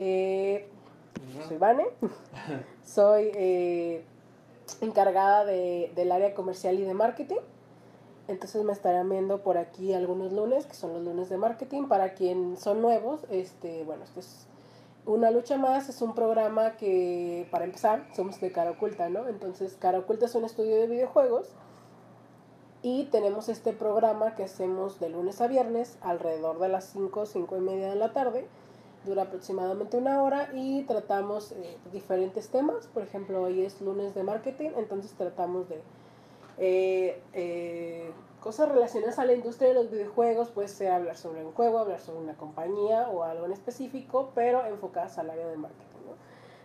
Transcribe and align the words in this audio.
Eh, 0.00 0.66
soy 1.46 1.58
Vane, 1.58 1.86
soy 2.84 3.30
eh, 3.34 4.02
encargada 4.80 5.44
de, 5.44 5.92
del 5.94 6.10
área 6.10 6.34
comercial 6.34 6.78
y 6.78 6.82
de 6.82 6.94
marketing. 6.94 7.40
Entonces 8.26 8.64
me 8.64 8.72
estarán 8.72 9.10
viendo 9.10 9.42
por 9.42 9.58
aquí 9.58 9.92
algunos 9.92 10.32
lunes, 10.32 10.64
que 10.64 10.74
son 10.74 10.94
los 10.94 11.02
lunes 11.02 11.28
de 11.28 11.36
marketing. 11.36 11.88
Para 11.88 12.14
quien 12.14 12.56
son 12.56 12.80
nuevos, 12.80 13.20
este, 13.30 13.84
bueno, 13.84 14.04
este 14.04 14.20
es 14.20 14.46
una 15.04 15.30
lucha 15.30 15.58
más, 15.58 15.88
es 15.88 16.00
un 16.00 16.14
programa 16.14 16.76
que, 16.76 17.46
para 17.50 17.64
empezar, 17.64 18.06
somos 18.14 18.40
de 18.40 18.52
Cara 18.52 18.70
Oculta, 18.70 19.08
¿no? 19.08 19.28
Entonces, 19.28 19.76
Cara 19.78 19.98
Oculta 19.98 20.26
es 20.26 20.34
un 20.34 20.44
estudio 20.44 20.76
de 20.76 20.86
videojuegos 20.86 21.48
y 22.82 23.04
tenemos 23.06 23.48
este 23.48 23.72
programa 23.72 24.34
que 24.34 24.44
hacemos 24.44 25.00
de 25.00 25.10
lunes 25.10 25.40
a 25.40 25.48
viernes 25.48 25.98
alrededor 26.00 26.58
de 26.58 26.68
las 26.68 26.84
5, 26.84 27.26
5 27.26 27.56
y 27.56 27.60
media 27.60 27.90
de 27.90 27.96
la 27.96 28.12
tarde. 28.12 28.46
Dura 29.04 29.22
aproximadamente 29.22 29.96
una 29.96 30.22
hora 30.22 30.50
y 30.52 30.82
tratamos 30.82 31.52
eh, 31.52 31.78
diferentes 31.90 32.48
temas. 32.50 32.86
Por 32.86 33.02
ejemplo, 33.02 33.42
hoy 33.42 33.64
es 33.64 33.80
lunes 33.80 34.14
de 34.14 34.22
marketing, 34.22 34.70
entonces 34.76 35.12
tratamos 35.12 35.70
de 35.70 35.80
eh, 36.58 37.22
eh, 37.32 38.10
cosas 38.40 38.68
relacionadas 38.68 39.18
a 39.18 39.24
la 39.24 39.32
industria 39.32 39.70
de 39.70 39.74
los 39.74 39.90
videojuegos, 39.90 40.50
puede 40.50 40.68
ser 40.68 40.92
hablar 40.92 41.16
sobre 41.16 41.42
un 41.42 41.52
juego, 41.52 41.78
hablar 41.78 42.00
sobre 42.00 42.20
una 42.20 42.34
compañía 42.34 43.08
o 43.08 43.22
algo 43.22 43.46
en 43.46 43.52
específico, 43.52 44.32
pero 44.34 44.66
enfocadas 44.66 45.16
al 45.16 45.30
área 45.30 45.46
de 45.46 45.56
marketing. 45.56 45.86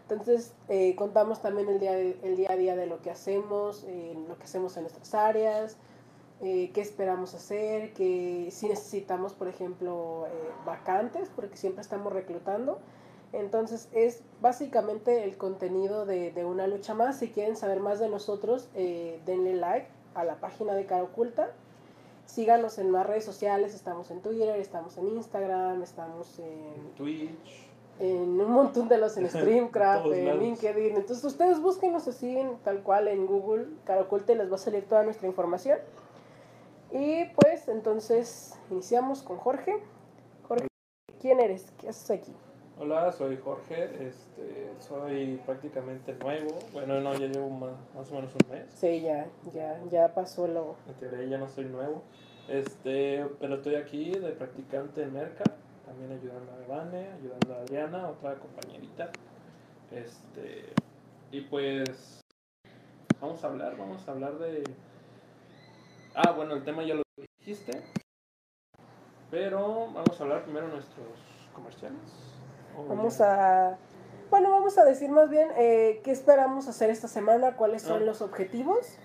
Entonces, 0.10 0.54
eh, 0.68 0.94
contamos 0.96 1.42
también 1.42 1.70
el 1.70 1.80
día, 1.80 1.98
el 1.98 2.36
día 2.36 2.52
a 2.52 2.56
día 2.58 2.76
de 2.76 2.86
lo 2.86 3.02
que 3.02 3.10
hacemos, 3.10 3.86
lo 4.28 4.38
que 4.38 4.44
hacemos 4.44 4.76
en 4.78 4.84
nuestras 4.84 5.16
áreas, 5.16 5.78
qué 6.40 6.82
esperamos 6.82 7.34
hacer, 7.34 7.94
que 7.94 8.50
si 8.52 8.68
necesitamos, 8.68 9.34
por 9.34 9.48
ejemplo, 9.48 10.28
vacantes, 10.66 11.30
porque 11.36 11.58
siempre 11.58 11.82
estamos 11.82 12.14
reclutando. 12.14 12.80
Entonces 13.34 13.90
es 13.92 14.22
básicamente 14.42 15.24
el 15.24 15.38
contenido 15.38 16.06
de, 16.06 16.32
de, 16.32 16.46
una 16.46 16.68
lucha 16.68 16.94
más. 16.94 17.20
Si 17.20 17.30
quieren 17.30 17.56
saber 17.58 17.82
más 17.82 18.00
de 18.00 18.08
nosotros, 18.08 18.70
eh, 18.76 19.20
denle 19.26 19.56
like 19.56 19.88
a 20.14 20.24
la 20.24 20.40
página 20.40 20.74
de 20.74 20.86
Cara 20.86 21.04
Oculta. 21.04 21.52
Síganos 22.26 22.80
en 22.80 22.92
las 22.92 23.06
redes 23.06 23.26
sociales, 23.26 23.76
estamos 23.76 24.10
en 24.10 24.22
Twitter, 24.22 24.56
estamos 24.60 24.98
en 24.98 25.10
Instagram, 25.10 25.84
estamos 25.84 26.40
en 26.40 26.92
Twitch. 26.96 27.70
En 28.00 28.42
un 28.42 28.52
montón 28.52 28.88
de 28.88 28.98
los 28.98 29.16
en 29.18 29.26
Streamcraft, 29.30 30.08
en 30.08 30.40
LinkedIn. 30.40 30.96
Entonces 30.96 31.24
ustedes 31.24 31.62
búsquenos 31.62 32.08
así 32.08 32.38
tal 32.64 32.82
cual 32.84 33.08
en 33.10 33.26
Google, 33.26 33.68
Cara 33.84 34.02
Oculta, 34.02 34.32
y 34.32 34.36
les 34.36 34.50
va 34.50 34.56
a 34.56 34.60
salir 34.60 34.86
toda 34.86 35.04
nuestra 35.04 35.28
información. 35.28 35.78
Y 36.98 37.26
pues 37.36 37.68
entonces 37.68 38.58
iniciamos 38.72 39.22
con 39.22 39.36
Jorge. 39.36 39.76
Jorge, 40.48 40.68
¿quién 41.20 41.42
eres? 41.42 41.70
¿Qué 41.78 41.90
haces 41.90 42.10
aquí? 42.10 42.32
Hola, 42.80 43.12
soy 43.12 43.36
Jorge, 43.36 44.08
este, 44.08 44.72
soy 44.80 45.42
prácticamente 45.46 46.14
nuevo, 46.14 46.58
bueno, 46.72 47.02
no, 47.02 47.14
ya 47.14 47.28
llevo 47.28 47.50
más, 47.50 47.74
más, 47.94 48.10
o 48.12 48.16
menos 48.16 48.32
un 48.34 48.50
mes. 48.50 48.66
Sí, 48.74 49.02
ya, 49.02 49.28
ya, 49.54 49.82
ya 49.92 50.14
pasó 50.14 50.48
lo... 50.48 50.76
En 50.88 50.94
teoría 50.96 51.26
ya 51.26 51.38
no 51.38 51.50
soy 51.50 51.66
nuevo, 51.66 52.02
este, 52.48 53.26
pero 53.42 53.56
estoy 53.56 53.76
aquí 53.76 54.12
de 54.12 54.32
practicante 54.32 55.04
en 55.04 55.14
Merca, 55.14 55.44
también 55.86 56.12
ayudando 56.14 56.52
a 56.52 56.64
Evane, 56.64 57.12
ayudando 57.12 57.56
a 57.56 57.58
Adriana, 57.60 58.10
otra 58.10 58.36
compañerita, 58.36 59.10
este, 59.92 60.74
y 61.32 61.42
pues, 61.42 62.22
vamos 63.20 63.44
a 63.44 63.48
hablar, 63.48 63.76
vamos 63.78 64.08
a 64.08 64.12
hablar 64.12 64.38
de... 64.38 64.64
Ah, 66.18 66.32
bueno, 66.32 66.56
el 66.56 66.64
tema 66.64 66.82
ya 66.84 66.96
lo 66.96 67.04
dijiste, 67.40 67.84
pero 69.30 69.92
vamos 69.92 70.18
a 70.18 70.24
hablar 70.24 70.44
primero 70.44 70.68
de 70.68 70.74
nuestros 70.74 71.08
comerciales. 71.54 72.00
Vamos 72.88 73.20
a, 73.20 73.78
bueno, 74.30 74.50
vamos 74.50 74.78
a 74.78 74.86
decir 74.86 75.10
más 75.10 75.30
bien 75.30 75.50
eh, 75.58 76.00
qué 76.06 76.12
esperamos 76.12 76.70
hacer 76.70 76.90
esta 76.90 77.10
semana, 77.10 77.58
cuáles 77.58 77.82
son 77.82 78.04
ah. 78.04 78.06
los 78.06 78.22
objetivos. 78.22 78.98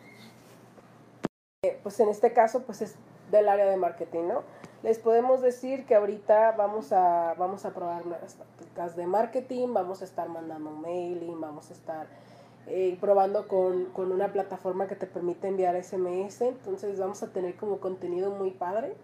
Eh, 1.65 1.81
pues 1.82 1.98
en 1.98 2.09
este 2.09 2.32
caso, 2.32 2.62
pues 2.62 2.81
es 2.81 2.94
del 3.32 3.48
área 3.48 3.66
de 3.66 3.77
marketing, 3.77 4.28
¿no? 4.28 4.44
Les 4.84 5.00
podemos 5.00 5.42
decir 5.42 5.87
que 5.87 5.97
ahorita 5.97 6.53
vamos 6.53 6.92
a, 6.92 7.34
vamos 7.34 7.65
a 7.65 7.75
probar 7.75 8.06
nuevas 8.06 8.37
tácticas 8.37 8.94
de 8.94 9.09
marketing, 9.09 9.75
vamos 9.75 10.00
a 10.03 10.04
estar 10.04 10.28
mandando 10.28 10.71
mailing, 10.71 11.41
vamos 11.41 11.71
a 11.71 11.75
estar 11.75 12.06
eh, 12.66 12.97
probando 13.00 13.48
con, 13.48 13.87
con, 13.87 14.12
una 14.12 14.32
plataforma 14.32 14.87
que 14.87 14.97
te 14.97 15.06
permite 15.06 15.48
enviar 15.48 15.82
SMS, 15.82 16.43
entonces 16.43 16.98
vamos 16.98 17.22
a 17.22 17.32
tener 17.32 17.56
como 17.56 17.78
contenido 17.78 18.31
muy 18.31 18.50
padre 18.50 18.94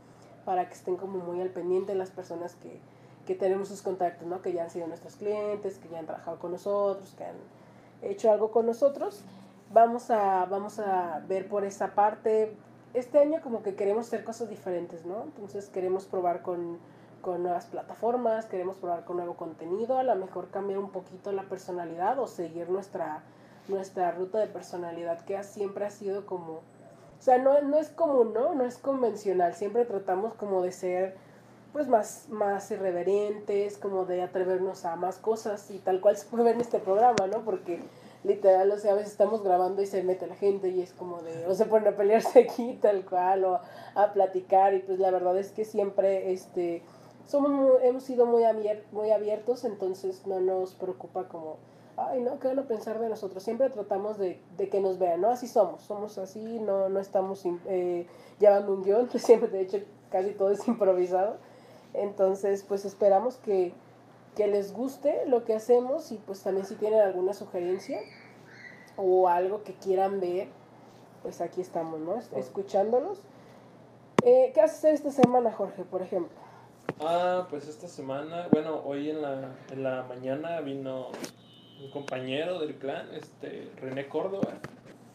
para 0.44 0.68
que 0.68 0.74
estén 0.74 0.96
como 0.96 1.18
muy 1.18 1.40
al 1.40 1.50
pendiente 1.50 1.94
las 1.94 2.10
personas 2.10 2.54
que, 2.54 2.78
que 3.26 3.34
tenemos 3.34 3.68
sus 3.68 3.82
contactos, 3.82 4.26
¿no? 4.26 4.40
Que 4.40 4.52
ya 4.52 4.62
han 4.62 4.70
sido 4.70 4.86
nuestros 4.86 5.16
clientes, 5.16 5.78
que 5.78 5.88
ya 5.88 5.98
han 5.98 6.06
trabajado 6.06 6.38
con 6.38 6.52
nosotros, 6.52 7.14
que 7.18 7.24
han 7.24 7.36
hecho 8.02 8.30
algo 8.30 8.50
con 8.50 8.64
nosotros. 8.64 9.22
Vamos 9.72 10.10
a, 10.10 10.46
vamos 10.46 10.78
a 10.78 11.22
ver 11.26 11.48
por 11.48 11.64
esa 11.64 11.94
parte. 11.94 12.54
Este 12.94 13.18
año 13.18 13.42
como 13.42 13.62
que 13.62 13.74
queremos 13.74 14.06
hacer 14.06 14.24
cosas 14.24 14.48
diferentes, 14.48 15.04
¿no? 15.04 15.24
Entonces 15.24 15.68
queremos 15.68 16.06
probar 16.06 16.42
con, 16.42 16.78
con 17.20 17.42
nuevas 17.42 17.66
plataformas, 17.66 18.46
queremos 18.46 18.76
probar 18.76 19.04
con 19.04 19.16
nuevo 19.16 19.34
contenido, 19.34 19.98
a 19.98 20.04
lo 20.04 20.14
mejor 20.14 20.48
cambiar 20.50 20.78
un 20.78 20.90
poquito 20.90 21.32
la 21.32 21.42
personalidad 21.42 22.18
o 22.20 22.28
seguir 22.28 22.70
nuestra, 22.70 23.24
nuestra 23.68 24.10
ruta 24.12 24.38
de 24.38 24.46
personalidad 24.46 25.24
que 25.24 25.42
siempre 25.42 25.86
ha 25.86 25.90
sido 25.90 26.26
como... 26.26 26.60
O 27.18 27.22
sea, 27.22 27.38
no, 27.38 27.60
no 27.62 27.78
es 27.78 27.88
común, 27.88 28.34
¿no? 28.34 28.54
No 28.54 28.64
es 28.64 28.76
convencional. 28.76 29.54
Siempre 29.54 29.84
tratamos 29.84 30.34
como 30.34 30.62
de 30.62 30.72
ser 30.72 31.16
pues 31.72 31.88
más, 31.88 32.28
más 32.30 32.70
irreverentes, 32.70 33.76
como 33.76 34.06
de 34.06 34.22
atrevernos 34.22 34.86
a 34.86 34.96
más 34.96 35.18
cosas 35.18 35.70
y 35.70 35.78
tal 35.78 36.00
cual 36.00 36.16
se 36.16 36.26
puede 36.26 36.44
ver 36.44 36.54
en 36.54 36.62
este 36.62 36.78
programa, 36.78 37.26
¿no? 37.26 37.44
Porque 37.44 37.80
literal, 38.24 38.70
o 38.70 38.78
sea, 38.78 38.92
a 38.92 38.94
veces 38.94 39.12
estamos 39.12 39.42
grabando 39.42 39.82
y 39.82 39.86
se 39.86 40.02
mete 40.02 40.26
la 40.26 40.36
gente 40.36 40.68
y 40.70 40.80
es 40.80 40.92
como 40.92 41.20
de, 41.22 41.46
o 41.46 41.54
se 41.54 41.66
ponen 41.66 41.92
a 41.92 41.96
pelearse 41.96 42.40
aquí 42.40 42.78
tal 42.80 43.04
cual 43.04 43.44
o 43.44 43.60
a 43.94 44.12
platicar 44.12 44.74
y 44.74 44.80
pues 44.80 44.98
la 44.98 45.10
verdad 45.10 45.36
es 45.38 45.52
que 45.52 45.64
siempre, 45.64 46.32
este, 46.32 46.82
somos 47.26 47.80
hemos 47.82 48.02
sido 48.02 48.26
muy, 48.26 48.42
muy 48.92 49.10
abiertos, 49.10 49.64
entonces 49.64 50.26
no 50.26 50.40
nos 50.40 50.74
preocupa 50.74 51.28
como, 51.28 51.58
ay, 51.96 52.20
no, 52.20 52.38
¿qué 52.38 52.48
van 52.48 52.58
a 52.58 52.68
pensar 52.68 52.98
de 52.98 53.08
nosotros? 53.08 53.42
Siempre 53.42 53.70
tratamos 53.70 54.18
de, 54.18 54.40
de 54.56 54.68
que 54.68 54.80
nos 54.80 54.98
vean, 54.98 55.20
¿no? 55.20 55.30
Así 55.30 55.46
somos, 55.46 55.82
somos 55.82 56.18
así, 56.18 56.58
no, 56.60 56.88
no 56.88 57.00
estamos 57.00 57.42
eh, 57.66 58.06
llevando 58.38 58.74
un 58.74 58.82
guion, 58.82 59.08
siempre, 59.18 59.48
de 59.48 59.62
hecho, 59.62 59.78
casi 60.10 60.32
todo 60.32 60.50
es 60.50 60.66
improvisado. 60.68 61.36
Entonces, 61.94 62.64
pues 62.66 62.84
esperamos 62.84 63.36
que, 63.36 63.72
les 64.36 64.74
guste 64.74 65.24
lo 65.26 65.44
que 65.44 65.54
hacemos 65.54 66.12
y 66.12 66.18
pues 66.18 66.42
también 66.42 66.66
si 66.66 66.74
tienen 66.74 67.00
alguna 67.00 67.32
sugerencia 67.32 67.98
o 68.98 69.28
algo 69.28 69.64
que 69.64 69.72
quieran 69.72 70.20
ver, 70.20 70.48
pues 71.22 71.40
aquí 71.40 71.62
estamos, 71.62 72.00
¿no? 72.00 72.18
Escuchándolos. 72.38 73.22
Eh, 74.22 74.50
¿Qué 74.52 74.60
haces 74.60 74.84
esta 74.84 75.10
semana, 75.10 75.52
Jorge, 75.52 75.84
por 75.84 76.02
ejemplo? 76.02 76.36
Ah, 77.00 77.46
pues 77.48 77.66
esta 77.66 77.88
semana, 77.88 78.48
bueno, 78.52 78.82
hoy 78.84 79.08
en 79.08 79.22
la, 79.22 79.54
en 79.70 79.82
la 79.82 80.02
mañana 80.02 80.60
vino 80.60 81.08
un 81.82 81.90
compañero 81.90 82.58
del 82.58 82.76
clan, 82.76 83.08
este 83.14 83.70
René 83.80 84.08
Córdoba, 84.08 84.54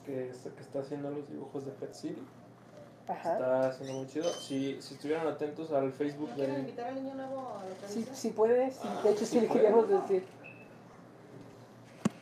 que, 0.05 0.31
que 0.55 0.61
está 0.61 0.79
haciendo 0.79 1.11
los 1.11 1.29
dibujos 1.29 1.65
de 1.65 1.71
Pet 1.71 1.93
City. 1.93 2.21
Está 3.07 3.67
haciendo 3.67 3.93
muy 3.93 4.07
chido. 4.07 4.29
Si, 4.29 4.81
si 4.81 4.93
estuvieran 4.93 5.27
atentos 5.27 5.71
al 5.71 5.91
Facebook 5.91 6.29
¿No 6.31 6.37
del... 6.37 6.59
invitar 6.59 6.87
al 6.87 6.95
niño 6.95 7.15
nuevo 7.15 7.57
a 7.59 7.65
la 7.65 7.87
Sí, 7.87 8.07
sí 8.13 8.29
puede, 8.29 8.71
de 9.03 9.11
hecho 9.11 9.25
sí, 9.25 9.41
le 9.41 9.47
queríamos 9.47 9.89
decir. 9.89 10.23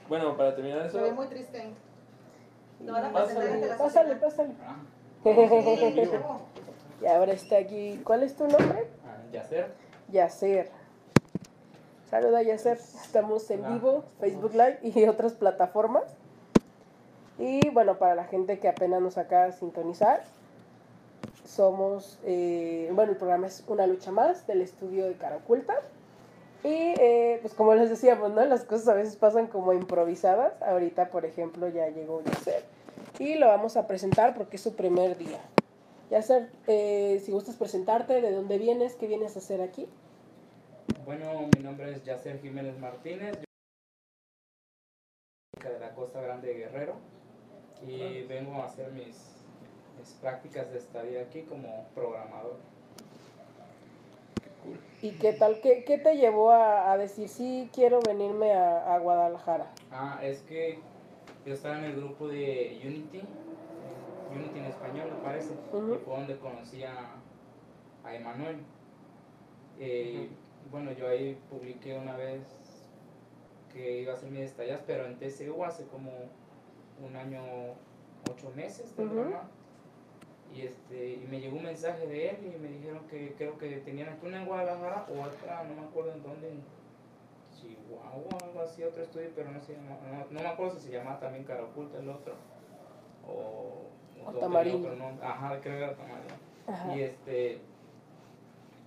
Bueno, 0.08 0.36
para 0.36 0.56
terminar 0.56 0.86
eso... 0.88 0.98
Se 0.98 1.04
ve 1.04 1.12
muy 1.12 1.28
triste. 1.28 1.70
No, 2.80 2.94
pásale, 2.94 3.76
pásale, 3.76 4.16
pásale. 4.16 4.54
y 7.02 7.06
ahora 7.06 7.34
está 7.34 7.58
aquí. 7.58 8.02
¿Cuál 8.04 8.24
es 8.24 8.36
tu 8.36 8.48
nombre? 8.48 8.88
Ah, 9.06 9.18
Yacer. 9.32 9.72
Yacer. 10.10 10.72
Saluda 12.10 12.42
Yacer. 12.42 12.78
Estamos 12.78 13.52
en 13.52 13.62
vivo, 13.72 14.04
Facebook 14.20 14.54
Live 14.54 14.80
y 14.82 15.06
otras 15.08 15.34
plataformas. 15.34 16.06
Y 17.38 17.70
bueno, 17.70 18.00
para 18.00 18.16
la 18.16 18.24
gente 18.24 18.60
que 18.60 18.68
apenas 18.68 19.00
nos 19.00 19.20
acaba 19.20 19.46
de 19.46 19.52
sintonizar, 19.52 20.24
somos, 21.46 22.18
eh, 22.24 22.90
bueno, 22.94 23.12
el 23.12 23.18
programa 23.18 23.46
es 23.46 23.64
Una 23.68 23.86
lucha 23.86 24.12
más 24.12 24.48
del 24.48 24.62
estudio 24.62 25.06
de 25.06 25.14
Cara 25.14 25.36
Oculta. 25.36 25.76
Y 26.64 26.96
eh, 27.00 27.38
pues 27.44 27.54
como 27.54 27.76
les 27.76 27.92
decíamos, 27.92 28.32
¿no? 28.32 28.44
Las 28.44 28.64
cosas 28.64 28.88
a 28.88 28.96
veces 28.96 29.16
pasan 29.16 29.46
como 29.46 29.72
improvisadas. 29.74 30.60
Ahorita, 30.64 31.10
por 31.12 31.26
ejemplo, 31.26 31.70
ya 31.70 31.90
llegó 31.90 32.24
Yasser. 32.24 32.64
Y 33.20 33.36
lo 33.36 33.48
vamos 33.48 33.78
a 33.78 33.86
presentar 33.86 34.34
porque 34.34 34.56
es 34.56 34.64
su 34.64 34.76
primer 34.76 35.16
día. 35.16 35.42
Yasser, 36.10 36.50
eh, 36.66 37.22
si 37.24 37.32
gustas 37.32 37.56
presentarte, 37.56 38.20
¿de 38.20 38.32
dónde 38.32 38.58
vienes? 38.58 38.96
¿Qué 38.96 39.06
vienes 39.06 39.36
a 39.36 39.40
hacer 39.40 39.62
aquí? 39.62 39.88
Bueno, 41.06 41.48
mi 41.56 41.64
nombre 41.64 41.92
es 41.92 42.04
Yasser 42.04 42.42
Jiménez 42.42 42.78
Martínez. 42.80 43.38
Yo 45.64 45.70
de 45.72 45.80
la 45.80 45.94
Costa 45.94 46.22
Grande 46.22 46.48
de 46.50 46.54
Guerrero. 46.56 46.96
Y 47.86 48.24
vengo 48.24 48.62
a 48.62 48.66
hacer 48.66 48.92
mis 48.92 49.36
prácticas 50.22 50.72
de 50.72 50.78
estadía 50.80 51.22
aquí 51.22 51.42
como 51.44 51.86
programador. 51.96 52.58
¿Y 55.02 55.12
qué 55.12 55.34
tal? 55.34 55.62
¿Qué, 55.62 55.84
qué 55.86 55.98
te 55.98 56.18
llevó 56.18 56.52
a, 56.52 56.92
a 56.92 56.98
decir, 56.98 57.30
sí, 57.30 57.70
quiero 57.74 58.02
venirme 58.02 58.54
a, 58.54 58.94
a 58.96 59.00
Guadalajara? 59.00 59.72
Ah, 59.92 60.20
es 60.22 60.42
que 60.42 60.80
yo 61.46 61.54
estaba 61.54 61.80
en 61.80 61.86
el 61.86 61.96
grupo 61.96 62.28
de 62.28 62.80
Unity, 62.84 63.22
Unity 64.36 64.60
en 64.60 64.66
español 64.66 65.12
me 65.12 65.24
parece, 65.24 65.54
y 65.54 65.98
fue 66.04 66.16
donde 66.18 66.38
conocí 66.38 66.84
a, 66.84 67.16
a 68.04 68.16
Emanuel. 68.16 68.58
Eh, 69.80 70.30
Bueno, 70.72 70.92
yo 70.92 71.08
ahí 71.08 71.38
publiqué 71.50 71.98
una 71.98 72.16
vez 72.16 72.42
que 73.74 74.02
iba 74.02 74.14
a 74.14 74.16
hacer 74.16 74.30
mis 74.30 74.42
estallas, 74.42 74.82
pero 74.86 75.06
en 75.06 75.18
TCU 75.18 75.64
hace 75.64 75.86
como 75.86 76.12
un 77.04 77.16
año, 77.16 77.42
ocho 78.30 78.52
meses, 78.56 78.94
Ujú. 78.98 79.32
más. 79.32 79.46
Y, 80.54 80.62
este, 80.62 81.14
y 81.14 81.28
me 81.30 81.40
llegó 81.40 81.58
un 81.58 81.64
mensaje 81.64 82.08
de 82.08 82.30
él 82.30 82.38
y 82.56 82.60
me 82.60 82.70
dijeron 82.70 83.06
que 83.08 83.34
creo 83.38 83.58
que 83.58 83.70
tenían 83.78 84.10
aquí 84.10 84.26
una 84.26 84.42
en 84.42 84.48
Guadalajara 84.48 85.06
o 85.08 85.22
otra, 85.22 85.64
no 85.64 85.76
me 85.76 85.88
acuerdo 85.88 86.12
en 86.14 86.24
dónde, 86.24 86.50
en 86.50 86.64
Chihuahua 87.56 88.38
o 88.42 88.46
algo 88.46 88.62
así, 88.62 88.84
otro 88.84 89.04
estudio, 89.04 89.30
pero 89.36 89.52
no, 89.52 89.62
se 89.62 89.74
llama, 89.74 89.98
no, 90.12 90.26
no 90.32 90.40
me 90.42 90.48
acuerdo 90.48 90.76
si 90.78 90.88
se 90.88 90.92
llamaba 90.94 91.20
también 91.20 91.44
Cara 91.44 91.64
Oculta 91.64 92.00
el 92.00 92.10
otro. 92.10 92.34
O, 93.28 93.90
O 94.26 94.32
Tamarindo. 94.40 94.90
Ajá, 95.22 95.60
creo 95.62 95.78
que 95.78 95.84
era 95.84 95.96
Tamarindo. 95.96 96.96
Y 96.96 97.02
este 97.02 97.62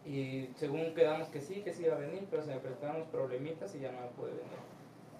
y 0.04 0.49
según 0.56 0.94
quedamos 0.94 1.28
que 1.28 1.40
sí, 1.40 1.62
que 1.62 1.72
sí 1.72 1.84
iba 1.84 1.94
a 1.94 1.99
venir, 1.99 2.26
pero 2.31 2.43
se 2.43 2.52
me 2.54 2.60
presentaron 2.60 2.96
unos 2.96 3.08
problemitas 3.08 3.75
y 3.75 3.81
ya 3.81 3.93
no 3.93 4.08
pude 4.10 4.31
venir. 4.31 4.58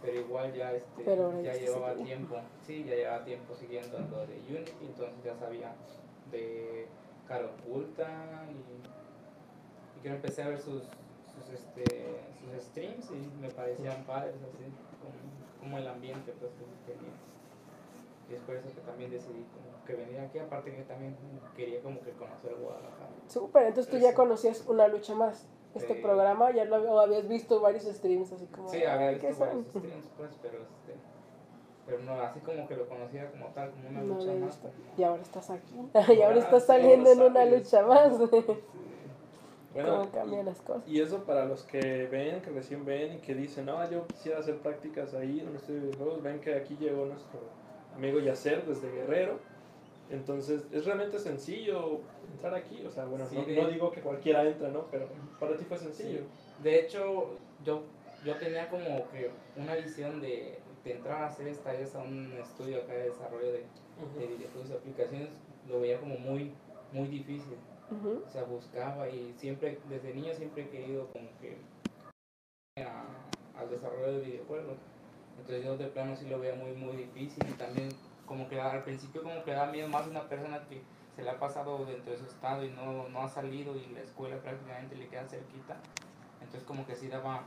Pero 0.02 0.20
igual 0.20 0.52
ya 0.52 0.73
este 0.73 1.05
Pero 1.05 1.40
ya 1.43 1.52
ya 1.52 1.61
llevaba 1.61 1.94
sí. 1.94 2.02
tiempo, 2.05 2.37
sí, 2.67 2.84
ya 2.84 2.96
llevaba 2.96 3.25
tiempo 3.25 3.55
siguiendo 3.55 3.99
lo 3.99 4.26
de 4.26 4.34
Unity, 4.49 4.87
entonces 4.87 5.14
ya 5.25 5.37
sabía 5.37 5.73
de 6.32 6.87
cara 7.29 7.46
oculta 7.46 8.08
y, 8.50 9.99
y 9.99 10.02
que 10.02 10.08
empecé 10.08 10.43
a 10.43 10.49
ver 10.49 10.58
sus 10.58 10.82
sus 11.32 11.49
este 11.55 11.85
sus 12.40 12.64
streams 12.64 13.11
y 13.12 13.40
me 13.40 13.49
parecían 13.50 14.05
padres 14.05 14.35
así 14.43 14.64
como, 15.00 15.14
como 15.61 15.78
el 15.78 15.87
ambiente 15.87 16.32
pues 16.40 16.50
que 16.52 16.93
tenía. 16.93 17.12
Y 18.32 18.37
es 18.37 18.40
por 18.43 18.56
eso 18.56 18.69
que 18.75 18.81
también 18.81 19.11
decidí 19.11 19.44
como 19.52 19.84
que 19.84 19.94
venir 19.94 20.19
aquí, 20.20 20.38
aparte 20.38 20.75
que 20.75 20.82
también 20.84 21.14
quería 21.55 21.82
como 21.82 22.00
que 22.00 22.12
conocer 22.12 22.55
Guadalajara. 22.55 23.11
Súper, 23.29 23.67
entonces 23.67 23.90
tú 23.93 23.99
ya 23.99 24.14
conocías 24.14 24.67
una 24.67 24.88
lucha 24.88 25.14
más. 25.14 25.46
Este 25.75 25.94
Sí. 25.96 26.00
programa 26.02 26.50
ya 26.50 26.64
lo 26.64 26.76
o 26.93 26.99
habías 27.00 27.29
visto 27.29 27.61
varios 27.61 27.84
streams 27.84 28.32
así 28.32 28.46
como. 28.46 28.69
Sí, 28.69 28.84
había 28.84 29.08
"Ay, 29.08 29.19
¿qué 29.19 29.29
visto 29.29 29.44
son?". 29.44 29.49
varios 29.49 29.67
streams, 29.69 30.06
pues, 30.17 30.31
pero 30.43 30.58
este. 30.62 30.94
Pero 31.84 31.99
no, 32.05 32.12
así 32.20 32.40
como 32.40 32.67
que 32.69 32.76
lo 32.76 32.88
conocía 32.88 33.31
como 33.31 33.46
tal, 33.49 33.70
como 33.73 33.88
una 33.88 34.00
No 34.02 34.14
lucha 34.14 34.32
más. 34.32 34.40
visto. 34.62 34.70
Y 34.96 35.02
ahora 35.02 35.23
estás 35.23 35.50
aquí. 35.50 35.75
y 36.17 36.23
ahora 36.23 36.37
Ah, 36.37 36.38
estás 36.44 36.64
saliendo 36.67 37.11
en 37.11 37.20
una 37.23 37.44
lucha 37.44 37.85
más. 37.87 38.19
Bueno, 39.75 40.00
¿Cómo 40.00 40.11
cambian 40.11 40.44
las 40.46 40.61
cosas? 40.61 40.87
Y 40.87 41.00
eso 41.00 41.25
para 41.25 41.46
los 41.46 41.62
que 41.64 42.06
ven, 42.08 42.43
que 42.43 42.50
recién 42.50 42.85
ven 42.85 43.14
y 43.14 43.19
que 43.20 43.35
dicen, 43.35 43.64
no, 43.64 43.88
yo 43.90 44.06
quisiera 44.06 44.38
hacer 44.38 44.58
prácticas 44.58 45.14
ahí 45.14 45.40
en 45.40 45.49
un 45.49 45.56
estudio 45.56 45.81
de 45.81 45.87
videojuegos, 45.87 46.23
ven 46.23 46.40
que 46.40 46.55
aquí 46.55 46.76
llegó 46.76 47.06
nuestro 47.06 47.40
amigo 47.94 48.19
Yacer 48.21 48.65
desde 48.67 48.91
Guerrero. 48.91 49.39
Entonces 50.11 50.67
es 50.73 50.85
realmente 50.85 51.19
sencillo 51.19 52.00
entrar 52.33 52.55
aquí. 52.55 52.85
O 52.87 52.91
sea, 52.91 53.05
bueno, 53.06 53.27
Sí, 53.27 53.37
no, 53.37 53.44
de- 53.47 53.62
no 53.62 53.69
digo 53.69 53.91
que 53.93 54.00
cualquiera 54.00 54.44
entra, 54.47 54.69
¿no? 54.69 54.87
Pero 54.91 55.09
para 55.41 55.56
ti 55.56 55.65
fue 55.65 55.79
sencillo. 55.79 56.21
De 56.62 56.81
hecho, 56.81 57.37
yo, 57.65 57.83
yo 58.25 58.37
tenía 58.37 58.69
como 58.69 59.09
que 59.11 59.31
una 59.56 59.75
visión 59.77 60.21
de, 60.21 60.59
de 60.85 60.93
entrar 60.93 61.23
a 61.23 61.27
hacer 61.29 61.49
estallas 61.49 61.94
a 61.94 62.03
un 62.03 62.33
estudio 62.43 62.79
acá 62.83 62.93
de 62.93 63.05
desarrollo 63.11 63.53
de, 63.53 63.65
de 64.19 64.27
videojuegos 64.27 64.71
y 64.71 64.73
aplicaciones, 64.75 65.31
lo 65.69 65.81
veía 65.81 65.99
como 65.99 66.17
muy, 66.19 66.53
muy 66.93 67.09
difícil. 67.09 67.56
Ujú. 67.91 68.23
O 68.27 68.31
sea, 68.31 68.45
buscaba 68.45 69.09
y 69.09 69.33
siempre, 69.37 69.79
desde 69.88 70.12
niño 70.15 70.35
siempre 70.35 70.65
he 70.65 70.69
querido 70.69 71.06
como 71.12 71.29
que 71.41 71.56
a- 72.83 73.59
al 73.59 73.71
desarrollo 73.71 74.12
de 74.19 74.21
videojuegos. 74.27 74.77
Entonces 75.43 75.65
yo 75.65 75.77
de 75.77 75.87
plano 75.89 76.15
sí 76.17 76.27
lo 76.29 76.39
veía 76.39 76.55
muy, 76.55 76.73
muy 76.73 76.97
difícil 76.97 77.44
y 77.49 77.53
también 77.55 77.89
como 78.27 78.49
que 78.49 78.61
al 78.61 78.85
principio 78.85 79.23
como 79.25 79.43
que 79.44 79.50
da 79.50 79.67
miedo 79.67 79.89
más 79.89 80.06
una 80.06 80.29
persona 80.29 80.62
que 80.69 80.81
se 81.17 81.23
le 81.23 81.31
ha 81.31 81.39
pasado 81.41 81.85
dentro 81.85 82.12
de 82.12 82.19
su 82.19 82.25
estado 82.27 82.65
y 82.65 82.71
no, 82.71 83.09
no 83.09 83.23
ha 83.23 83.29
salido 83.29 83.75
y 83.77 83.87
la 83.93 84.00
escuela 84.00 84.37
prácticamente 84.41 84.94
le 84.94 85.09
queda 85.09 85.29
cerquita. 85.29 85.77
Entonces 86.41 86.62
como 86.62 86.87
que 86.87 86.94
sí 86.94 87.09
daba, 87.09 87.43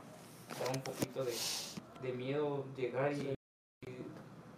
daba 0.60 0.72
un 0.74 0.82
poquito 0.82 1.24
de, 1.24 1.32
de 2.02 2.12
miedo 2.12 2.64
llegar 2.76 3.12
y, 3.14 3.30
y, 3.86 4.06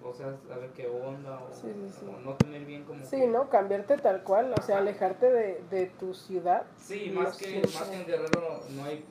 o 0.04 0.12
sea, 0.12 0.36
saber 0.48 0.70
qué 0.70 0.88
onda 0.88 1.38
o, 1.40 1.54
Sí, 1.54 1.68
sí, 1.72 1.94
sí. 2.00 2.06
o 2.06 2.18
no 2.20 2.34
tener 2.34 2.64
bien 2.64 2.84
como 2.84 3.04
Sí, 3.04 3.16
que- 3.20 3.26
¿no? 3.28 3.48
Cambiarte 3.48 3.96
tal 3.98 4.24
cual, 4.24 4.52
o 4.58 4.62
sea, 4.62 4.78
alejarte 4.78 5.30
de, 5.30 5.62
de 5.70 5.86
tu 5.86 6.12
ciudad. 6.12 6.64
Sí, 6.76 7.12
No 7.14 7.22
más 7.22 7.36
que, 7.36 7.60
más 7.62 7.84
que 7.84 7.96
en 8.00 8.06
Guerrero 8.06 8.62
no 8.70 8.84
hay 8.84 9.04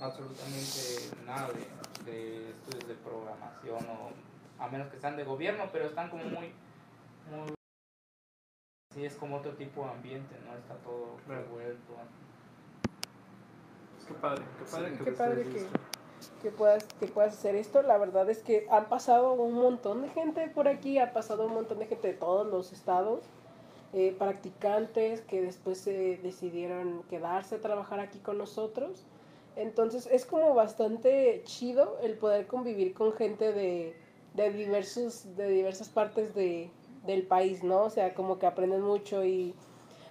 absolutamente 0.00 1.10
nada 1.26 1.48
de, 1.48 1.85
de 2.06 2.50
estudios 2.50 2.88
de 2.88 2.94
programación 2.94 3.84
o 3.90 4.62
a 4.62 4.68
menos 4.68 4.88
que 4.88 4.98
sean 4.98 5.16
de 5.16 5.24
gobierno, 5.24 5.64
pero 5.72 5.86
están 5.86 6.08
como 6.08 6.24
muy, 6.24 6.52
muy 7.30 7.54
sí 8.94 9.04
es 9.04 9.14
como 9.16 9.36
otro 9.36 9.52
tipo 9.56 9.84
de 9.84 9.90
ambiente, 9.90 10.34
¿no? 10.46 10.56
Está 10.56 10.74
todo 10.76 11.16
Claro. 11.26 11.42
revuelto. 11.42 11.92
Es 13.98 14.04
que 14.06 14.14
padre, 14.14 14.44
qué 14.58 14.64
padre 14.64 14.90
Sí, 14.92 14.98
que 14.98 15.04
qué 15.04 15.12
padre 15.12 15.42
que- 15.44 15.50
listo. 15.50 15.78
que 16.42 16.50
puedas, 16.50 16.84
que 16.98 17.06
puedas 17.08 17.34
hacer 17.34 17.54
esto. 17.56 17.82
La 17.82 17.98
verdad 17.98 18.30
es 18.30 18.42
que 18.42 18.66
han 18.70 18.88
pasado 18.88 19.32
un 19.34 19.54
montón 19.54 20.02
de 20.02 20.08
gente 20.08 20.48
por 20.48 20.68
aquí, 20.68 20.98
ha 20.98 21.12
pasado 21.12 21.46
un 21.46 21.52
montón 21.54 21.78
de 21.78 21.86
gente 21.86 22.08
de 22.08 22.14
todos 22.14 22.46
los 22.46 22.72
estados, 22.72 23.24
eh, 23.92 24.14
practicantes 24.18 25.20
que 25.22 25.42
después 25.42 25.86
eh, 25.86 26.18
decidieron 26.22 27.02
quedarse 27.04 27.56
a 27.56 27.60
trabajar 27.60 28.00
aquí 28.00 28.18
con 28.20 28.38
nosotros. 28.38 29.04
Entonces 29.56 30.06
es 30.12 30.26
como 30.26 30.54
bastante 30.54 31.42
chido 31.44 31.98
el 32.02 32.18
poder 32.18 32.46
convivir 32.46 32.92
con 32.92 33.12
gente 33.12 33.52
de, 33.52 33.96
de, 34.34 34.52
diversos, 34.52 35.34
de 35.34 35.48
diversas 35.48 35.88
partes 35.88 36.34
de, 36.34 36.70
del 37.06 37.26
país, 37.26 37.64
¿no? 37.64 37.84
O 37.84 37.90
sea, 37.90 38.14
como 38.14 38.38
que 38.38 38.46
aprenden 38.46 38.82
mucho 38.82 39.24
y... 39.24 39.54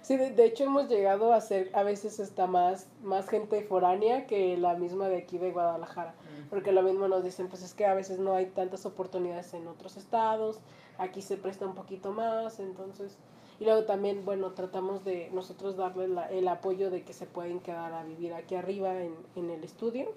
Sí, 0.02 0.16
de, 0.16 0.30
de 0.30 0.44
hecho 0.44 0.64
hemos 0.64 0.88
llegado 0.88 1.32
a 1.32 1.40
ser 1.40 1.70
a 1.74 1.82
veces 1.82 2.20
hasta 2.20 2.46
más, 2.46 2.88
más 3.02 3.28
gente 3.28 3.62
foránea 3.62 4.26
que 4.26 4.56
la 4.56 4.74
misma 4.74 5.08
de 5.08 5.16
aquí 5.18 5.38
de 5.38 5.50
Guadalajara. 5.50 6.14
Porque 6.50 6.70
lo 6.70 6.82
mismo 6.82 7.08
nos 7.08 7.24
dicen, 7.24 7.48
pues 7.48 7.62
es 7.62 7.74
que 7.74 7.86
a 7.86 7.94
veces 7.94 8.18
no 8.20 8.34
hay 8.34 8.46
tantas 8.46 8.86
oportunidades 8.86 9.52
en 9.54 9.66
otros 9.66 9.96
estados, 9.96 10.60
aquí 10.98 11.22
se 11.22 11.36
presta 11.36 11.66
un 11.66 11.74
poquito 11.74 12.12
más, 12.12 12.60
entonces... 12.60 13.16
Y 13.58 13.64
luego 13.64 13.84
también, 13.84 14.24
bueno, 14.24 14.52
tratamos 14.52 15.04
de 15.04 15.30
nosotros 15.32 15.76
darles 15.76 16.10
el 16.30 16.46
apoyo 16.48 16.90
de 16.90 17.02
que 17.02 17.12
se 17.12 17.26
pueden 17.26 17.60
quedar 17.60 17.92
a 17.92 18.04
vivir 18.04 18.34
aquí 18.34 18.54
arriba 18.54 19.02
en, 19.02 19.14
en 19.34 19.50
el 19.50 19.64
estudio, 19.64 20.12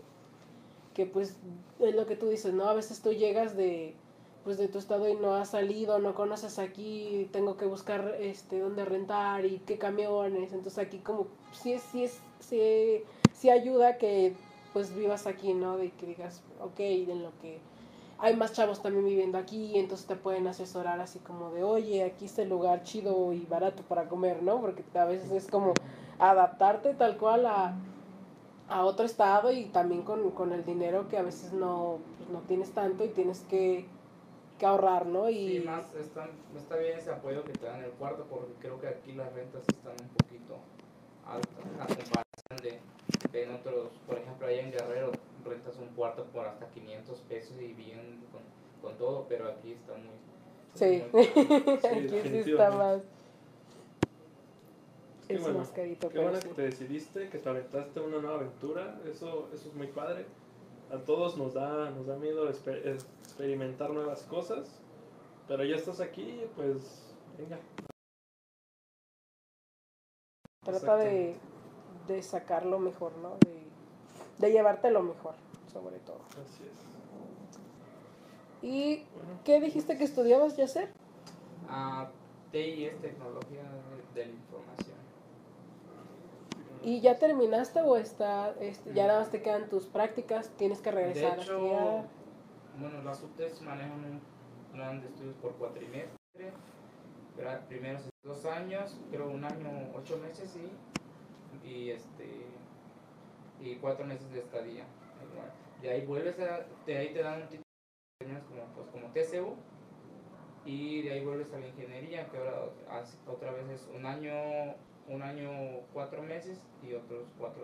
que 0.93 1.05
pues 1.05 1.37
es 1.79 1.95
lo 1.95 2.05
que 2.05 2.17
tú 2.17 2.27
dices, 2.27 2.53
¿no? 2.53 2.65
A 2.65 2.73
veces 2.73 3.01
tú 3.01 3.13
llegas 3.13 3.55
de, 3.55 3.95
pues 4.43 4.57
de 4.57 4.67
tu 4.67 4.77
estado 4.77 5.07
y 5.07 5.15
no 5.15 5.35
has 5.35 5.49
salido, 5.49 5.99
no 5.99 6.15
conoces 6.15 6.59
aquí, 6.59 7.29
tengo 7.31 7.55
que 7.55 7.65
buscar 7.65 8.15
este 8.19 8.59
dónde 8.59 8.83
rentar 8.83 9.45
y 9.45 9.59
qué 9.59 9.77
camiones, 9.77 10.51
entonces 10.53 10.79
aquí 10.79 10.97
como 10.99 11.27
sí 11.53 11.73
es, 11.73 11.83
sí 11.83 12.03
es, 12.03 12.19
sí, 12.39 13.03
sí 13.33 13.49
ayuda 13.49 13.97
que 13.97 14.33
pues 14.73 14.95
vivas 14.95 15.27
aquí, 15.27 15.53
¿no? 15.53 15.77
De 15.77 15.91
que 15.91 16.05
digas, 16.05 16.43
ok, 16.61 16.79
en 16.79 17.23
lo 17.23 17.31
que 17.41 17.59
hay 18.21 18.35
más 18.35 18.53
chavos 18.53 18.81
también 18.81 19.05
viviendo 19.05 19.38
aquí, 19.38 19.77
entonces 19.77 20.05
te 20.05 20.15
pueden 20.15 20.47
asesorar 20.47 20.99
así 20.99 21.19
como 21.19 21.51
de, 21.51 21.63
oye, 21.63 22.03
aquí 22.03 22.25
está 22.25 22.41
el 22.41 22.49
lugar 22.49 22.83
chido 22.83 23.31
y 23.31 23.45
barato 23.45 23.81
para 23.83 24.09
comer, 24.09 24.43
¿no? 24.43 24.59
Porque 24.59 24.83
a 24.97 25.05
veces 25.05 25.31
es 25.31 25.47
como 25.49 25.73
adaptarte 26.19 26.93
tal 26.95 27.17
cual 27.17 27.45
a, 27.45 27.75
a 28.67 28.85
otro 28.85 29.05
estado 29.05 29.51
y 29.51 29.65
también 29.65 30.03
con, 30.03 30.31
con 30.31 30.51
el 30.51 30.65
dinero 30.65 31.07
que 31.07 31.17
a 31.17 31.21
veces 31.23 31.53
no, 31.53 31.99
pues, 32.17 32.29
no 32.29 32.39
tienes 32.41 32.71
tanto 32.71 33.05
y 33.05 33.09
tienes 33.09 33.39
que, 33.49 33.85
que 34.57 34.65
ahorrar, 34.65 35.05
¿no? 35.05 35.29
Y 35.29 35.59
Sí, 35.59 35.63
más 35.65 35.95
está, 35.95 36.27
está 36.57 36.75
bien 36.75 36.97
ese 36.97 37.11
apoyo 37.11 37.43
que 37.45 37.53
te 37.53 37.65
dan 37.65 37.79
en 37.79 37.85
el 37.85 37.91
cuarto 37.91 38.25
porque 38.29 38.51
creo 38.59 38.81
que 38.81 38.88
aquí 38.89 39.13
las 39.13 39.31
rentas 39.33 39.63
están 39.69 39.93
un 39.93 40.09
poquito 40.09 40.57
altas 41.25 41.65
a 41.79 41.85
comparación 41.85 42.57
de, 42.61 42.79
de 43.31 43.53
otros, 43.53 43.91
por 44.05 44.17
ejemplo 44.17 44.45
allá 44.45 44.61
en 44.61 44.71
Guerrero 44.71 45.11
rentas 45.49 45.77
un 45.77 45.89
cuarto 45.89 46.25
por 46.25 46.45
hasta 46.45 46.67
500 46.69 47.19
pesos 47.21 47.59
y 47.59 47.73
bien 47.73 48.21
con, 48.31 48.41
con 48.81 48.97
todo, 48.97 49.25
pero 49.27 49.47
aquí 49.49 49.73
está 49.73 49.93
muy... 49.93 50.09
sí, 50.75 51.03
muy 51.11 51.25
aquí 51.77 52.29
sí 52.43 52.51
está 52.51 52.71
más, 52.71 53.01
Qué 55.27 55.35
es 55.35 55.41
bueno, 55.41 55.59
más 55.59 55.69
carito, 55.69 56.09
Qué 56.09 56.17
bueno 56.19 56.41
sí. 56.41 56.47
que 56.47 56.53
te 56.55 56.61
decidiste, 56.63 57.29
que 57.29 57.37
te 57.37 57.49
aventaste 57.49 57.99
una 57.99 58.17
nueva 58.19 58.37
aventura, 58.37 58.99
eso, 59.05 59.47
eso 59.53 59.69
es 59.69 59.75
muy 59.75 59.85
padre. 59.87 60.25
A 60.91 60.97
todos 60.97 61.37
nos 61.37 61.53
da, 61.53 61.91
nos 61.91 62.07
da 62.07 62.15
miedo 62.15 62.49
exper- 62.49 62.83
experimentar 63.23 63.91
nuevas 63.91 64.23
cosas, 64.23 64.81
pero 65.47 65.63
ya 65.63 65.75
estás 65.75 65.99
aquí, 66.01 66.41
pues 66.55 67.13
venga. 67.37 67.59
Trata 70.65 70.97
de, 70.97 71.35
de 72.07 72.23
sacar 72.23 72.65
lo 72.65 72.79
mejor, 72.79 73.15
¿no? 73.17 73.37
De, 73.45 73.58
de 74.39 74.51
llevarte 74.51 74.89
lo 74.89 75.03
mejor, 75.03 75.36
sobre 75.72 76.00
todo. 76.00 76.19
Así 76.31 76.63
es. 76.63 76.89
¿Y 78.62 79.05
Bueno, 79.13 79.39
qué 79.46 79.62
dijiste 79.62 79.98
que 79.98 80.03
estudiabas, 80.03 80.58
Yacer? 80.58 80.91
Ah, 81.69 82.10
TI 82.51 82.86
es 82.86 83.01
tecnología 83.01 83.63
de, 84.15 84.25
la 84.25 84.31
información. 84.31 84.98
¿Y 86.81 87.01
ya 87.01 87.19
terminaste 87.19 87.81
o 87.81 87.98
está, 87.98 88.55
este, 88.60 88.93
ya 88.93 89.08
nada 89.08 89.19
más 89.19 89.29
te 89.29 89.41
quedan 89.41 89.69
tus 89.69 89.86
prácticas? 89.86 90.50
¿Tienes 90.58 90.79
que 90.79 90.91
regresar 90.91 91.38
De 91.38 91.43
hecho, 91.43 91.58
aquí 91.58 91.74
a- 91.74 92.05
bueno, 92.79 93.03
las 93.03 93.22
UTES 93.22 93.62
manejan 93.62 93.91
un 93.91 94.22
plan 94.74 95.01
de 95.01 95.08
estudios 95.08 95.36
por 95.36 95.53
cuatrimestre. 95.55 96.53
Pero 97.36 97.51
primero 97.67 98.00
es 98.00 98.10
dos 98.24 98.46
años, 98.46 98.96
creo 99.12 99.29
un 99.29 99.43
año, 99.43 99.69
ocho 99.96 100.17
meses, 100.17 100.50
sí. 100.51 100.69
Y 101.67 101.91
este 101.91 102.46
y 103.61 103.75
cuatro 103.75 104.05
meses 104.05 104.31
de 104.31 104.39
estadía. 104.39 104.85
De 105.81 105.89
ahí 105.89 106.05
vuelves 106.05 106.39
a, 106.39 106.65
de 106.85 106.97
ahí 106.97 107.13
te 107.13 107.21
dan 107.21 107.43
un 107.43 107.47
título 107.47 107.63
como, 108.49 108.65
pues, 108.75 108.87
como 108.89 109.13
TCU 109.13 109.55
y 110.65 111.01
de 111.03 111.13
ahí 111.13 111.25
vuelves 111.25 111.53
a 111.53 111.59
la 111.59 111.67
ingeniería 111.67 112.27
que 112.29 112.37
ahora 112.37 112.65
otra 113.27 113.51
vez 113.51 113.69
es 113.69 113.89
un 113.95 114.05
año 114.05 114.75
un 115.07 115.23
año 115.23 115.49
cuatro 115.93 116.21
meses 116.21 116.61
y 116.83 116.93
otros 116.93 117.23
cuatro 117.39 117.63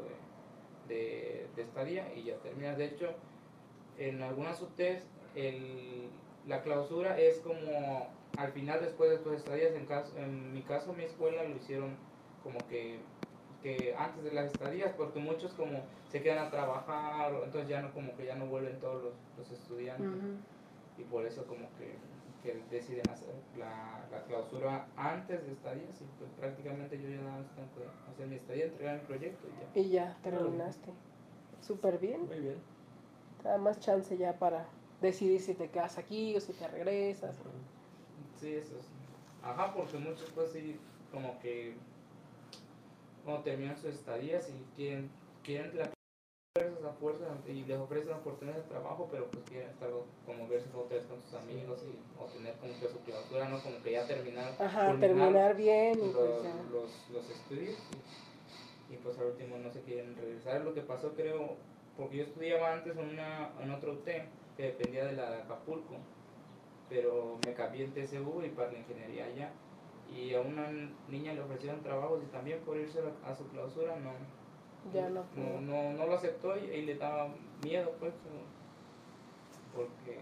de, 0.87 1.47
de, 1.55 1.61
estadía 1.61 2.11
y 2.15 2.23
ya 2.23 2.37
terminas 2.37 2.77
de 2.77 2.85
hecho 2.85 3.13
en 3.97 4.23
algunas 4.23 4.61
UTES 4.61 5.05
el, 5.35 6.09
la 6.47 6.63
clausura 6.63 7.19
es 7.19 7.39
como 7.39 8.07
al 8.37 8.51
final 8.53 8.81
después 8.81 9.09
de 9.09 9.17
tus 9.17 9.33
estadías 9.33 9.73
en, 9.73 9.85
caso, 9.85 10.17
en 10.17 10.53
mi 10.53 10.61
caso 10.61 10.93
mi 10.93 11.03
escuela 11.03 11.43
lo 11.43 11.55
hicieron 11.57 11.97
como 12.45 12.59
que, 12.69 12.99
que 13.65 13.95
antes 13.97 14.23
de 14.23 14.31
las 14.31 14.51
estadías 14.51 14.93
porque 14.93 15.17
muchos 15.17 15.51
como 15.53 15.79
se 16.11 16.21
quedan 16.21 16.45
a 16.45 16.51
trabajar 16.51 17.33
entonces 17.33 17.67
ya 17.67 17.81
no 17.81 17.91
como 17.95 18.15
que 18.15 18.27
ya 18.27 18.35
no 18.35 18.45
vuelven 18.45 18.79
todos 18.79 19.03
los, 19.03 19.13
los 19.39 19.51
estudiantes 19.51 20.21
y 20.99 21.03
por 21.05 21.25
eso 21.25 21.47
como 21.47 21.67
que, 21.79 21.95
que 22.43 22.61
deciden 22.69 23.09
hacer 23.09 23.33
la, 23.57 24.05
la 24.11 24.23
clausura 24.25 24.85
antes 24.95 25.47
de 25.47 25.53
estadías 25.53 25.99
y 25.99 26.05
pues 26.19 26.29
prácticamente 26.39 27.01
yo 27.01 27.09
ya 27.09 27.21
nada 27.21 27.39
más 27.39 27.47
tengo 27.55 27.67
que 27.73 28.11
hacer 28.11 28.27
mi 28.27 28.35
estadía, 28.35 28.65
entregar 28.65 28.99
mi 28.99 29.05
proyecto 29.07 29.47
y 29.47 29.79
ya. 29.79 29.81
Y 29.81 29.89
ya 29.89 30.17
terminaste. 30.21 30.91
Súper 31.59 31.97
bien. 31.97 32.27
Muy 32.27 32.39
bien. 32.39 32.57
Te 33.41 33.49
da 33.49 33.57
más 33.57 33.79
chance 33.79 34.15
ya 34.15 34.37
para 34.37 34.67
decidir 35.01 35.41
si 35.41 35.55
te 35.55 35.71
quedas 35.71 35.97
aquí 35.97 36.35
o 36.35 36.39
si 36.39 36.53
te 36.53 36.67
regresas. 36.67 37.35
Sí, 38.39 38.53
eso 38.53 38.75
sí. 38.79 38.89
Ajá, 39.41 39.73
porque 39.73 39.97
muchos 39.97 40.29
pues 40.35 40.51
sí, 40.51 40.79
como 41.11 41.39
que 41.39 41.75
cuando 43.25 43.43
terminan 43.43 43.75
sus 43.75 43.95
estadías 43.95 44.47
y 44.49 44.75
quieren, 44.75 45.09
quieren 45.43 45.75
la 45.77 45.89
fuerzas 46.57 46.85
a 46.85 46.93
fuerza 46.93 47.25
y 47.47 47.65
les 47.65 47.77
ofrecen 47.77 48.13
oportunidades 48.13 48.63
de 48.63 48.69
trabajo, 48.69 49.09
pero 49.11 49.29
pues 49.29 49.43
quieren 49.43 49.69
estar 49.71 49.89
como 50.25 50.47
verse 50.47 50.69
vez 50.89 51.05
con 51.05 51.21
sus 51.21 51.33
amigos 51.33 51.83
y 51.83 51.99
o 52.17 52.27
tener 52.27 52.53
como 52.55 52.79
que 52.79 52.87
su 52.87 52.99
clausura, 53.01 53.49
¿no? 53.49 53.61
Como 53.61 53.81
que 53.83 53.91
ya 53.91 54.07
terminar, 54.07 54.53
Ajá, 54.57 54.95
terminar 54.97 55.57
bien 55.57 55.99
y 55.99 56.13
los, 56.13 56.15
pues 56.15 56.43
ya. 56.43 56.55
los, 56.71 57.09
los 57.11 57.29
estudios 57.29 57.77
y, 58.89 58.93
y, 58.93 58.97
pues 58.97 59.17
al 59.19 59.25
último 59.25 59.57
no 59.57 59.69
se 59.69 59.81
quieren 59.81 60.15
regresar. 60.15 60.61
Lo 60.61 60.73
que 60.73 60.81
pasó 60.81 61.13
creo, 61.13 61.57
porque 61.97 62.17
yo 62.17 62.23
estudiaba 62.23 62.71
antes 62.71 62.95
en, 62.95 63.09
una, 63.09 63.51
en 63.59 63.71
otro 63.71 63.91
UT 63.91 64.05
que 64.05 64.63
dependía 64.63 65.03
de 65.03 65.11
la 65.11 65.31
de 65.31 65.41
Acapulco, 65.41 65.95
pero 66.87 67.37
me 67.45 67.53
cambié 67.53 67.83
en 67.83 67.93
TCU 67.93 68.43
y 68.43 68.49
para 68.49 68.71
la 68.71 68.77
ingeniería 68.77 69.25
allá. 69.25 69.51
Y 70.13 70.33
a 70.33 70.41
una 70.41 70.67
niña 71.09 71.33
le 71.33 71.41
ofrecieron 71.41 71.81
trabajos 71.81 72.21
y 72.23 72.27
también 72.31 72.59
por 72.59 72.77
irse 72.77 72.99
a, 72.99 73.29
a 73.29 73.35
su 73.35 73.47
clausura 73.49 73.95
no, 73.97 74.11
Ya 74.93 75.09
no 75.09 75.23
no, 75.35 75.61
no, 75.61 75.93
no 75.93 76.05
lo 76.07 76.15
aceptó 76.15 76.55
y, 76.57 76.65
y 76.71 76.81
le 76.83 76.95
daba 76.95 77.29
miedo 77.63 77.91
pues 77.99 78.13
porque 79.75 80.19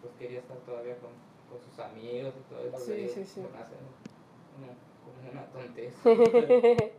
pues 0.00 0.12
quería 0.18 0.40
estar 0.40 0.56
todavía 0.58 0.96
con, 0.98 1.10
con 1.50 1.60
sus 1.60 1.78
amigos 1.78 2.34
y 2.36 2.52
todo 2.52 2.60
eso. 2.66 2.78
Sí, 2.78 3.08
sí, 3.08 3.24
sí. 3.24 3.40
"Hace 3.60 3.74
uno- 4.58 4.74
como 5.04 5.30
una 5.32 5.46
tonteza. 5.46 5.98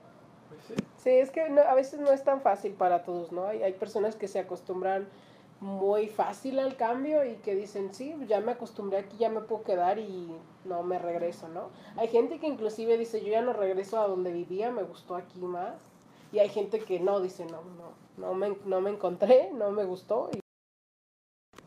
Pues 0.50 0.64
sí. 0.68 0.74
Sí, 0.98 1.10
es 1.12 1.30
que 1.30 1.48
no- 1.52 1.62
a 1.62 1.76
veces 1.76 2.00
no 2.00 2.12
es 2.12 2.24
tan 2.24 2.42
fácil 2.42 2.74
para 2.74 3.04
todos, 3.04 3.32
¿no? 3.32 3.46
Hay, 3.46 3.62
hay 3.62 3.74
personas 3.74 4.16
que 4.16 4.28
se 4.28 4.40
acostumbran 4.40 5.08
muy 5.62 6.08
fácil 6.08 6.60
al 6.60 6.76
cambio 6.78 7.26
y 7.26 7.36
que 7.36 7.56
dicen, 7.56 7.94
sí, 7.94 8.16
ya 8.28 8.40
me 8.40 8.54
acostumbré 8.54 9.00
aquí, 9.00 9.18
ya 9.18 9.30
me 9.30 9.42
puedo 9.42 9.64
quedar 9.64 10.00
y 10.00 10.34
no 10.66 10.84
me 10.84 11.00
regreso, 11.00 11.50
¿no? 11.50 11.70
Hay 11.98 12.08
gente 12.08 12.40
que 12.40 12.48
inclusive 12.48 12.98
dice, 12.98 13.22
yo 13.22 13.32
ya 13.32 13.42
no 13.42 13.54
regreso 13.54 14.00
a 14.00 14.08
donde 14.08 14.32
vivía, 14.32 14.72
me 14.72 14.84
gustó 14.84 15.16
aquí 15.16 15.40
más. 15.40 15.76
Y 16.32 16.40
hay 16.40 16.50
gente 16.50 16.80
que 16.80 17.00
no, 17.00 17.20
dice, 17.20 17.46
no, 17.46 17.62
no, 17.64 17.94
no 18.18 18.34
me, 18.36 18.56
no 18.66 18.82
me 18.82 18.92
encontré, 18.92 19.52
no 19.52 19.72
me 19.72 19.84
gustó. 19.84 20.30
Y 20.34 20.40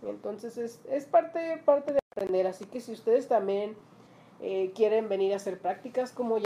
entonces 0.09 0.57
es, 0.57 0.81
es 0.89 1.05
parte, 1.05 1.61
parte 1.65 1.93
de 1.93 1.99
aprender, 2.13 2.47
así 2.47 2.65
que 2.67 2.81
si 2.81 2.93
ustedes 2.93 3.29
también 3.29 3.77
eh, 4.41 4.73
quieren 4.75 5.09
venir 5.09 5.33
a 5.33 5.37
hacer 5.37 5.61
prácticas 5.61 6.13
como 6.13 6.39
ya 6.39 6.45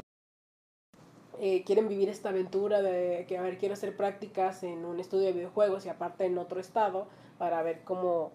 eh, 1.41 1.63
quieren 1.65 1.89
vivir 1.89 2.09
esta 2.09 2.29
aventura 2.31 2.83
de 2.83 3.25
que, 3.29 3.39
a 3.39 3.43
ver, 3.43 3.59
quiero 3.59 3.75
hacer 3.75 3.97
prácticas 3.97 4.63
en 4.63 4.85
un 4.85 5.01
estudio 5.01 5.27
de 5.27 5.33
videojuegos 5.33 5.87
y 5.87 5.89
aparte 5.89 6.25
en 6.25 6.39
otro 6.39 6.61
estado 6.61 7.07
para 7.39 7.63
ver 7.63 7.83
cómo, 7.85 8.31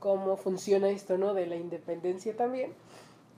cómo 0.00 0.36
funciona 0.36 0.88
esto, 0.90 1.18
¿no? 1.18 1.34
De 1.34 1.46
la 1.46 1.56
independencia 1.56 2.36
también. 2.36 2.72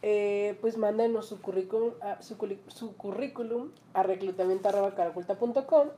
Eh, 0.02 0.56
pues 0.60 0.76
mándenos 0.76 1.26
su 1.26 1.40
currículum, 1.40 1.92
a, 2.02 2.22
su, 2.22 2.36
culi- 2.36 2.58
su 2.68 2.96
currículum 2.96 3.70
a 3.94 4.02
reclutamiento.caraculta.com 4.02 5.88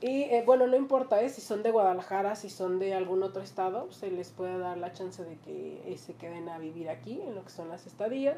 y 0.00 0.22
eh, 0.22 0.42
bueno, 0.44 0.66
no 0.66 0.76
importa 0.76 1.22
¿eh? 1.22 1.28
si 1.28 1.40
son 1.40 1.62
de 1.62 1.70
Guadalajara, 1.70 2.34
si 2.34 2.50
son 2.50 2.80
de 2.80 2.92
algún 2.94 3.22
otro 3.22 3.40
estado, 3.40 3.90
se 3.92 4.10
les 4.10 4.30
puede 4.30 4.58
dar 4.58 4.76
la 4.76 4.92
chance 4.92 5.22
de 5.24 5.36
que 5.38 5.80
eh, 5.86 5.96
se 5.96 6.14
queden 6.14 6.48
a 6.48 6.58
vivir 6.58 6.88
aquí 6.90 7.20
en 7.20 7.36
lo 7.36 7.44
que 7.44 7.50
son 7.50 7.68
las 7.68 7.86
estadías. 7.86 8.36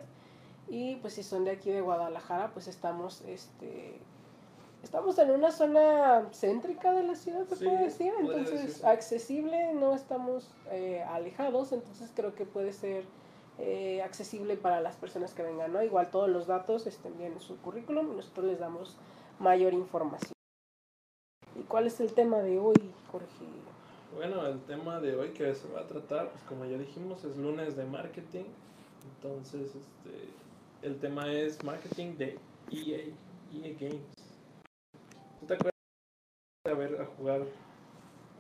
Y 0.68 0.97
pues 0.97 1.14
si 1.14 1.23
son 1.23 1.44
de 1.44 1.52
aquí 1.52 1.71
de 1.71 1.80
Guadalajara, 1.80 2.50
pues 2.52 2.68
estamos, 2.68 3.23
este, 3.23 4.00
estamos 4.83 5.18
en 5.18 5.30
una 5.30 5.50
zona 5.50 6.28
céntrica 6.33 6.92
de 6.92 7.02
la 7.02 7.14
ciudad, 7.14 7.47
se 7.47 7.56
Sí, 7.56 7.64
puede 7.64 7.85
decir. 7.85 8.12
Entonces, 8.18 8.85
accesible, 8.85 9.75
no 9.75 9.94
estamos 9.94 10.50
eh, 10.71 11.02
alejados, 11.02 11.73
entonces 11.73 12.11
creo 12.14 12.35
que 12.35 12.44
puede 12.47 12.73
ser 12.73 13.04
eh, 13.59 14.02
accesible 14.02 14.56
para 14.56 14.80
las 14.80 14.97
personas 14.97 15.35
que 15.35 15.42
vengan, 15.42 15.73
¿no? 15.73 15.83
Igual 15.83 16.11
todos 16.11 16.28
los 16.28 16.47
datos 16.47 16.87
estén 16.87 17.16
bien 17.18 17.33
en 17.35 17.40
su 17.40 17.56
currículum 17.59 18.12
y 18.12 18.16
nosotros 18.16 18.47
les 18.47 18.59
damos 18.59 18.97
mayor 19.38 19.75
información. 19.75 20.33
¿Y 21.54 21.62
cuál 21.62 21.87
es 21.87 22.00
el 22.00 22.12
tema 22.14 22.38
de 22.38 22.59
hoy, 22.59 22.92
Jorge? 23.12 23.26
Bueno, 24.14 24.47
el 24.47 24.61
tema 24.62 25.00
de 25.00 25.14
hoy 25.16 25.30
que 25.30 25.54
se 25.54 25.68
va 25.68 25.80
a 25.83 25.87
tratar, 25.87 26.30
pues 26.30 26.42
como 26.44 26.64
ya 26.64 26.78
dijimos, 26.78 27.25
es 27.25 27.37
lunes 27.37 27.76
de 27.76 27.85
marketing. 27.85 28.44
Entonces, 29.16 29.75
este, 29.75 30.28
el 30.85 31.00
tema 31.00 31.33
es 31.33 31.62
marketing 31.64 32.17
de 32.19 32.38
EA, 32.71 32.99
EA 33.53 33.75
Games. 33.81 34.03
¿Tú 35.41 35.47
te 35.47 35.55
acuerdas 35.55 35.73
de 36.64 36.71
haber 36.71 37.00
a 37.00 37.07
jugar 37.07 37.43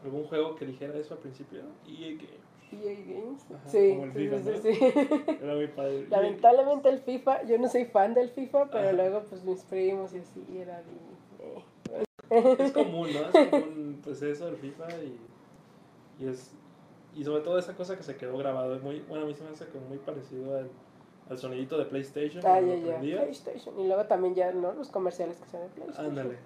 algún 0.04 0.24
juego 0.24 0.54
que 0.54 0.66
dijera 0.66 0.94
eso 0.98 1.14
al 1.14 1.20
principio? 1.20 1.62
EA 1.88 2.16
Games. 2.16 2.44
EA 2.70 2.94
Games. 2.94 3.46
Ajá, 3.50 3.68
sí, 3.68 3.90
como 3.90 4.04
el 4.04 4.12
FIFA, 4.12 4.38
sí, 4.38 4.44
¿no? 4.44 4.56
sí, 4.56 4.74
sí. 4.74 5.38
Era 5.42 5.54
muy 5.54 5.68
padre. 5.68 6.06
Lamentablemente 6.10 6.88
el 6.90 7.00
FIFA, 7.00 7.44
yo 7.44 7.58
no 7.58 7.68
soy 7.68 7.86
fan 7.86 8.12
del 8.12 8.28
FIFA, 8.30 8.70
pero 8.70 8.88
Ajá. 8.88 8.92
luego 8.92 9.22
pues 9.22 9.42
mis 9.42 9.62
primos 9.62 10.12
y 10.12 10.18
así 10.18 10.44
y, 10.50 10.58
eh. 10.58 12.04
es 12.58 12.72
común, 12.72 13.08
¿no? 13.12 13.40
Es 13.40 13.48
común, 13.48 14.00
pues 14.04 14.20
eso, 14.20 14.48
el 14.48 14.56
FIFA 14.56 14.88
y, 15.02 15.18
y 16.22 16.28
es 16.28 16.52
y 17.14 17.22
sobre 17.22 17.42
todo 17.42 17.58
esa 17.58 17.76
cosa 17.76 17.96
que 17.96 18.02
se 18.02 18.16
quedó 18.16 18.36
grabado, 18.36 18.74
es 18.74 18.82
muy, 18.82 19.00
bueno, 19.08 19.24
a 19.24 19.28
mí 19.28 19.34
se 19.34 19.44
me 19.44 19.50
hace 19.50 19.66
como 19.68 19.86
muy 19.86 19.98
parecido 19.98 20.58
al, 20.58 20.68
al 21.30 21.38
sonidito 21.38 21.78
de 21.78 21.84
PlayStation. 21.86 22.44
Ah, 22.46 22.60
ya, 22.60 22.76
ya. 22.76 23.22
PlayStation. 23.22 23.78
Y 23.80 23.86
luego 23.86 24.04
también 24.06 24.34
ya, 24.34 24.52
¿no? 24.52 24.72
Los 24.72 24.90
comerciales 24.90 25.38
que 25.38 25.48
se 25.48 25.58
de 25.58 25.68
PlayStation. 25.68 26.06
Ándale. 26.06 26.38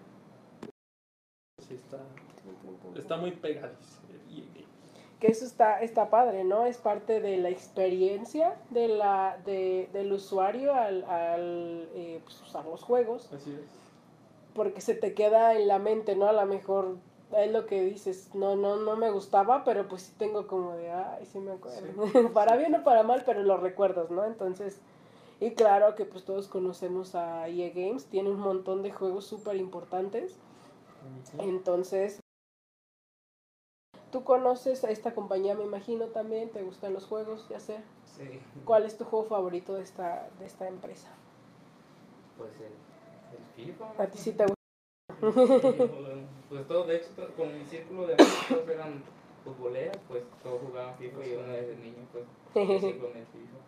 Sí, 1.67 1.75
está, 1.75 1.99
está 2.97 3.17
muy 3.17 3.33
pegadizo. 3.33 4.01
Games. 4.29 4.69
Que 5.19 5.27
eso 5.27 5.45
está, 5.45 5.81
está 5.81 6.11
padre, 6.11 6.45
¿no? 6.45 6.65
Es 6.67 6.79
parte 6.79 7.21
de 7.21 7.39
la 7.39 7.49
experiencia 7.49 8.57
de 8.71 8.87
la, 8.87 9.41
de, 9.45 9.89
del 9.93 10.13
usuario 10.13 10.73
al, 10.75 11.03
al 11.05 11.89
eh, 11.95 12.21
pues, 12.23 12.41
usar 12.41 12.65
los 12.67 12.85
juegos. 12.85 13.33
Así 13.33 13.51
es. 13.51 13.69
porque 14.55 14.81
se 14.81 14.95
te 14.95 15.15
queda 15.15 15.55
en 15.57 15.67
la 15.67 15.81
mente, 15.81 16.15
¿no? 16.15 16.29
A 16.29 16.33
lo 16.33 16.47
mejor 16.47 16.99
es 17.37 17.53
lo 17.53 17.67
que 17.67 17.85
dices, 17.85 18.35
no, 18.35 18.57
no, 18.57 18.77
no 18.77 18.97
me 18.97 19.11
gustaba, 19.11 19.65
pero 19.65 19.89
pues 19.89 20.03
sí 20.03 20.13
tengo 20.19 20.47
como 20.47 20.75
de, 20.75 20.91
ay, 20.91 21.27
sí 21.27 21.39
me 21.39 21.53
acuerdo. 21.53 22.31
para 22.33 22.57
bien 22.57 22.75
o 22.75 22.85
para 22.85 23.03
mal, 23.03 23.23
pero 23.27 23.43
lo 23.43 23.57
recuerdas, 23.57 24.11
¿no? 24.11 24.25
Entonces, 24.25 24.81
y 25.41 25.53
claro 25.53 25.95
que 25.95 26.05
pues 26.05 26.25
todos 26.25 26.49
conocemos 26.49 27.15
a 27.15 27.49
EA 27.49 27.71
Games, 27.71 28.07
tiene 28.07 28.31
un 28.31 28.41
montón 28.41 28.83
de 28.83 28.91
juegos 28.93 29.27
súper 29.27 29.57
importantes. 29.57 30.37
Entonces, 31.39 32.21
tú 34.11 34.25
conoces 34.25 34.85
a 34.85 34.91
esta 34.91 35.15
compañía, 35.15 35.55
me 35.55 35.65
imagino 35.65 36.07
también, 36.07 36.51
te 36.51 36.63
gustan 36.63 36.93
los 36.93 37.07
juegos, 37.07 37.47
ya 37.49 37.61
sé. 37.61 37.79
Sí, 38.05 38.41
¿Cuál 38.65 38.85
es 38.85 38.97
tu 38.97 39.05
juego 39.05 39.27
favorito 39.27 39.75
de 39.75 39.83
esta, 39.83 40.29
de 40.39 40.47
esta 40.47 40.67
empresa? 40.67 41.09
pues 42.37 42.53
el, 42.61 43.37
el 43.37 43.45
FIFA. 43.67 44.03
A 44.03 44.07
ti 44.07 44.19
sí 44.19 44.33
te 44.33 44.45
gusta. 45.21 45.85
Pues 46.49 46.67
todo, 46.67 46.85
de 46.85 46.97
hecho, 46.97 47.09
todo- 47.17 47.29
con 47.35 47.59
mi 47.59 47.65
círculo 47.67 48.07
de 48.07 48.15
amigos 48.15 48.47
todos 48.49 48.69
eran 48.69 49.03
futboleros, 49.45 49.97
pues 50.09 50.23
todos 50.43 50.61
jugaban 50.63 50.97
FIFA 50.97 51.27
y 51.27 51.33
uno 51.35 51.53
desde 51.53 51.77
niño, 51.77 52.07
pues 52.13 52.25
crecí 52.53 52.93
con 53.01 53.17
el 53.17 53.27
FIFA. 53.27 53.59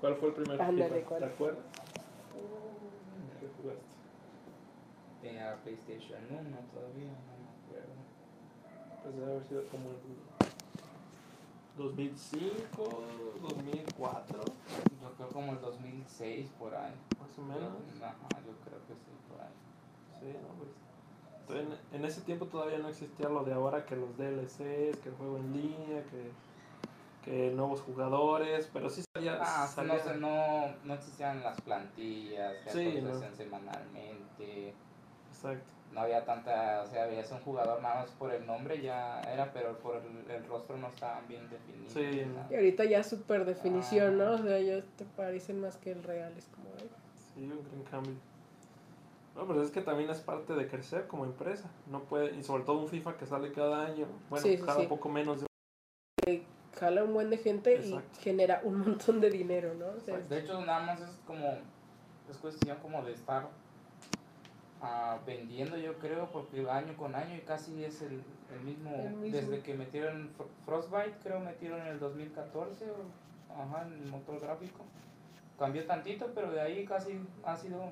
¿Cuál 0.00 0.14
fue 0.16 0.28
el 0.28 0.34
primer 0.34 0.60
Ándale, 0.62 1.00
FIFA? 1.00 1.18
¿Te 1.18 1.24
acuerdas? 1.24 1.64
¿Qué 3.40 3.48
jugaste? 3.56 3.82
tenía 5.22 5.50
la 5.50 5.56
PlayStation 5.56 6.20
1 6.30 6.38
todavía, 6.72 7.10
no 7.10 7.32
me 7.40 7.48
acuerdo. 7.64 7.94
Pues 9.02 9.16
debe 9.16 9.32
haber 9.32 9.44
sido 9.48 9.62
como 9.68 9.90
el 9.90 9.96
2005, 11.76 13.02
2004, 13.42 14.38
Yo 15.02 15.12
creo 15.16 15.28
como 15.30 15.52
el 15.52 15.60
2006 15.60 16.48
por 16.58 16.74
ahí. 16.74 16.92
más 17.20 17.38
o 17.38 17.42
menos. 17.42 17.72
Ajá, 18.02 18.28
yo 18.46 18.52
creo 18.64 18.80
que 18.86 18.94
sí, 18.94 19.12
por 19.30 19.40
ahí. 19.40 19.52
Sí, 20.20 20.38
no, 20.40 20.48
pues. 20.58 20.70
Entonces, 21.48 21.78
En, 21.92 22.00
en 22.00 22.04
ese 22.04 22.20
tiempo 22.22 22.46
todavía 22.46 22.78
no 22.78 22.88
existía 22.88 23.28
lo 23.28 23.44
de 23.44 23.52
ahora 23.52 23.84
que 23.86 23.94
los 23.96 24.16
DLCs, 24.16 24.98
que 24.98 25.08
el 25.08 25.14
juego 25.16 25.36
en 25.38 25.52
línea, 25.52 26.02
que, 26.10 26.30
que 27.30 27.50
nuevos 27.52 27.80
jugadores, 27.82 28.68
pero 28.72 28.90
sí 28.90 29.02
salía. 29.14 29.38
Ah, 29.40 29.66
no, 29.68 29.72
salía- 29.98 30.14
no, 30.16 30.74
no 30.84 30.94
existían 30.94 31.42
las 31.42 31.60
plantillas, 31.60 32.54
que 32.64 32.70
Sí, 32.70 32.92
se 32.94 33.02
no. 33.02 33.12
hacían 33.12 33.34
semanalmente. 33.34 34.74
Exacto. 35.30 35.64
No 35.92 36.00
había 36.00 36.24
tanta, 36.24 36.82
o 36.82 36.86
sea, 36.86 37.06
veías 37.06 37.30
un 37.30 37.38
jugador 37.40 37.80
nada 37.80 38.00
más 38.02 38.10
por 38.10 38.32
el 38.34 38.44
nombre 38.44 38.82
ya 38.82 39.20
era, 39.22 39.50
pero 39.52 39.78
por 39.78 39.96
el, 39.96 40.30
el 40.30 40.44
rostro 40.46 40.76
no 40.76 40.88
estaban 40.88 41.26
bien 41.28 41.48
definidos. 41.48 41.92
Sí. 41.92 42.26
Y 42.50 42.54
ahorita 42.54 42.84
ya 42.84 43.02
super 43.04 43.44
definición, 43.44 44.20
Ah. 44.20 44.24
¿no? 44.24 44.32
O 44.32 44.38
sea, 44.38 44.58
ya 44.60 44.82
te 44.96 45.04
parecen 45.16 45.60
más 45.60 45.76
que 45.76 45.92
el 45.92 46.02
real. 46.02 46.34
Es 46.36 46.46
como, 46.48 46.66
Sí, 47.34 47.44
un 47.44 47.62
gran 47.70 47.82
cambio. 47.90 48.14
No, 49.36 49.46
pero 49.46 49.62
es 49.62 49.70
que 49.70 49.82
también 49.82 50.08
es 50.10 50.20
parte 50.20 50.54
de 50.54 50.66
crecer 50.66 51.06
como 51.06 51.24
empresa. 51.24 51.70
No 51.90 52.00
puede, 52.04 52.34
y 52.36 52.42
sobre 52.42 52.64
todo 52.64 52.78
un 52.78 52.88
FIFA 52.88 53.16
que 53.18 53.26
sale 53.26 53.52
cada 53.52 53.84
año, 53.84 54.06
bueno, 54.30 54.42
Sí, 54.46 54.56
sí, 54.56 54.62
cada 54.64 54.80
sí. 54.80 54.86
poco 54.86 55.08
menos 55.10 55.40
de 55.40 55.46
jala 56.78 57.04
un 57.04 57.14
buen 57.14 57.30
de 57.30 57.38
gente 57.38 57.74
Exacto. 57.74 58.18
y 58.18 58.22
genera 58.22 58.60
un 58.64 58.78
montón 58.80 59.20
de 59.20 59.30
dinero, 59.30 59.74
¿no? 59.74 59.86
O 59.88 60.00
sea, 60.00 60.18
De 60.18 60.38
hecho, 60.38 60.64
nada 60.64 60.80
más 60.86 61.00
es 61.00 61.18
como, 61.26 61.58
es 62.30 62.36
cuestión 62.38 62.76
como 62.78 63.02
de 63.02 63.12
estar 63.12 63.48
ah, 64.82 65.18
vendiendo, 65.26 65.76
yo 65.76 65.94
creo, 65.98 66.28
porque 66.30 66.68
año 66.70 66.96
con 66.96 67.14
año 67.14 67.34
y 67.36 67.40
casi 67.40 67.84
es 67.84 68.02
el, 68.02 68.22
el, 68.54 68.60
mismo, 68.64 68.90
El 68.94 69.10
mismo. 69.16 69.38
desde 69.38 69.60
que 69.60 69.74
metieron 69.74 70.30
Fro- 70.36 70.48
Frostbite, 70.64 71.16
creo 71.22 71.40
metieron 71.40 71.80
en 71.82 71.88
el 71.88 71.98
2014, 71.98 72.86
o, 72.90 73.52
ajá, 73.62 73.86
en 73.86 73.92
el 73.94 74.06
motor 74.10 74.40
gráfico. 74.40 74.84
Cambió 75.58 75.86
tantito, 75.86 76.30
pero 76.34 76.50
de 76.50 76.60
ahí 76.60 76.84
casi 76.84 77.18
ha 77.44 77.56
sido 77.56 77.84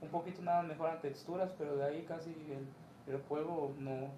un 0.00 0.08
poquito 0.08 0.42
nada 0.42 0.62
mejoran 0.62 1.00
texturas, 1.00 1.52
pero 1.58 1.76
de 1.76 1.84
ahí 1.84 2.04
casi 2.06 2.30
el, 2.30 3.12
el 3.14 3.20
juego 3.22 3.74
no, 3.78 4.08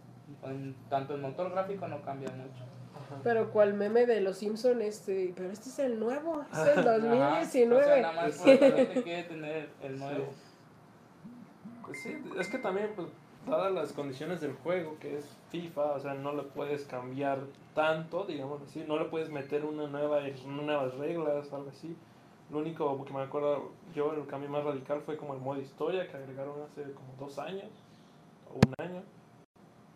en- 0.48 0.74
tanto 0.88 1.14
el 1.14 1.20
motor 1.22 1.50
gráfico 1.50 1.88
no 1.88 2.02
cambia 2.02 2.30
mucho. 2.30 2.64
Ajá. 2.92 3.20
pero 3.22 3.50
cual 3.50 3.74
meme 3.74 4.04
de 4.04 4.20
los 4.20 4.38
Simpsons, 4.38 4.80
este, 4.82 5.32
pero 5.36 5.50
este 5.50 5.68
es 5.68 5.78
el 5.78 5.98
nuevo, 6.00 6.44
es 6.52 6.58
el 6.58 6.78
Ajá, 6.80 6.98
2019. 6.98 7.80
o 7.80 7.84
sea, 7.86 8.02
nada 8.02 8.12
más 8.22 8.36
por 8.38 8.48
eso 8.48 8.74
te 8.92 9.02
quiere 9.02 9.22
tener 9.24 9.68
el 9.82 9.98
nuevo. 9.98 10.26
Pues 11.86 12.02
sí, 12.02 12.16
es 12.38 12.48
que 12.48 12.58
también, 12.58 12.90
pues, 12.94 13.08
dadas 13.46 13.72
las 13.72 13.92
condiciones 13.92 14.40
del 14.40 14.52
juego, 14.54 14.96
que 15.00 15.16
es 15.18 15.24
FIFA, 15.50 15.92
o 15.92 16.00
sea, 16.00 16.14
no 16.14 16.32
le 16.34 16.42
puedes 16.42 16.84
cambiar 16.84 17.38
tanto, 17.74 18.24
digamos 18.24 18.60
así, 18.62 18.84
no 18.86 18.98
le 18.98 19.06
puedes 19.06 19.30
meter 19.30 19.64
una 19.64 19.86
nueva, 19.88 20.20
nuevas 20.46 20.94
reglas, 20.98 21.52
algo 21.52 21.70
así. 21.70 21.96
Lo 22.50 22.58
único 22.58 23.04
que 23.04 23.12
me 23.12 23.22
acuerdo 23.22 23.70
yo, 23.94 24.12
el 24.12 24.26
cambio 24.26 24.50
más 24.50 24.64
radical 24.64 25.00
fue 25.02 25.16
como 25.16 25.34
el 25.34 25.40
modo 25.40 25.60
historia 25.60 26.08
que 26.08 26.16
agregaron 26.16 26.60
hace 26.62 26.92
como 26.92 27.08
dos 27.18 27.38
años 27.38 27.70
o 28.52 28.58
un 28.58 28.74
año. 28.78 29.02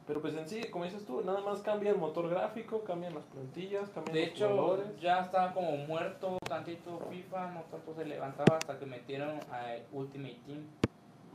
Pero 0.06 0.20
pues 0.20 0.34
en 0.34 0.46
sí, 0.46 0.62
como 0.70 0.84
dices 0.84 1.04
tú, 1.06 1.22
nada 1.24 1.40
más 1.40 1.60
cambia 1.62 1.90
el 1.90 1.96
motor 1.96 2.28
gráfico, 2.28 2.82
cambian 2.84 3.14
las 3.14 3.24
plantillas, 3.24 3.88
cambian 3.88 4.14
De 4.14 4.20
los 4.26 4.30
hecho, 4.30 4.84
ya 5.00 5.20
estaba 5.20 5.52
como 5.54 5.76
muerto 5.78 6.38
tantito 6.46 7.00
FIFA, 7.10 7.52
no 7.52 7.62
tanto 7.62 7.94
se 7.94 8.04
levantaba 8.04 8.58
hasta 8.58 8.78
que 8.78 8.84
metieron 8.86 9.40
a 9.50 9.76
Ultimate 9.92 10.38
Team. 10.46 10.66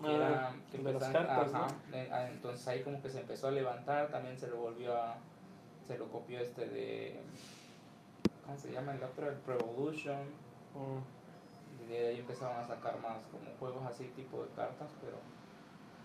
Que 0.01 0.07
Ah, 0.07 0.13
era, 0.15 0.53
que 0.71 0.77
el 0.77 0.83
de 0.83 0.93
las 0.93 1.03
empezaron- 1.03 1.27
cartas, 1.27 1.53
ajá, 1.53 1.67
ah, 2.11 2.29
entonces 2.29 2.65
ahí 2.69 2.83
como 2.83 3.01
que 3.01 3.09
se 3.09 3.19
empezó 3.19 3.47
a 3.47 3.51
levantar, 3.51 4.07
también 4.09 4.37
se 4.37 4.47
lo 4.47 4.57
volvió 4.57 4.95
a, 4.95 5.15
se 5.85 5.97
lo 5.97 6.05
copió 6.07 6.39
este 6.39 6.65
de, 6.69 7.19
¿cómo 8.45 8.57
se 8.57 8.71
llama 8.71 8.93
el 8.93 9.03
otro? 9.03 9.27
El 9.27 9.35
Pro 9.39 9.57
Evolution, 9.59 10.19
Mm, 10.75 11.83
y 11.83 11.87
de 11.91 12.07
ahí 12.09 12.19
empezaron 12.19 12.57
a 12.57 12.67
sacar 12.67 12.99
más 12.99 13.17
como 13.31 13.49
juegos 13.59 13.83
así 13.89 14.05
tipo 14.15 14.43
de 14.43 14.49
cartas, 14.55 14.89
pero, 15.01 15.17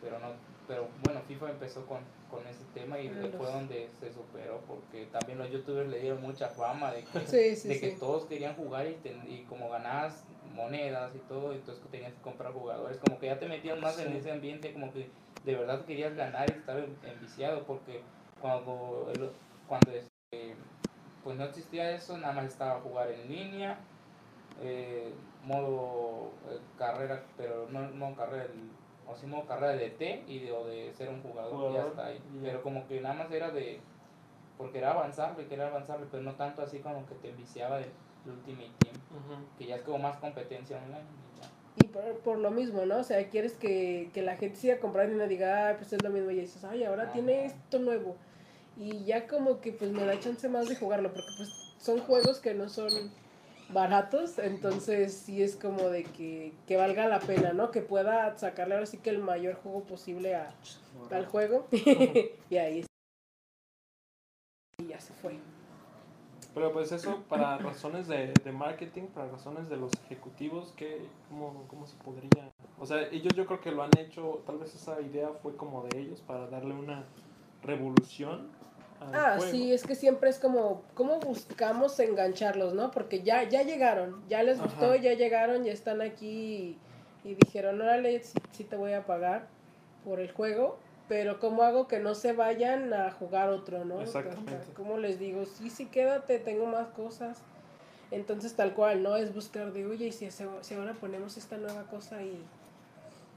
pero 0.01 0.19
no, 0.19 0.35
pero 0.67 0.89
bueno, 1.03 1.21
FIFA 1.29 1.51
empezó 1.51 1.85
con, 1.87 1.99
con 2.31 2.47
ese 2.47 2.65
tema 2.75 2.99
y 2.99 3.09
Ah, 3.09 3.13
fue 3.37 3.47
los- 3.47 3.53
donde 3.53 3.89
se 4.01 4.13
superó, 4.13 4.61
porque 4.67 5.07
también 5.07 5.39
los 5.39 5.51
youtubers 5.51 5.89
le 5.91 6.01
dieron 6.01 6.23
mucha 6.23 6.49
fama 6.49 6.93
de 6.93 7.05
que 7.05 7.21
Sí, 7.27 7.57
sí, 7.57 7.69
de 7.69 7.81
que 7.81 7.91
sí. 7.93 7.97
todos 8.01 8.25
querían 8.27 8.55
jugar 8.57 8.87
y, 8.87 8.95
ten- 8.95 9.31
y 9.31 9.43
como 9.45 9.69
ganabas 9.71 10.25
monedas 10.55 11.15
y 11.15 11.19
todo, 11.29 11.53
entonces 11.53 11.85
tenías 11.91 12.13
que 12.13 12.21
comprar 12.23 12.53
jugadores, 12.53 12.97
como 12.99 13.19
que 13.19 13.27
ya 13.27 13.39
te 13.39 13.49
metías 13.49 13.79
más 13.81 13.99
en 13.99 14.13
ese 14.13 14.31
ambiente, 14.33 14.73
como 14.73 14.93
que 14.93 15.09
de 15.45 15.55
verdad 15.57 15.85
querías 15.85 16.15
ganar 16.15 16.49
y 16.49 16.53
estar 16.53 16.79
en- 16.79 16.97
enviciado, 17.05 17.65
porque 17.65 18.01
cuando, 18.41 19.07
cuando 19.69 19.91
este, 19.91 20.55
pues 21.23 21.37
no 21.37 21.45
existía 21.45 21.91
eso, 21.93 22.17
nada 22.19 22.33
más 22.35 22.47
estaba 22.47 22.81
jugar 22.81 23.11
en 23.11 23.29
línea, 23.29 23.79
eh, 24.63 25.13
modo 25.45 26.31
eh, 26.51 26.59
carrera, 26.79 27.25
pero 27.37 27.67
no 27.71 27.81
modo 27.95 28.15
carrera, 28.17 28.45
el- 28.45 28.71
o 29.07 29.15
sí 29.15 29.27
modo 29.27 29.45
carrera 29.47 29.75
de 29.75 29.91
T 29.91 30.25
y 30.27 30.39
de, 30.41 30.53
o 30.53 30.65
de 30.67 30.93
ser 30.95 31.11
un 31.11 31.21
jugador, 31.23 31.53
y 31.53 31.57
Jugador, 31.57 31.75
ya 31.83 31.89
está 31.89 32.07
ahí. 32.07 32.21
Pero 32.43 32.63
como 32.63 32.87
que 32.87 33.01
nada 33.01 33.15
más 33.15 33.31
era 33.31 33.51
de 33.51 33.81
porque 34.57 34.79
era 34.79 34.93
avanzarle, 34.93 35.47
querer 35.47 35.67
avanzarle, 35.67 36.07
pero 36.11 36.23
no 36.23 36.35
tanto 36.37 36.63
así 36.63 36.79
como 36.79 37.05
que 37.07 37.15
te 37.17 37.31
enviciaba 37.31 37.79
del 37.79 37.91
Ultimate 38.25 38.71
Team, 38.79 38.95
que 39.59 39.67
ya 39.67 39.77
es 39.77 39.83
como 39.83 39.99
más 39.99 40.17
competencia 40.19 40.77
online. 40.79 41.01
y 41.01 41.41
ya. 41.41 41.51
Y 41.85 41.89
por, 41.89 42.19
por 42.21 42.39
lo 42.39 42.51
mismo, 42.53 42.87
¿no? 42.87 42.99
O 42.99 43.03
sea, 43.05 43.29
quieres 43.29 43.55
que, 43.55 44.11
que 44.15 44.23
la 44.23 44.37
gente 44.37 44.57
siga 44.57 44.79
comprando 44.79 45.17
y 45.17 45.19
no 45.19 45.27
diga, 45.27 45.69
ay, 45.69 45.75
pues 45.77 45.93
es 45.93 46.03
lo 46.03 46.09
mismo. 46.11 46.31
Y 46.31 46.37
dices, 46.37 46.63
ay, 46.65 46.85
ahora 46.85 47.13
tiene 47.13 47.47
esto 47.47 47.81
nuevo. 47.81 48.17
Y 48.77 49.05
ya 49.05 49.27
como 49.27 49.61
que 49.61 49.73
pues 49.73 49.91
me 49.91 50.05
da 50.07 50.19
chance 50.21 50.49
más 50.49 50.69
de 50.69 50.77
jugarlo, 50.77 51.13
porque 51.13 51.31
pues 51.37 51.51
son 51.79 51.99
juegos 52.01 52.39
que 52.39 52.55
no 52.55 52.69
son 52.69 52.89
baratos, 53.71 54.39
entonces 54.39 55.13
sí 55.15 55.43
es 55.43 55.57
como 55.57 55.89
de 55.89 56.05
que, 56.05 56.53
que 56.67 56.77
valga 56.77 57.09
la 57.09 57.21
pena, 57.21 57.53
¿no? 57.53 57.71
Que 57.71 57.81
pueda 57.81 58.37
sacarle 58.39 58.75
ahora 58.75 58.87
sí 58.87 58.99
que 58.99 59.11
el 59.11 59.19
mayor 59.19 59.55
juego 59.55 59.85
posible 59.85 60.35
a, 60.35 60.55
al 61.11 61.27
juego. 61.27 61.67
y 62.51 62.57
ahí 62.57 62.81
es- 62.81 62.87
y 64.79 64.87
ya 64.89 65.01
se 65.01 65.13
fue. 65.15 65.37
Pero 66.55 66.73
pues 66.73 66.93
eso 66.93 67.25
para 67.29 67.59
razones 67.59 68.07
de, 68.07 68.33
de 68.33 68.53
marketing, 68.53 69.07
para 69.09 69.29
razones 69.29 69.69
de 69.69 69.77
los 69.77 69.93
ejecutivos, 70.05 70.73
que 70.77 71.05
cómo, 71.29 71.65
¿cómo 71.69 71.87
se 71.87 71.97
podría? 71.97 72.53
O 72.79 72.87
sea, 72.87 73.03
ellos 73.09 73.35
yo 73.35 73.45
creo 73.47 73.61
que 73.61 73.73
lo 73.73 73.83
han 73.83 73.91
hecho, 73.99 74.43
tal 74.47 74.59
vez 74.59 74.73
esa 74.75 75.01
idea 75.01 75.31
fue 75.43 75.57
como 75.57 75.83
de 75.85 75.99
ellos 75.99 76.21
para 76.21 76.47
darle 76.47 76.75
una 76.75 77.05
revolución 77.63 78.51
al 79.13 79.15
Ah, 79.21 79.35
juego. 79.37 79.51
sí, 79.51 79.73
es 79.73 79.85
que 79.85 79.95
siempre 79.95 80.31
es 80.31 80.39
como, 80.39 80.83
¿cómo 80.95 81.19
buscamos 81.21 81.99
engancharlos, 82.01 82.75
no? 82.75 82.91
Porque 82.91 83.23
ya, 83.23 83.43
ya 83.49 83.63
llegaron, 83.63 84.23
ya 84.29 84.43
les 84.43 84.61
gustó, 84.61 84.87
Ajá. 84.93 84.97
ya 84.97 85.15
llegaron, 85.15 85.65
ya 85.65 85.73
están 85.73 86.01
aquí 86.01 86.79
y, 87.25 87.31
y 87.31 87.35
dijeron, 87.35 87.81
órale, 87.81 88.23
sí, 88.23 88.39
sí 88.53 88.65
te 88.65 88.77
voy 88.77 88.93
a 88.93 89.07
pagar 89.07 89.47
por 90.05 90.21
el 90.21 90.31
juego, 90.33 90.79
pero 91.09 91.41
¿cómo 91.41 91.63
hago 91.63 91.87
que 91.89 91.99
no 91.99 92.15
se 92.15 92.33
vayan 92.33 92.93
a 92.93 93.11
jugar 93.11 93.49
otro, 93.51 93.85
no? 93.85 94.01
Exactamente. 94.01 94.73
¿Cómo 94.77 94.99
les 94.99 95.19
digo? 95.19 95.45
Sí, 95.47 95.71
sí, 95.71 95.87
quédate, 95.87 96.39
tengo 96.39 96.67
más 96.67 96.89
cosas. 96.89 97.39
Entonces, 98.11 98.55
tal 98.55 98.75
cual, 98.75 99.03
¿no? 99.03 99.17
Es 99.17 99.35
buscar 99.35 99.73
de, 99.73 99.87
oye, 99.87 100.07
y 100.07 100.13
si, 100.13 100.31
se- 100.31 100.47
si 100.61 100.75
ahora 100.75 100.93
ponemos 100.95 101.37
esta 101.37 101.57
nueva 101.57 101.83
cosa 101.85 102.23
y, 102.23 102.39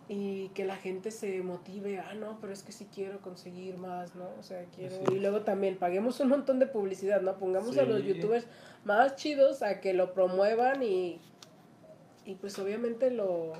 y 0.09 0.49
que 0.49 0.63
la 0.65 0.77
gente 0.77 1.11
se 1.11 1.41
motive, 1.41 1.99
ah, 1.99 2.13
no, 2.13 2.37
pero 2.39 2.53
es 2.53 2.63
que 2.63 2.71
sí 2.71 2.87
quiero 2.93 3.19
conseguir 3.19 3.77
más, 3.77 4.15
¿no? 4.15 4.29
O 4.39 4.43
sea, 4.43 4.63
quiero... 4.75 4.95
Y 5.13 5.19
luego 5.19 5.41
también 5.41 5.77
paguemos 5.77 6.19
un 6.21 6.29
montón 6.29 6.59
de 6.59 6.67
publicidad, 6.67 7.21
¿no? 7.21 7.37
Pongamos 7.37 7.77
a 7.77 7.83
los 7.83 8.03
youtubers 8.03 8.47
más 8.85 9.15
chidos 9.17 9.61
a 9.63 9.81
que 9.81 9.93
lo 9.93 10.13
promuevan 10.13 10.81
y, 10.81 11.19
y 12.25 12.35
pues 12.35 12.57
obviamente 12.57 13.11
lo, 13.11 13.51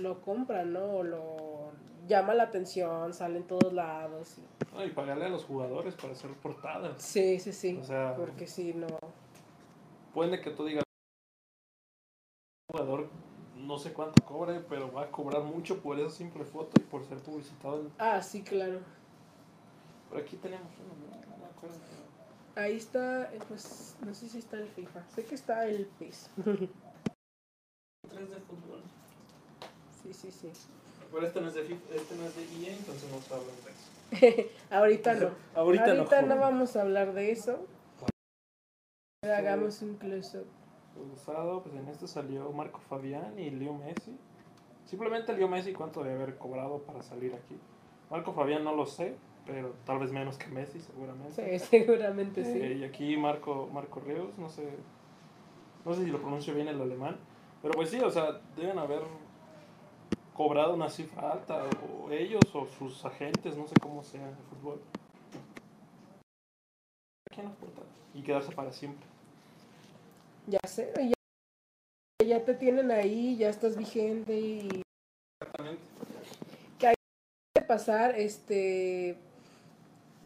lo 0.00 0.22
compran, 0.22 0.72
¿no? 0.72 0.84
O 0.84 1.02
lo 1.02 1.72
llama 2.08 2.32
la 2.34 2.44
atención, 2.44 3.12
sale 3.12 3.36
en 3.36 3.46
todos 3.46 3.72
lados. 3.74 4.36
y- 4.38 4.74
No, 4.74 4.84
y 4.84 4.90
pagarle 4.90 5.26
a 5.26 5.28
los 5.28 5.44
jugadores 5.44 5.94
para 5.94 6.14
hacer 6.14 6.30
portadas. 6.42 7.02
Sí, 7.02 7.38
sí, 7.38 7.52
sí. 7.52 7.78
O 7.78 7.84
sea, 7.84 8.14
Porque 8.16 8.46
si 8.46 8.72
no... 8.72 8.86
puede 10.14 10.40
que 10.40 10.50
tú 10.52 10.64
digas, 10.64 10.84
jugador 12.72 13.08
no 13.70 13.78
sé 13.78 13.92
cuánto 13.92 14.22
cobre, 14.24 14.60
pero 14.68 14.92
va 14.92 15.02
a 15.04 15.10
cobrar 15.10 15.42
mucho 15.44 15.78
por 15.80 15.98
esa 15.98 16.10
simple 16.10 16.44
foto 16.44 16.72
y 16.80 16.84
por 16.84 17.04
ser 17.06 17.18
publicitado. 17.18 17.80
en- 17.82 17.92
Ah, 17.98 18.20
sí, 18.20 18.42
claro. 18.42 18.80
Por 20.08 20.18
aquí 20.18 20.36
tenemos 20.36 20.66
uno, 20.78 20.92
¿no? 20.92 21.36
Me 21.38 21.44
acuerdo. 21.46 21.76
Ahí 22.56 22.76
está, 22.76 23.32
eh, 23.32 23.38
pues, 23.46 23.94
no 24.04 24.12
sé 24.12 24.28
si 24.28 24.38
está 24.38 24.56
el 24.56 24.68
FIFA. 24.68 25.08
Sé 25.14 25.24
que 25.24 25.36
está 25.36 25.66
el 25.66 25.86
PES. 25.86 26.28
Tres 26.44 28.28
de 28.30 28.36
fútbol. 28.40 28.82
sí, 30.02 30.12
sí, 30.12 30.30
sí. 30.32 30.50
Pero 31.12 31.26
este 31.26 31.40
no 31.40 31.48
es 31.48 31.54
de 31.54 31.62
FIFA, 31.62 31.94
este 31.94 32.14
no 32.16 32.24
es 32.24 32.36
de 32.36 32.42
EA, 32.42 32.76
entonces 32.76 33.10
no 33.10 33.18
está 33.18 33.34
hablando 33.36 33.62
de 33.62 33.70
eso. 33.70 34.50
Ahorita 34.70 35.14
no. 35.14 35.30
Ahorita, 35.54 35.86
no, 35.86 35.92
Ahorita 35.92 36.22
no, 36.22 36.36
vamos 36.38 36.74
a 36.76 36.82
hablar 36.82 37.12
de 37.14 37.30
eso. 37.30 37.66
Hagamos 39.22 39.82
un 39.82 39.94
close-up. 39.96 40.46
Usado, 41.14 41.62
pues 41.62 41.74
en 41.74 41.88
este 41.88 42.06
salió 42.06 42.50
Marco 42.52 42.80
Fabián 42.80 43.38
y 43.38 43.50
Leo 43.50 43.74
Messi. 43.74 44.16
Simplemente 44.84 45.32
Leo 45.32 45.48
Messi, 45.48 45.72
¿cuánto 45.72 46.02
debe 46.02 46.22
haber 46.22 46.38
cobrado 46.38 46.78
para 46.80 47.02
salir 47.02 47.34
aquí? 47.34 47.56
Marco 48.10 48.32
Fabián 48.32 48.64
no 48.64 48.74
lo 48.74 48.86
sé, 48.86 49.14
pero 49.46 49.74
tal 49.84 49.98
vez 50.00 50.10
menos 50.12 50.36
que 50.36 50.48
Messi, 50.48 50.80
seguramente. 50.80 51.58
Sí, 51.58 51.64
seguramente 51.70 52.40
Eh, 52.42 52.72
sí. 52.74 52.78
y 52.80 52.84
aquí 52.84 53.16
Marco, 53.16 53.68
Marco 53.72 54.00
Reus, 54.00 54.36
no 54.38 54.48
sé, 54.48 54.68
no 55.84 55.94
sé 55.94 56.04
si 56.04 56.10
lo 56.10 56.18
pronuncio 56.18 56.54
bien 56.54 56.68
el 56.68 56.80
alemán, 56.80 57.16
pero 57.62 57.74
pues 57.74 57.90
sí, 57.90 58.00
o 58.00 58.10
sea, 58.10 58.40
deben 58.56 58.78
haber 58.78 59.02
cobrado 60.34 60.74
una 60.74 60.88
cifra 60.88 61.32
alta, 61.32 61.64
o 61.86 62.10
ellos 62.10 62.42
o 62.54 62.66
sus 62.66 63.04
agentes, 63.04 63.56
no 63.56 63.66
sé 63.66 63.74
cómo 63.80 64.02
sea 64.02 64.22
en 64.22 64.28
el 64.28 64.42
fútbol. 64.50 64.80
Y 68.14 68.22
quedarse 68.22 68.52
para 68.52 68.72
siempre. 68.72 69.06
Ya 70.50 70.58
sé, 70.66 70.92
ya, 70.98 72.26
ya 72.26 72.44
te 72.44 72.54
tienen 72.54 72.90
ahí, 72.90 73.36
ya 73.36 73.48
estás 73.48 73.76
vigente 73.76 74.36
y 74.36 74.82
Exactamente. 75.40 75.82
puede 77.54 77.66
pasar, 77.68 78.18
este, 78.18 79.16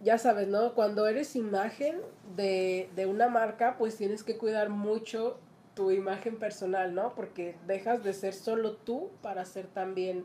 ya 0.02 0.16
sabes, 0.16 0.48
¿no? 0.48 0.72
Cuando 0.74 1.06
eres 1.06 1.36
imagen 1.36 2.00
de, 2.36 2.88
de 2.96 3.04
una 3.04 3.28
marca, 3.28 3.76
pues 3.76 3.96
tienes 3.96 4.22
que 4.22 4.38
cuidar 4.38 4.70
mucho 4.70 5.38
tu 5.74 5.90
imagen 5.90 6.38
personal, 6.38 6.94
¿no? 6.94 7.14
Porque 7.14 7.56
dejas 7.66 8.02
de 8.02 8.14
ser 8.14 8.32
solo 8.32 8.76
tú 8.76 9.10
para 9.20 9.44
ser 9.44 9.66
también, 9.66 10.24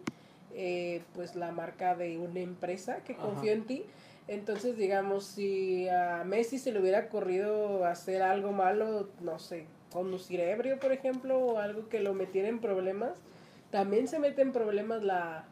eh, 0.54 1.02
pues, 1.14 1.36
la 1.36 1.52
marca 1.52 1.94
de 1.96 2.18
una 2.18 2.40
empresa 2.40 3.04
que 3.04 3.18
confió 3.18 3.52
en 3.52 3.66
ti. 3.66 3.86
Entonces, 4.30 4.78
digamos, 4.78 5.26
si 5.26 5.90
a 5.90 6.24
Messi 6.24 6.58
se 6.58 6.72
le 6.72 6.80
hubiera 6.80 7.10
corrido 7.10 7.84
hacer 7.84 8.22
algo 8.22 8.54
malo, 8.54 9.10
no 9.20 9.40
sé, 9.40 9.66
conducir 9.92 10.40
ebrio, 10.40 10.80
por 10.80 10.92
ejemplo, 10.92 11.38
o 11.40 11.58
algo 11.58 11.90
que 11.90 12.00
lo 12.00 12.14
metiera 12.14 12.48
en 12.48 12.60
problemas, 12.60 13.20
también 13.72 14.08
se 14.08 14.20
mete 14.20 14.42
en 14.42 14.52
problemas 14.52 15.04
la, 15.04 15.46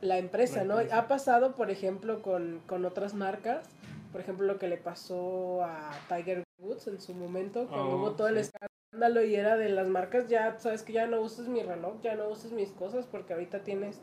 la 0.00 0.18
empresa, 0.18 0.64
¿no? 0.64 0.76
Ha 0.92 1.08
pasado, 1.08 1.54
por 1.54 1.70
ejemplo, 1.70 2.22
con, 2.22 2.60
con 2.66 2.84
otras 2.84 3.14
marcas, 3.14 3.68
por 4.12 4.20
ejemplo, 4.20 4.46
lo 4.46 4.58
que 4.58 4.68
le 4.68 4.76
pasó 4.76 5.62
a 5.62 5.90
Tiger 6.08 6.42
Woods 6.58 6.86
en 6.88 7.00
su 7.00 7.14
momento, 7.14 7.66
cuando 7.68 7.90
Oh, 7.92 7.96
hubo 7.96 8.12
todo 8.12 8.28
el 8.28 8.38
escándalo 8.38 9.22
y 9.24 9.34
era 9.34 9.56
de 9.56 9.68
las 9.68 9.88
marcas, 9.88 10.28
ya 10.28 10.58
sabes 10.58 10.82
que 10.82 10.92
ya 10.94 11.06
no 11.06 11.20
uses 11.20 11.48
mi 11.48 11.62
reloj, 11.62 12.00
ya 12.02 12.14
no 12.14 12.28
uses 12.28 12.52
mis 12.52 12.70
cosas, 12.70 13.06
porque 13.06 13.34
ahorita 13.34 13.60
tienes 13.62 14.00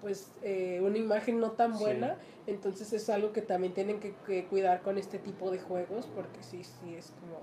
pues 0.00 0.32
eh, 0.42 0.80
una 0.82 0.96
imagen 0.96 1.40
no 1.40 1.50
tan 1.52 1.74
Sí. 1.74 1.80
buena, 1.84 2.16
entonces 2.46 2.92
es 2.94 3.10
algo 3.10 3.32
que 3.32 3.42
también 3.42 3.74
tienen 3.74 4.00
que, 4.00 4.14
que 4.26 4.46
cuidar 4.46 4.80
con 4.80 4.96
este 4.96 5.18
tipo 5.18 5.50
de 5.50 5.58
juegos, 5.58 6.06
porque 6.14 6.42
sí, 6.42 6.64
sí, 6.64 6.94
es 6.94 7.12
como... 7.20 7.40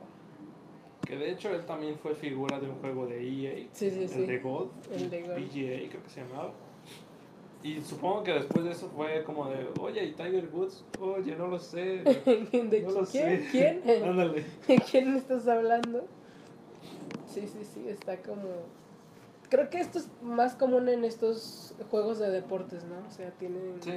Que 1.06 1.16
de 1.18 1.32
hecho 1.32 1.50
él 1.50 1.66
también 1.66 1.98
fue 1.98 2.16
figura 2.16 2.60
de 2.60 2.68
un 2.70 2.76
juego 2.80 3.08
de 3.08 3.22
EA, 3.22 3.68
Sí, 3.72 3.90
sí, 3.90 4.04
el 4.04 4.10
sí. 4.10 4.26
de 4.26 4.40
Gold, 4.40 4.72
El 4.92 5.10
de 5.10 5.22
Gold. 5.22 5.36
PGA 5.36 5.90
creo 5.90 6.04
que 6.04 6.10
se 6.10 6.22
llamaba. 6.22 6.52
Y 7.64 7.82
supongo 7.82 8.24
que 8.24 8.34
después 8.34 8.66
de 8.66 8.72
eso 8.72 8.90
fue 8.96 9.24
como 9.24 9.50
de, 9.50 9.68
oye, 9.80 10.04
¿y 10.06 10.12
Tiger 10.14 10.50
Woods? 10.54 10.84
Oye, 11.00 11.36
no 11.36 11.48
lo 11.48 11.60
sé. 11.60 11.80
¿De 12.04 12.82
No 12.86 12.92
lo 12.92 13.06
quién? 13.06 13.42
sé. 13.44 13.48
¿Quién? 13.52 13.82
Ándale. 14.04 14.46
¿De 14.68 14.78
quién 14.80 15.16
estás 15.16 15.48
hablando? 15.48 16.06
Sí, 17.28 17.42
sí, 17.48 17.64
sí, 17.64 17.88
está 17.88 18.18
como... 18.22 18.44
Creo 19.50 19.70
que 19.70 19.80
esto 19.80 20.00
es 20.00 20.10
más 20.22 20.56
común 20.56 20.90
en 20.90 21.06
estos 21.06 21.74
juegos 21.90 22.20
de 22.20 22.30
deportes, 22.30 22.84
¿no? 22.84 22.96
O 23.08 23.12
sea, 23.12 23.32
tienen... 23.32 23.78
Sí. 23.82 23.92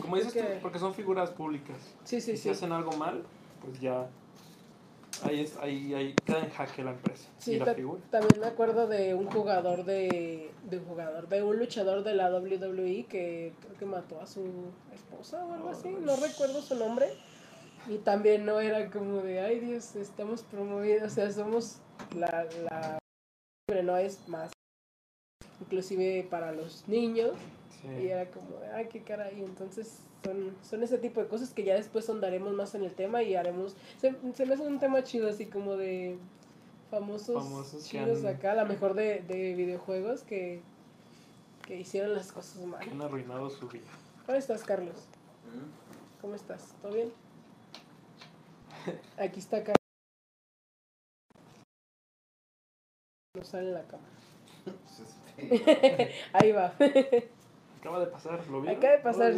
Como 0.00 0.16
dices 0.16 0.34
Es 0.36 0.42
tú, 0.42 0.48
que- 0.48 0.58
porque 0.60 0.78
son 0.78 0.92
figuras 0.92 1.30
públicas. 1.30 1.76
sí, 2.04 2.20
sí. 2.20 2.32
y 2.32 2.36
si 2.36 2.42
sí. 2.44 2.48
hacen 2.50 2.72
algo 2.72 2.92
mal, 2.92 3.22
pues 3.64 3.80
ya. 3.80 4.08
Ahí, 5.22 5.40
es, 5.40 5.56
ahí, 5.56 5.94
ahí 5.94 6.14
queda 6.24 6.40
en 6.40 6.50
jaque 6.50 6.84
la 6.84 6.90
empresa 6.90 7.28
Sí, 7.38 7.52
y 7.54 7.58
la 7.58 7.74
figura. 7.74 8.02
también 8.10 8.40
me 8.40 8.46
acuerdo 8.46 8.86
de 8.86 9.14
un 9.14 9.26
jugador 9.30 9.84
de, 9.84 10.50
de 10.68 10.78
un 10.78 10.84
jugador, 10.84 11.28
de 11.28 11.42
un 11.42 11.58
luchador 11.58 12.02
de 12.04 12.14
la 12.14 12.30
WWE 12.30 13.06
que 13.08 13.52
creo 13.60 13.76
que 13.78 13.86
mató 13.86 14.20
a 14.20 14.26
su 14.26 14.44
esposa 14.94 15.44
o 15.44 15.54
algo 15.54 15.70
así, 15.70 15.88
no 15.88 16.16
recuerdo 16.16 16.60
su 16.60 16.74
nombre. 16.74 17.06
Y 17.88 17.98
también 17.98 18.44
no 18.44 18.58
era 18.60 18.90
como 18.90 19.20
de, 19.22 19.40
ay 19.40 19.60
Dios, 19.60 19.94
estamos 19.96 20.42
promoviendo, 20.42 21.06
o 21.06 21.10
sea, 21.10 21.30
somos 21.30 21.78
la, 22.16 22.46
la 22.68 22.98
libre, 23.68 23.84
no 23.84 23.96
es 23.96 24.26
más, 24.28 24.50
inclusive 25.60 26.26
para 26.28 26.52
los 26.52 26.86
niños. 26.88 27.32
Y 28.00 28.08
era 28.08 28.28
como, 28.30 28.58
de, 28.58 28.66
ay, 28.72 28.88
qué 28.88 29.02
caray. 29.02 29.40
Entonces, 29.44 30.00
son, 30.26 30.56
son 30.62 30.82
ese 30.82 30.98
tipo 30.98 31.20
de 31.20 31.28
cosas 31.28 31.50
que 31.54 31.64
ya 31.64 31.74
después 31.74 32.08
ahondaremos 32.08 32.52
más 32.54 32.74
en 32.74 32.82
el 32.84 32.92
tema 32.94 33.22
y 33.22 33.34
haremos. 33.36 33.76
Se, 33.98 34.14
se 34.34 34.46
me 34.46 34.54
hace 34.54 34.62
un 34.66 34.78
tema 34.80 35.02
chido, 35.04 35.28
así 35.28 35.46
como 35.46 35.76
de 35.76 36.18
famosos, 36.90 37.84
chidos 37.84 38.24
han- 38.24 38.34
acá, 38.36 38.52
a 38.52 38.54
lo 38.56 38.66
mejor 38.66 38.94
de, 38.94 39.20
de 39.20 39.54
videojuegos 39.54 40.22
que, 40.22 40.60
que 41.66 41.76
hicieron 41.80 42.14
las 42.14 42.32
cosas 42.32 42.62
mal. 42.64 42.84
Que 42.84 42.90
han 42.90 43.02
arruinado 43.02 43.48
su 43.50 43.68
vida. 43.68 43.86
¿Cómo 44.26 44.36
estás, 44.38 44.64
Carlos? 44.64 45.06
¿Cómo 46.20 46.34
estás? 46.34 46.74
¿Todo 46.82 46.92
bien? 46.92 47.12
Aquí 49.18 49.38
está 49.40 49.58
Carlos. 49.58 49.76
No 53.36 53.44
sale 53.44 53.70
la 53.70 53.82
cámara. 53.82 54.10
Ahí 56.32 56.52
va. 56.52 56.74
Acaba 57.78 58.00
de 58.00 58.06
pasar, 58.06 58.46
¿lo 58.48 58.62
vieron? 58.62 58.78
Acaba 58.78 58.92
de 58.96 59.02
pasar. 59.02 59.34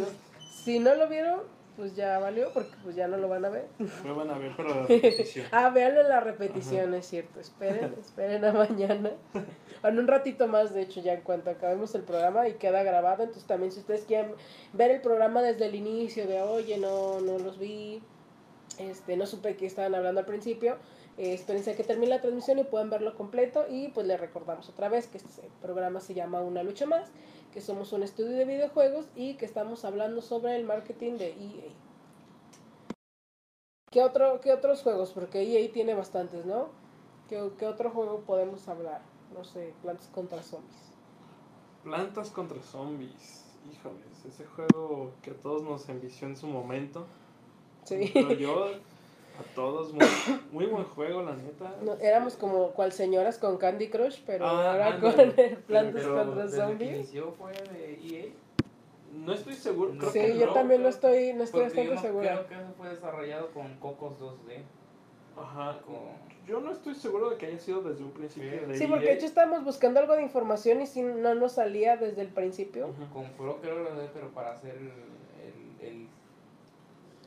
Si 0.49 0.79
no 0.79 0.95
lo 0.95 1.07
vieron, 1.07 1.41
pues 1.79 1.95
ya 1.95 2.19
valió, 2.19 2.51
porque 2.53 2.75
pues 2.83 2.95
ya 2.95 3.07
no 3.07 3.15
lo 3.17 3.29
van 3.29 3.45
a 3.45 3.49
ver. 3.49 3.67
Lo 4.05 4.15
van 4.15 4.29
a 4.29 4.37
ver, 4.37 4.51
pero 4.57 4.69
la 4.69 4.81
repetición. 4.87 5.45
Ah, 5.51 5.69
véanlo 5.69 6.01
en 6.01 6.09
la 6.09 6.19
repetición, 6.19 6.93
es 6.93 7.07
cierto. 7.07 7.39
Esperen, 7.39 7.95
esperen 8.01 8.43
a 8.43 8.51
mañana. 8.51 9.11
En 9.83 9.97
un 9.97 10.07
ratito 10.07 10.47
más, 10.47 10.73
de 10.73 10.81
hecho, 10.81 11.01
ya 11.01 11.13
en 11.13 11.21
cuanto 11.21 11.49
acabemos 11.49 11.95
el 11.95 12.01
programa 12.01 12.49
y 12.49 12.55
queda 12.55 12.83
grabado. 12.83 13.23
Entonces 13.23 13.45
también 13.45 13.71
si 13.71 13.79
ustedes 13.79 14.03
quieren 14.03 14.33
ver 14.73 14.91
el 14.91 15.01
programa 15.01 15.41
desde 15.41 15.67
el 15.67 15.75
inicio, 15.75 16.27
de 16.27 16.41
oye, 16.41 16.77
no, 16.77 17.21
no 17.21 17.39
los 17.39 17.57
vi, 17.57 18.01
este, 18.77 19.15
no 19.15 19.25
supe 19.25 19.55
que 19.55 19.65
estaban 19.65 19.95
hablando 19.95 20.19
al 20.19 20.25
principio, 20.25 20.77
eh, 21.19 21.33
espérense 21.33 21.71
a 21.71 21.75
que 21.75 21.83
termine 21.83 22.07
la 22.07 22.21
transmisión 22.21 22.59
y 22.59 22.63
puedan 22.63 22.89
verlo 22.89 23.13
completo. 23.15 23.65
Y 23.69 23.89
pues 23.89 24.07
les 24.07 24.17
recordamos 24.17 24.69
otra 24.69 24.87
vez 24.87 25.07
que 25.07 25.17
este 25.17 25.49
programa 25.61 25.99
se 25.99 26.13
llama 26.13 26.39
Una 26.39 26.63
Lucha 26.63 26.85
Más, 26.85 27.09
que 27.51 27.59
somos 27.59 27.91
un 27.91 28.03
estudio 28.03 28.37
de 28.37 28.45
videojuegos 28.45 29.05
y 29.17 29.33
que 29.33 29.45
estamos 29.45 29.83
hablando 29.83 30.21
sobre 30.21 30.55
el 30.55 30.63
marketing 30.63 31.17
de 31.17 31.31
EA. 31.31 31.73
¿Qué, 33.91 34.01
otro, 34.01 34.39
¿Qué 34.39 34.53
otros 34.53 34.81
juegos? 34.81 35.11
Porque 35.11 35.41
EA 35.41 35.69
tiene 35.73 35.93
bastantes, 35.93 36.45
¿no? 36.45 36.69
¿Qué, 37.27 37.51
qué 37.57 37.67
otro 37.67 37.91
juego 37.91 38.21
podemos 38.21 38.65
hablar? 38.69 39.01
No 39.33 39.43
sé, 39.43 39.73
Plantas 39.81 40.07
contra 40.07 40.41
Zombies. 40.41 40.89
Plantas 41.83 42.29
contra 42.29 42.61
zombies. 42.61 43.45
Híjoles, 43.69 44.25
ese 44.25 44.45
juego 44.45 45.11
que 45.21 45.31
a 45.31 45.33
todos 45.33 45.63
nos 45.63 45.89
envició 45.89 46.27
en 46.27 46.37
su 46.37 46.47
momento. 46.47 47.05
Sí. 47.83 48.09
Pero 48.13 48.33
yo, 48.33 48.67
a 49.39 49.55
todos, 49.55 49.93
muy, 49.93 50.05
muy 50.51 50.65
buen 50.65 50.83
juego, 50.85 51.21
la 51.23 51.35
neta. 51.35 51.75
No, 51.83 51.93
éramos 51.95 52.35
como 52.35 52.71
cual 52.71 52.91
señoras 52.91 53.37
con 53.37 53.57
Candy 53.57 53.89
Crush, 53.89 54.19
pero 54.25 54.45
Ah, 54.45 54.71
ahora 54.73 54.87
ándale. 54.95 55.15
con 55.33 55.39
el 55.39 55.57
Plantas 55.57 56.03
Pero 56.03 56.15
contra 56.15 56.43
desde 56.43 56.57
que 56.57 56.63
Zombies. 56.67 56.91
inició 56.91 57.31
fue 57.31 57.51
de 57.53 57.99
EA. 58.03 58.25
No 59.13 59.33
estoy 59.33 59.53
seguro. 59.53 59.93
No 59.93 59.99
creo 59.99 60.11
Sí, 60.11 60.19
que 60.19 60.37
yo 60.39 60.45
no, 60.47 60.53
también 60.53 60.83
no 60.83 60.89
estoy, 60.89 61.33
no 61.33 61.43
estoy 61.43 61.63
bastante 61.63 61.95
no 61.95 62.01
segura. 62.01 62.29
creo 62.29 62.47
que 62.47 62.53
eso 62.55 62.73
fue 62.77 62.89
desarrollado 62.89 63.49
con 63.51 63.73
Cocos 63.79 64.19
2D. 64.19 64.61
Ajá. 65.37 65.79
Con- 65.85 66.29
Yo 66.47 66.59
no 66.59 66.71
estoy 66.71 66.93
seguro 66.95 67.29
de 67.29 67.37
que 67.37 67.45
haya 67.47 67.59
sido 67.59 67.81
desde 67.81 68.03
un 68.03 68.11
principio 68.11 68.49
Sí. 68.51 68.65
de 68.65 68.77
Sí, 68.77 68.87
porque 68.87 69.05
de 69.05 69.11
EA. 69.11 69.17
hecho 69.17 69.25
estábamos 69.25 69.63
buscando 69.63 69.99
algo 69.99 70.15
de 70.15 70.21
información 70.23 70.81
y 70.81 70.87
si 70.87 71.01
no 71.01 71.33
nos 71.35 71.53
salía 71.53 71.95
desde 71.97 72.21
el 72.21 72.27
principio. 72.29 72.89
Con 73.13 73.25
Pro 73.31 73.57
creo 73.61 73.77
que 73.83 73.89
lo 73.91 73.95
de, 73.99 74.07
pero 74.13 74.29
para 74.29 74.51
hacer 74.51 74.75
el, 74.75 74.91
el, 75.81 75.87
el 75.87 76.07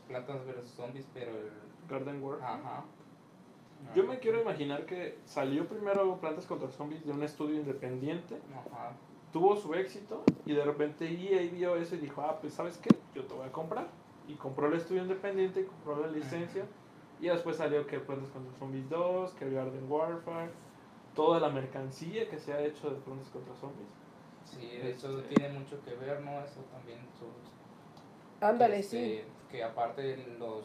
Plantas 0.09 0.45
vs 0.47 0.71
Zombies, 0.77 1.07
pero 1.15 1.31
el... 1.31 1.51
Garden 1.89 2.23
War. 2.23 2.39
Ajá. 2.43 2.85
Yo 3.95 4.05
me 4.05 4.19
quiero 4.21 4.41
imaginar 4.41 4.87
que 4.87 5.19
salió 5.25 5.67
primero 5.67 6.17
Plantas 6.21 6.47
contra 6.47 6.71
Zombies 6.71 7.05
de 7.05 7.11
un 7.13 7.23
estudio 7.25 7.57
independiente, 7.57 8.41
Ajá. 8.53 8.93
tuvo 9.33 9.57
su 9.57 9.75
éxito 9.75 10.23
y 10.47 10.53
de 10.55 10.65
repente 10.65 11.09
EA 11.11 11.51
vio 11.51 11.75
eso 11.77 11.97
y 11.97 11.99
dijo, 11.99 12.23
ah, 12.23 12.39
pues 12.41 12.55
sabes 12.55 12.79
qué, 12.79 12.91
yo 13.15 13.25
te 13.25 13.35
voy 13.35 13.47
a 13.47 13.51
comprar. 13.53 13.89
Y 14.29 14.35
compró 14.35 14.69
el 14.69 14.75
estudio 14.75 15.03
independiente 15.03 15.61
y 15.63 15.65
compró 15.65 16.01
la 16.01 16.07
licencia. 16.13 16.65
Y 17.21 17.27
después 17.27 17.57
salió 17.57 17.85
que 17.87 17.99
Plantas 17.99 18.31
contra 18.31 18.53
Zombies 18.59 18.89
2, 18.89 19.33
que 19.33 19.51
Garden 19.51 19.91
Warfare, 19.91 20.51
toda 21.17 21.41
la 21.41 21.49
mercancía 21.51 22.29
que 22.31 22.39
se 22.39 22.53
ha 22.53 22.61
hecho 22.63 22.89
de 22.89 22.97
Plantas 23.01 23.29
contra 23.31 23.53
Zombies. 23.57 23.89
Sí, 24.45 24.61
hecho 24.81 25.19
Este- 25.19 25.35
tiene 25.35 25.59
mucho 25.59 25.83
que 25.85 25.95
ver, 25.95 26.21
¿no? 26.21 26.41
Eso 26.41 26.61
también. 26.73 27.01
Ándale, 28.41 28.79
este, 28.79 29.23
sí. 29.23 29.25
Que 29.51 29.63
aparte 29.63 30.03
de 30.03 30.37
los, 30.39 30.65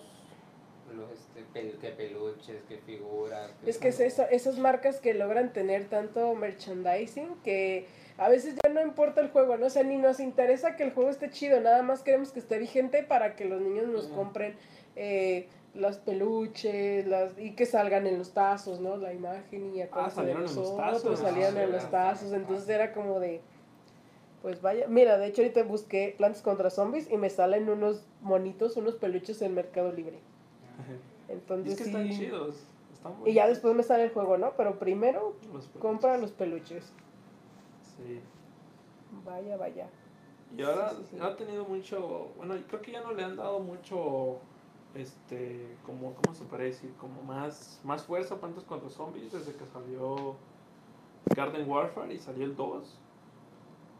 los 0.96 1.12
este, 1.12 1.44
pel- 1.54 1.78
que 1.80 1.90
peluches, 1.90 2.62
que 2.68 2.78
figuras. 2.78 3.52
Es 3.66 3.78
que 3.78 3.90
es 3.90 4.00
eso, 4.00 4.26
esas 4.30 4.58
marcas 4.58 5.00
que 5.00 5.14
logran 5.14 5.54
tener 5.54 5.86
tanto 5.86 6.34
merchandising 6.36 7.36
que 7.44 7.86
a 8.18 8.30
veces 8.30 8.56
ya 8.64 8.70
no 8.72 8.82
importa 8.82 9.22
el 9.22 9.30
juego, 9.30 9.58
¿no? 9.58 9.68
O 9.68 9.70
sea, 9.70 9.84
ni 9.84 9.98
nos 9.98 10.20
interesa 10.20 10.76
que 10.76 10.84
el 10.84 10.92
juego 10.92 11.10
esté 11.10 11.30
chido, 11.30 11.60
nada 11.62 11.84
más 11.84 12.02
queremos 12.04 12.32
que 12.32 12.40
esté 12.40 12.58
vigente 12.58 13.04
para 13.04 13.36
que 13.36 13.46
los 13.46 13.62
niños 13.62 13.88
nos 13.88 14.08
compren 14.08 14.56
eh, 14.96 15.48
los 15.76 15.98
peluches 15.98 17.06
las, 17.06 17.38
y 17.38 17.52
que 17.56 17.66
salgan 17.68 18.08
en 18.08 18.18
los 18.18 18.34
tazos, 18.34 18.80
¿no? 18.80 18.98
La 18.98 19.14
imagen 19.14 19.76
y 19.76 19.82
acuérdense 19.84 20.22
de 20.22 20.34
salieron 20.34 20.48
en 20.48 20.56
los 20.56 20.78
tazos. 20.78 21.20
salían 21.20 21.58
Ah, 21.58 21.64
en 21.64 21.72
los 21.72 21.92
tazos, 21.92 22.34
entonces 22.34 22.68
era 22.70 22.94
como 22.94 23.20
de, 23.20 23.42
Pues 24.42 24.62
vaya, 24.62 24.88
mira, 24.88 25.18
de 25.20 25.28
hecho 25.28 25.42
ahorita 25.44 25.62
busqué 25.64 26.16
Plantas 26.18 26.42
contra 26.42 26.70
Zombies 26.72 27.12
y 27.12 27.18
me 27.18 27.30
salen 27.30 27.70
unos 27.70 28.06
monitos, 28.22 28.78
unos 28.78 28.96
peluches 28.96 29.42
en 29.44 29.54
Mercado 29.54 29.92
Libre. 29.92 30.20
Y 31.28 31.32
Entonces 31.32 31.74
es 31.74 31.78
que 31.78 31.84
sí. 31.86 31.90
están 31.90 32.10
chidos. 32.10 32.56
Están 32.94 33.14
Y 33.26 33.34
ya 33.34 33.48
después 33.48 33.76
me 33.76 33.84
sale 33.84 34.06
el 34.06 34.12
juego, 34.12 34.38
¿no? 34.38 34.54
Pero 34.58 34.80
primero 34.80 35.36
los 35.54 35.68
compra 35.80 36.18
los 36.18 36.32
peluches. 36.32 36.92
Sí. 37.82 38.22
Vaya, 39.26 39.58
vaya. 39.58 39.88
Y 40.56 40.62
ahora 40.64 40.90
Sí, 40.92 40.96
sí, 41.10 41.18
sí. 41.18 41.18
ha 41.22 41.36
tenido 41.36 41.66
mucho, 41.66 42.30
bueno, 42.38 42.56
creo 42.68 42.82
que 42.82 42.92
ya 42.94 43.02
no 43.02 43.12
le 43.14 43.24
han 43.24 43.36
dado 43.36 43.60
mucho, 43.60 44.38
este, 44.96 45.76
como, 45.86 46.14
¿cómo 46.14 46.34
se 46.34 46.46
puede 46.46 46.66
decir? 46.66 46.94
Como 47.00 47.22
más, 47.24 47.82
más 47.84 48.04
fuerza 48.04 48.36
a 48.36 48.38
Plantas 48.40 48.64
contra 48.64 48.90
Zombies 48.90 49.32
desde 49.34 49.54
que 49.54 49.66
salió 49.66 50.36
Garden 51.36 51.70
Warfare 51.70 52.14
y 52.14 52.20
salió 52.20 52.46
el 52.46 52.56
2. 52.56 52.98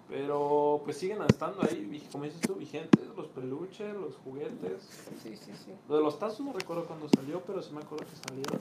Pero 0.10 0.82
pues 0.86 0.98
siguen 0.98 1.22
estando 1.24 1.62
ahí, 1.64 2.08
como 2.12 2.24
dices 2.24 2.40
tú, 2.42 2.56
vigentes, 2.56 3.02
los 3.16 3.28
peluches, 3.28 3.94
los 3.94 4.16
juguetes. 4.18 4.82
Sí, 5.22 5.36
sí, 5.36 5.52
sí. 5.54 5.74
Lo 5.90 5.98
de 5.98 6.04
los 6.04 6.18
tazos 6.18 6.40
no 6.46 6.54
recuerdo 6.54 6.86
cuándo 6.86 7.10
salió, 7.10 7.42
pero 7.42 7.62
sí 7.62 7.74
me 7.74 7.82
acuerdo 7.82 8.06
que 8.06 8.16
salieron. 8.30 8.56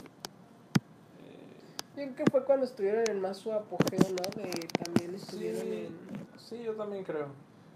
Eh, 1.22 1.60
Yo 1.96 2.02
creo 2.02 2.14
que 2.16 2.24
fue 2.32 2.44
cuando 2.44 2.66
estuvieron 2.66 3.04
en 3.08 3.20
más 3.20 3.36
su 3.36 3.52
apogeo, 3.52 4.00
¿no? 4.10 4.42
De 4.42 4.50
también 4.84 5.14
estuvieron 5.14 5.60
Sí. 5.62 5.72
en... 5.72 6.38
Sí, 6.38 6.62
yo 6.64 6.74
también 6.74 7.04
creo. 7.04 7.28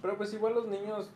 Pero 0.03 0.17
pues 0.17 0.33
igual 0.35 0.55
los 0.55 0.67
niños 0.67 1.11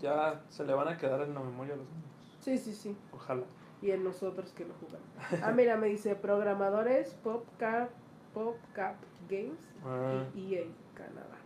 ya 0.00 0.42
se 0.50 0.64
le 0.64 0.74
van 0.74 0.88
a 0.88 0.98
quedar 0.98 1.22
en 1.22 1.34
la 1.34 1.40
memoria 1.40 1.74
a 1.74 1.76
los 1.78 1.86
niños. 1.88 2.36
Sí, 2.40 2.58
sí, 2.58 2.74
sí. 2.74 2.94
Ojalá. 3.12 3.44
Y 3.82 3.90
en 3.90 4.04
nosotros 4.04 4.52
que 4.52 4.64
lo 4.64 4.74
jugamos. 4.74 5.06
Ah, 5.42 5.52
mira, 5.52 5.76
me 5.76 5.86
dice 5.88 6.14
programadores 6.14 7.14
PopCap, 7.22 7.90
PopCap 8.34 8.96
Games 9.30 9.58
Ah, 9.84 10.24
y 10.34 10.54
EA 10.54 10.64
Canadá. 10.96 11.36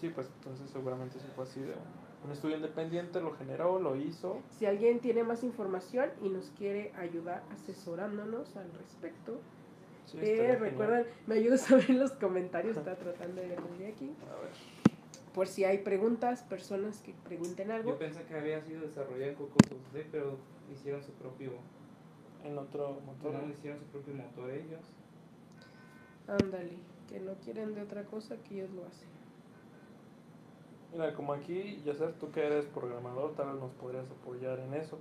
sí, 0.00 0.10
pues 0.10 0.28
entonces 0.38 0.68
seguramente 0.70 1.18
sí 1.18 1.26
fue 1.34 1.44
así 1.44 1.60
de 1.60 1.74
un 2.24 2.32
estudio 2.32 2.56
independiente, 2.56 3.20
lo 3.20 3.34
generó, 3.34 3.78
lo 3.78 3.96
hizo. 3.96 4.40
Si 4.50 4.66
alguien 4.66 5.00
tiene 5.00 5.22
más 5.22 5.44
información 5.44 6.10
y 6.22 6.28
nos 6.30 6.50
quiere 6.50 6.92
ayudar 6.96 7.42
asesorándonos 7.52 8.56
al 8.56 8.70
respecto, 8.72 9.40
Sí, 10.06 10.18
eh, 10.20 10.56
recuerden, 10.56 11.06
me 11.26 11.36
ayudas 11.36 11.70
a 11.70 11.76
ver 11.76 11.90
en 11.90 11.98
los 11.98 12.12
comentarios, 12.12 12.76
está 12.76 12.94
tratando 12.94 13.40
de 13.40 13.48
de 13.48 13.88
aquí. 13.88 14.12
A 14.30 14.40
ver. 14.40 14.50
Por 15.34 15.48
si 15.48 15.64
hay 15.64 15.78
preguntas, 15.78 16.42
personas 16.42 17.00
que 17.00 17.14
pregunten 17.24 17.70
algo. 17.70 17.90
Yo 17.90 17.98
pensé 17.98 18.22
que 18.24 18.34
había 18.34 18.62
sido 18.62 18.82
desarrollado 18.82 19.30
en 19.30 19.34
Coco 19.34 19.56
C, 19.92 20.06
pero 20.12 20.36
hicieron 20.72 21.02
su 21.02 21.12
propio 21.12 21.52
En 22.44 22.56
otro 22.58 23.00
motor. 23.00 23.32
no, 23.32 23.50
hicieron 23.50 23.80
su 23.80 23.86
propio 23.86 24.14
motor 24.14 24.50
ellos. 24.50 24.82
Ándale, 26.28 26.76
que 27.08 27.20
no 27.20 27.34
quieren 27.34 27.74
de 27.74 27.82
otra 27.82 28.04
cosa 28.04 28.36
que 28.36 28.56
ellos 28.56 28.70
lo 28.70 28.86
hacen. 28.86 29.08
Mira, 30.92 31.14
como 31.14 31.32
aquí, 31.32 31.82
Yacer, 31.84 32.12
tú 32.14 32.30
que 32.30 32.46
eres 32.46 32.66
programador, 32.66 33.34
tal 33.34 33.52
vez 33.52 33.60
nos 33.60 33.72
podrías 33.72 34.06
apoyar 34.10 34.60
en 34.60 34.74
eso. 34.74 34.98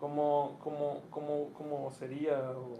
¿Cómo, 0.00 0.58
cómo, 0.62 1.02
cómo, 1.10 1.50
cómo 1.56 1.90
sería 1.92 2.50
o, 2.50 2.72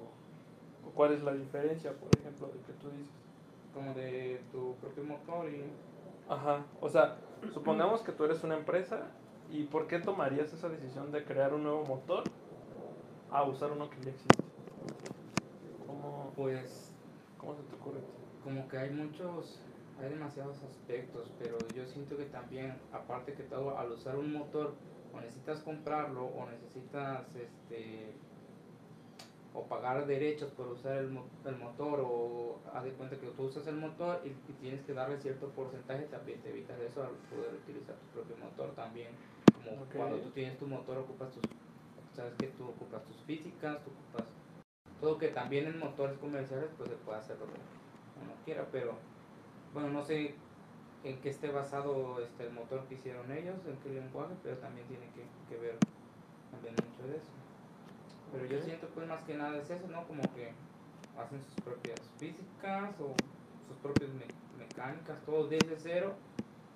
o 0.87 0.91
cuál 0.95 1.13
es 1.13 1.23
la 1.23 1.33
diferencia, 1.33 1.93
por 1.93 2.09
ejemplo, 2.19 2.49
de 2.49 2.61
que 2.61 2.73
tú 2.75 2.91
dices? 2.91 3.15
Como 3.73 3.95
de 3.95 4.41
tu 4.53 4.75
propio 4.81 5.05
motor 5.05 5.49
y 5.49 5.65
Ajá, 6.29 6.65
o 6.81 6.89
sea, 6.89 7.19
supongamos 7.53 8.01
que 8.01 8.13
tú 8.13 8.25
eres 8.25 8.43
una 8.45 8.57
empresa 8.57 9.09
y 9.51 9.65
¿por 9.65 9.87
qué 9.87 9.99
tomarías 9.99 10.53
esa 10.55 10.71
decisión 10.71 11.13
de 11.13 11.23
crear 11.23 11.53
un 11.53 11.65
nuevo 11.65 11.85
motor 11.85 12.25
a 13.31 13.43
usar 13.43 13.73
uno 13.73 13.91
que 13.91 14.01
ya 14.01 14.11
existe? 14.11 14.43
¿Cómo, 15.87 16.33
pues 16.35 16.95
cómo 17.37 17.55
se 17.55 17.63
te 17.63 17.75
ocurre? 17.75 18.01
Como 18.45 18.69
que 18.69 18.79
hay 18.79 18.91
muchos, 18.91 19.59
hay 19.99 20.11
demasiados 20.11 20.63
aspectos, 20.63 21.33
pero 21.39 21.57
yo 21.75 21.87
siento 21.87 22.17
que 22.17 22.27
también, 22.27 22.77
aparte 22.93 23.33
que 23.33 23.43
todo, 23.45 23.77
al 23.77 23.91
usar 23.91 24.17
un 24.17 24.33
motor, 24.33 24.75
o 25.13 25.21
necesitas 25.21 25.61
comprarlo, 25.61 26.27
o 26.27 26.47
necesitas, 26.51 27.35
este, 27.35 28.13
o 29.55 29.63
pagar 29.65 30.07
derechos 30.07 30.51
por 30.51 30.69
usar 30.69 30.99
el, 30.99 31.19
el 31.47 31.57
motor, 31.57 32.03
o 32.05 32.61
haz 32.75 32.85
de 32.85 32.93
cuenta 32.93 33.17
que 33.17 33.29
tú 33.29 33.45
usas 33.45 33.67
el 33.67 33.77
motor 33.77 34.21
y, 34.25 34.29
y 34.29 34.55
tienes 34.61 34.83
que 34.83 34.93
darle 34.93 35.19
cierto 35.19 35.49
porcentaje, 35.49 36.05
también 36.05 36.41
te 36.43 36.51
evitas 36.51 36.79
eso 36.81 37.03
al 37.03 37.15
poder 37.35 37.55
utilizar 37.55 37.97
tu 37.97 38.07
propio 38.09 38.37
motor 38.45 38.75
también. 38.75 39.09
Como 39.65 39.87
cuando 39.87 40.19
tú 40.19 40.31
tienes 40.31 40.59
tu 40.59 40.67
motor, 40.67 40.99
ocupas 40.99 41.31
tus, 41.31 41.43
sabes 42.15 42.35
que 42.39 42.49
tú 42.49 42.65
ocupas 42.69 43.03
tus 43.05 43.17
físicas, 43.23 43.83
tú 43.83 43.91
ocupas 43.91 44.29
todo 45.01 45.19
que 45.19 45.29
también 45.29 45.67
en 45.67 45.79
motores 45.79 46.19
comerciales 46.19 46.71
pues 46.77 46.89
se 46.89 46.97
puede 46.97 47.19
hacer 47.19 47.39
lo 47.39 47.47
que 47.47 47.61
uno 48.25 48.35
quiera, 48.45 48.67
pero 48.73 48.95
bueno, 49.73 49.89
no 49.91 50.03
sé 50.03 50.35
en 51.05 51.21
qué 51.21 51.31
esté 51.31 51.51
basado 51.51 52.21
este 52.21 52.45
el 52.47 52.53
motor 52.53 52.85
que 52.89 52.95
hicieron 52.95 53.31
ellos, 53.31 53.57
en 53.67 53.77
qué 53.79 53.91
lenguaje, 53.91 54.35
pero 54.43 54.57
también 54.59 54.87
tiene 54.89 55.07
que, 55.15 55.25
que 55.49 55.61
ver 55.61 55.77
también 56.51 56.75
mucho 56.75 57.07
de 57.09 57.17
eso. 57.19 57.31
Pero 58.33 58.47
yo 58.47 58.61
siento 58.63 58.89
pues 58.89 59.07
más 59.07 59.23
que 59.25 59.35
nada 59.35 59.57
es 59.59 59.71
eso, 59.71 59.87
¿no? 59.89 60.07
Como 60.07 60.23
que 60.35 60.53
hacen 61.19 61.41
sus 61.45 61.63
propias 61.65 62.01
físicas 62.19 62.95
o 63.01 63.15
sus 63.69 63.77
propias 63.83 64.11
me- 64.11 64.65
mecánicas, 64.65 65.21
todo 65.25 65.47
desde 65.47 65.77
cero, 65.79 66.15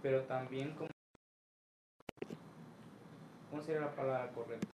pero 0.02 0.22
también 0.24 0.74
como... 0.74 0.88
¿Cómo 3.50 3.62
sería 3.62 3.80
la 3.80 3.94
palabra 3.94 4.30
correcta? 4.32 4.66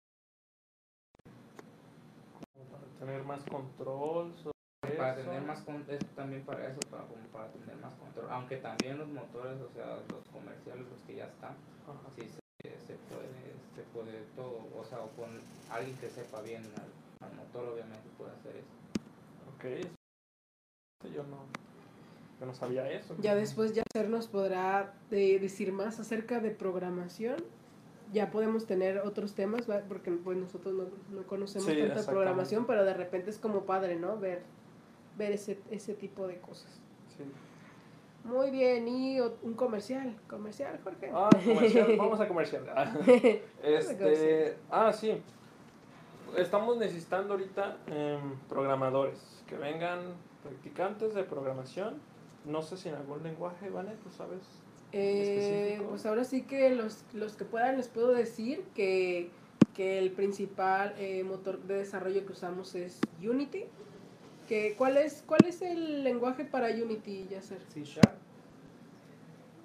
Como 2.54 2.66
para 2.72 2.84
tener 3.00 3.24
más 3.24 3.44
control 3.46 4.34
sobre 4.36 4.53
Para 4.84 5.15
tener 5.15 5.41
más 5.43 5.62
con- 5.62 5.86
eso 5.88 6.06
también 6.15 6.43
para 6.43 6.67
eso, 6.67 6.80
para, 6.91 7.04
como 7.04 7.24
para 7.32 7.48
tener 7.52 7.76
más 7.78 7.93
control. 7.96 8.28
Aunque 8.30 8.58
también 8.58 8.98
los 8.98 9.08
motores, 9.08 9.60
o 9.62 9.69
sea, 9.74 9.96
los 10.10 10.28
comerciales, 10.32 10.86
los 10.91 11.02
que 11.08 11.15
ya 11.15 11.26
están, 11.26 11.52
Ajá. 11.88 12.10
sí 12.15 12.24
se, 12.62 12.69
se 12.86 12.96
puede, 13.08 13.30
se 13.76 13.82
puede 13.93 14.24
todo, 14.36 14.60
o 14.78 14.84
sea, 14.84 15.00
o 15.00 15.10
con 15.12 15.39
alguien 15.72 15.98
que 15.98 16.10
sepa 16.10 16.41
bien 16.41 16.63
al, 16.76 17.28
al 17.30 17.36
motor, 17.36 17.69
obviamente 17.69 18.10
puede 18.17 18.32
hacer 18.32 18.58
eso. 18.58 18.67
Ok, 19.56 19.63
eso- 19.65 21.13
yo 21.13 21.24
no, 21.24 21.38
yo 22.39 22.46
no 22.46 22.54
sabía 22.54 22.89
eso. 22.91 23.15
Ya 23.19 23.36
después 23.36 23.74
Yacer 23.74 24.10
nos 24.10 24.28
podrá 24.28 24.93
eh, 25.12 25.39
decir 25.39 25.72
más 25.72 26.00
acerca 26.00 26.39
de 26.39 26.52
programación. 26.52 27.38
Ya 28.12 28.30
podemos 28.32 28.67
tener 28.67 29.00
otros 29.00 29.34
temas, 29.34 29.67
¿va? 29.67 29.80
porque 29.88 30.12
pues, 30.12 30.38
nosotros 30.38 30.74
no, 30.76 30.86
no 31.15 31.26
conocemos 31.26 31.65
Sí, 31.72 31.80
tanta 31.80 32.06
programación, 32.06 32.67
pero 32.67 32.86
de 32.86 32.93
repente 32.93 33.32
es 33.32 33.39
como 33.39 33.65
padre, 33.65 33.96
¿no? 33.96 34.17
Ver, 34.19 34.43
ver 35.17 35.32
ese, 35.32 35.60
ese 35.69 35.93
tipo 35.93 36.28
de 36.28 36.39
cosas. 36.39 36.82
Sí. 37.17 37.23
Muy 38.23 38.52
bien, 38.52 38.88
y 38.88 39.19
un 39.19 39.54
comercial, 39.54 40.15
comercial, 40.30 40.80
Jorge. 40.82 41.12
Ah, 41.13 41.30
comercial, 41.43 41.95
vamos 41.97 42.19
a 42.19 42.28
comercial. 42.28 42.63
Ah. 42.76 42.93
Este, 43.62 44.58
ah, 44.69 44.93
sí. 44.93 45.21
Estamos 46.38 46.78
necesitando 46.78 47.34
ahorita 47.34 47.78
em, 47.88 48.38
programadores 48.47 49.43
que 49.45 49.56
vengan 49.56 49.99
practicantes 50.41 51.13
de 51.13 51.23
programación. 51.23 51.95
No 52.45 52.62
sé 52.62 52.78
si 52.78 52.89
en 52.89 52.95
algún 52.95 53.23
lenguaje, 53.23 53.69
¿vale? 53.69 53.91
¿Tú 54.04 54.10
sabes? 54.10 54.39
Eh, 54.93 55.82
pues 55.89 56.06
ahora 56.06 56.23
sí 56.23 56.43
que 56.43 56.69
los, 56.69 57.04
los 57.13 57.36
que 57.36 57.45
puedan 57.45 57.78
les 57.78 57.88
puedo 57.88 58.13
decir 58.13 58.63
que, 58.73 59.32
que 59.73 59.97
el 59.97 60.12
principal 60.12 60.93
eh, 60.97 61.23
motor 61.23 61.60
de 61.63 61.76
desarrollo 61.76 62.26
que 62.26 62.32
usamos 62.32 62.73
es 62.76 62.99
Unity. 63.21 63.65
Que, 64.47 64.75
¿cuál, 64.77 64.97
es, 64.97 65.23
¿Cuál 65.25 65.45
es 65.45 65.62
el 65.62 66.03
lenguaje 66.03 66.43
para 66.45 66.67
Unity, 66.69 67.27
Yasser? 67.29 67.62
C 67.69 67.84
Sharp. 67.84 68.13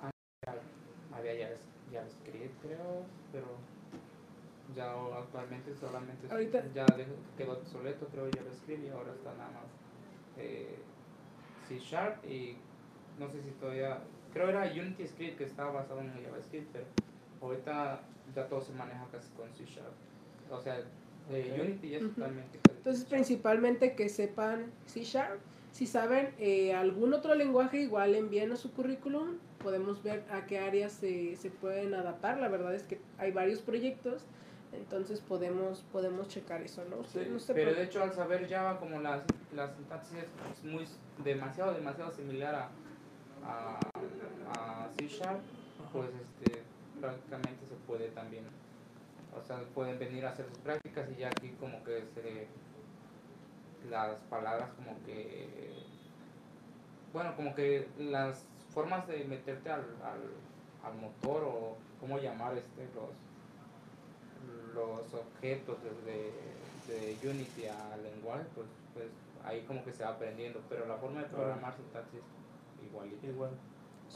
Ah, 0.03 0.11
Había 1.17 1.33
Javas- 1.35 1.67
JavaScript, 1.93 2.63
creo, 2.63 3.05
pero 3.33 3.47
ya 4.77 4.93
actualmente 5.19 5.75
solamente 5.75 6.29
Ahorita- 6.31 6.63
ya 6.75 6.87
quedó 7.37 7.53
obsoleto, 7.55 8.07
creo, 8.09 8.29
JavaScript 8.31 8.85
y 8.85 8.89
ahora 8.91 9.13
está 9.13 9.33
nada 9.35 9.51
más 9.51 9.65
eh, 10.37 10.77
C 11.67 11.79
Sharp 11.81 12.25
y 12.25 12.57
no 13.19 13.29
sé 13.29 13.43
si 13.43 13.51
todavía, 13.53 13.99
creo 14.33 14.51
era 14.51 14.63
Unity 14.71 15.09
Script 15.09 15.39
que 15.39 15.45
estaba 15.45 15.73
basado 15.73 16.01
en 16.03 16.13
JavaScript, 16.23 16.71
pero 16.73 16.85
ahorita 17.41 18.01
ya 18.35 18.47
todo 18.47 18.61
se 18.61 18.73
maneja 18.75 19.07
casi 19.11 19.29
con 19.33 19.53
C 19.55 19.65
Sharp. 19.65 19.93
O 20.51 20.61
sea, 20.61 20.81
eh, 21.31 21.53
Ok. 21.55 21.65
Unity 21.65 21.89
ya 21.91 21.97
es 21.99 22.03
totalmente. 22.15 22.59
Entonces, 22.69 23.05
C#. 23.05 23.09
principalmente 23.11 23.95
que 23.95 24.09
sepan 24.09 24.71
C 24.87 25.05
Sharp. 25.05 25.41
Si 25.73 25.87
saben 25.87 26.35
eh, 26.39 26.75
algún 26.75 27.13
otro 27.15 27.35
lenguaje, 27.35 27.81
igual 27.81 28.15
envíenos 28.15 28.61
su 28.61 28.73
currículum. 28.73 29.37
Podemos 29.63 30.03
ver 30.03 30.25
a 30.31 30.47
qué 30.47 30.59
áreas 30.59 30.93
se, 30.93 31.37
se 31.37 31.51
pueden 31.51 31.95
adaptar. 31.95 32.39
La 32.41 32.49
verdad 32.49 32.75
es 32.75 32.83
que 32.83 33.01
hay 33.19 33.33
varios 33.33 33.61
proyectos. 33.61 34.25
Entonces 34.73 35.21
podemos, 35.21 35.85
podemos 35.93 36.29
checar 36.29 36.61
eso, 36.63 36.85
¿no? 36.91 37.03
Sí, 37.05 37.21
no 37.31 37.39
se 37.39 37.55
Pero 37.55 37.73
de 37.75 37.85
hecho 37.85 38.03
al 38.03 38.13
saber 38.13 38.49
Java 38.49 38.79
como 38.79 39.01
la, 39.01 39.23
la 39.55 39.75
sintaxis 39.75 40.19
es 40.19 40.65
muy 40.65 40.85
demasiado, 41.25 41.73
demasiado 41.73 42.11
similar 42.13 42.55
a, 42.55 42.69
a, 43.45 43.81
a 44.51 44.89
C 44.99 45.09
Sharp, 45.09 45.41
pues 45.91 46.11
este, 46.11 46.61
prácticamente 47.01 47.67
se 47.67 47.75
puede 47.87 48.09
también, 48.09 48.45
o 49.39 49.43
sea, 49.43 49.59
pueden 49.75 49.99
venir 49.99 50.25
a 50.27 50.31
hacer 50.31 50.47
sus 50.47 50.59
prácticas 50.59 51.09
y 51.11 51.21
ya 51.21 51.29
aquí 51.29 51.51
como 51.61 51.83
que 51.85 52.05
se, 52.15 52.47
las 53.89 54.21
palabras 54.23 54.71
como 54.77 55.03
que, 55.05 55.73
bueno, 57.13 57.35
como 57.37 57.55
que 57.55 57.89
las 57.99 58.45
formas 58.71 59.07
de 59.09 59.25
meterte 59.25 59.71
al, 59.71 59.81
al, 60.03 60.91
al 60.91 60.99
motor 61.01 61.45
o 61.45 61.77
cómo 62.01 62.19
llamar 62.19 62.57
este 62.57 62.87
los 62.95 63.11
los 64.75 65.15
objetos 65.15 65.79
desde 65.83 66.33
de 66.89 67.29
Unity 67.29 67.67
al 67.67 68.03
lenguaje, 68.03 68.45
pues, 68.55 68.67
pues 68.95 69.07
ahí 69.45 69.63
como 69.63 69.85
que 69.85 69.93
se 69.93 70.05
va 70.05 70.11
aprendiendo, 70.11 70.61
pero 70.69 70.87
la 70.87 70.97
forma 70.97 71.21
de 71.21 71.27
programar 71.27 71.75
sintaxis 71.75 72.21
igualita. 72.83 73.27
Igual. 73.27 73.51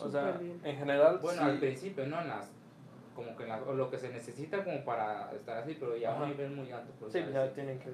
O 0.00 0.08
sea, 0.10 0.32
bien. 0.32 0.58
en 0.64 0.76
general, 0.78 1.18
Bueno, 1.18 1.42
sí. 1.42 1.48
al 1.48 1.58
principio, 1.58 2.06
¿no? 2.06 2.20
En 2.22 2.28
las, 2.28 2.50
como 3.14 3.36
que 3.36 3.44
en 3.44 3.50
o 3.52 3.72
lo 3.74 3.90
que 3.90 3.98
se 3.98 4.10
necesita 4.10 4.64
como 4.64 4.84
para 4.84 5.30
estar 5.32 5.58
así, 5.58 5.76
pero 5.78 5.96
ya 5.96 6.16
a 6.16 6.22
un 6.22 6.28
nivel 6.28 6.50
muy 6.50 6.70
alto, 6.72 6.92
pues 6.98 7.12
Sí, 7.12 7.20
ya, 7.32 7.52
tienen 7.52 7.78
que... 7.78 7.90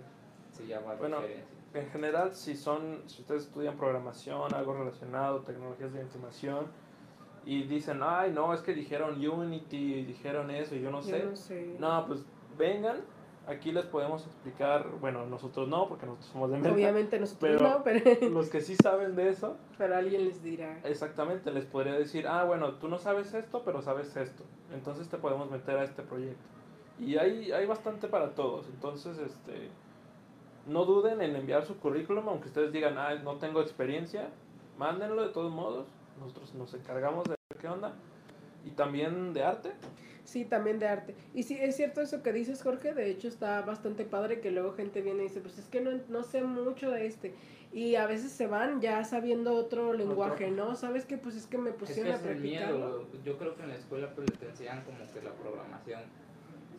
sí, 0.52 0.66
ya 0.66 0.80
va 0.80 0.92
a 0.92 0.96
Bueno, 0.96 1.20
diferencia. 1.20 1.56
En 1.74 1.90
general, 1.90 2.34
si 2.34 2.56
son, 2.56 3.02
si 3.06 3.20
ustedes 3.22 3.44
estudian 3.44 3.76
programación, 3.76 4.54
algo 4.54 4.74
relacionado, 4.74 5.40
tecnologías 5.42 5.92
de 5.92 6.00
información, 6.00 6.66
y 7.44 7.64
dicen, 7.64 8.00
ay, 8.02 8.32
no, 8.32 8.52
es 8.54 8.60
que 8.60 8.72
dijeron 8.74 9.24
Unity, 9.26 9.94
y 9.94 10.04
dijeron 10.04 10.50
eso, 10.50 10.74
y 10.74 10.80
yo 10.80 10.90
no 10.90 11.00
Yo 11.00 11.08
sé. 11.08 11.24
no 11.24 11.36
sé. 11.36 11.76
No, 11.78 12.06
pues 12.06 12.24
vengan, 12.56 12.98
aquí 13.48 13.72
les 13.72 13.86
podemos 13.86 14.24
explicar, 14.26 14.86
bueno, 15.00 15.26
nosotros 15.26 15.68
no, 15.68 15.88
porque 15.88 16.06
nosotros 16.06 16.30
somos 16.30 16.50
de 16.50 16.58
Merca, 16.58 16.74
Obviamente 16.74 17.18
nosotros 17.18 17.56
pero- 17.58 17.68
no, 17.68 17.82
pero, 17.82 18.00
los 18.30 18.48
que 18.50 18.60
sí 18.60 18.76
saben 18.76 19.16
de 19.16 19.30
eso, 19.30 19.56
pero 19.78 19.96
alguien 19.96 20.24
les 20.26 20.42
dirá. 20.42 20.78
exactamente, 20.84 21.50
les 21.50 21.64
podría 21.64 21.94
decir, 21.94 22.28
ah, 22.28 22.44
bueno, 22.44 22.74
tú 22.74 22.88
no 22.88 22.98
sabes 22.98 23.32
esto, 23.34 23.62
pero 23.64 23.82
sabes 23.82 24.14
esto, 24.16 24.44
entonces 24.72 25.08
te 25.08 25.16
podemos 25.16 25.50
meter 25.50 25.76
a 25.78 25.84
este 25.84 26.02
proyecto. 26.02 26.42
Y 27.00 27.16
hay, 27.16 27.50
hay 27.52 27.64
bastante 27.66 28.06
para 28.08 28.34
todos, 28.34 28.66
entonces, 28.68 29.18
este, 29.18 29.68
no 30.66 30.84
duden 30.84 31.22
en 31.22 31.34
enviar 31.34 31.64
su 31.64 31.78
currículum, 31.78 32.28
aunque 32.28 32.48
ustedes 32.48 32.70
digan, 32.72 32.98
ah, 32.98 33.14
no 33.14 33.36
tengo 33.36 33.60
experiencia, 33.62 34.28
mándenlo 34.76 35.22
de 35.22 35.30
todos 35.32 35.50
modos, 35.50 35.86
nosotros 36.20 36.54
nos 36.54 36.74
encargamos 36.74 37.24
de 37.24 37.30
ver 37.30 37.60
qué 37.60 37.68
onda, 37.68 37.92
y 38.66 38.70
también 38.72 39.32
de 39.32 39.42
arte, 39.44 39.72
Sí, 40.28 40.44
también 40.44 40.78
de 40.78 40.86
arte. 40.86 41.14
Y 41.32 41.44
sí, 41.44 41.56
es 41.58 41.74
cierto 41.76 42.02
eso 42.02 42.22
que 42.22 42.34
dices, 42.34 42.62
Jorge. 42.62 42.92
De 42.92 43.08
hecho, 43.08 43.28
está 43.28 43.62
bastante 43.62 44.04
padre 44.04 44.40
que 44.40 44.50
luego 44.50 44.74
gente 44.74 45.00
viene 45.00 45.20
y 45.24 45.28
dice, 45.28 45.40
pues 45.40 45.56
es 45.58 45.64
que 45.68 45.80
no, 45.80 45.90
no 46.10 46.22
sé 46.22 46.42
mucho 46.42 46.90
de 46.90 47.06
este. 47.06 47.32
Y 47.72 47.94
a 47.94 48.06
veces 48.06 48.30
se 48.32 48.46
van 48.46 48.82
ya 48.82 49.02
sabiendo 49.04 49.54
otro 49.54 49.94
lenguaje, 49.94 50.50
¿no? 50.50 50.76
¿Sabes 50.76 51.06
qué? 51.06 51.16
Pues 51.16 51.34
es 51.34 51.46
que 51.46 51.56
me 51.56 51.70
Es 51.70 51.76
que 51.76 51.80
pusieron 51.80 52.12
es 52.12 52.18
a 52.22 52.30
el 52.30 52.36
practicarlo. 52.36 52.78
miedo, 52.78 53.08
yo 53.24 53.38
creo 53.38 53.56
que 53.56 53.62
en 53.62 53.68
la 53.70 53.76
escuela 53.76 54.12
pues 54.14 54.26
te 54.38 54.48
enseñan 54.50 54.82
como 54.84 54.98
que 55.12 55.22
la 55.22 55.32
programación, 55.32 56.02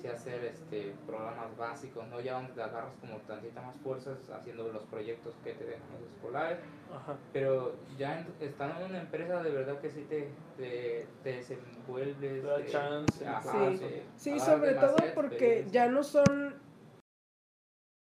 sí 0.01 0.07
hacer 0.07 0.43
este 0.45 0.93
programas 1.05 1.55
básicos, 1.57 2.07
¿no? 2.07 2.19
Ya 2.21 2.33
donde 2.35 2.53
te 2.53 2.61
agarras 2.61 2.93
como 3.01 3.17
tantita 3.19 3.61
más 3.61 3.75
fuerzas 3.77 4.17
haciendo 4.29 4.71
los 4.71 4.83
proyectos 4.83 5.35
que 5.43 5.53
te 5.53 5.65
dejan 5.65 5.87
los 5.99 6.09
escolares, 6.15 6.59
Ajá. 6.93 7.17
pero 7.33 7.75
ya 7.97 8.19
en- 8.19 8.27
estando 8.39 8.79
en 8.81 8.91
una 8.91 9.01
empresa 9.01 9.43
de 9.43 9.51
verdad 9.51 9.79
que 9.79 9.89
sí 9.89 10.05
te, 10.09 10.29
te, 10.57 11.05
te 11.23 11.33
desenvuelves. 11.33 12.43
Te 12.65 12.65
chance 12.71 13.27
ajá, 13.27 13.69
te- 13.77 14.03
Sí, 14.17 14.31
agarras 14.31 14.45
sobre 14.45 14.73
todo 14.73 14.95
porque 15.15 15.65
ya 15.71 15.87
no 15.89 16.03
son 16.03 16.55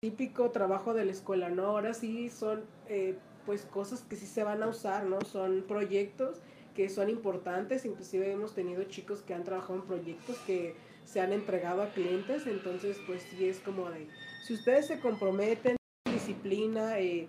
típico 0.03 0.51
trabajo 0.51 0.94
de 0.94 1.05
la 1.05 1.12
escuela, 1.12 1.48
¿no? 1.48 1.64
Ahora 1.66 1.92
sí 1.94 2.31
son 2.31 2.64
eh, 2.88 3.16
pues 3.46 3.64
cosas 3.64 4.03
que 4.03 4.16
sí 4.16 4.27
se 4.27 4.44
van 4.44 4.62
a 4.62 4.68
usar, 4.68 5.05
¿no? 5.05 5.20
Son 5.22 5.62
proyectos 5.66 6.40
que 6.74 6.88
son 6.88 7.09
importantes, 7.11 7.85
inclusive 7.85 8.31
hemos 8.31 8.55
tenido 8.55 8.85
chicos 8.85 9.22
que 9.22 9.35
han 9.35 9.42
trabajado 9.42 9.81
en 9.81 9.83
proyectos 9.83 10.38
que 10.46 10.77
se 11.09 11.21
han 11.21 11.33
entregado 11.33 11.83
a 11.83 11.90
clientes, 11.90 12.47
entonces 12.47 12.99
pues 13.07 13.23
sí 13.23 13.47
es 13.47 13.61
como 13.61 13.88
de, 13.90 14.09
si 14.44 14.53
ustedes 14.53 14.87
se 14.87 15.01
comprometen, 15.01 15.77
disciplina, 16.05 16.99
eh, 16.99 17.29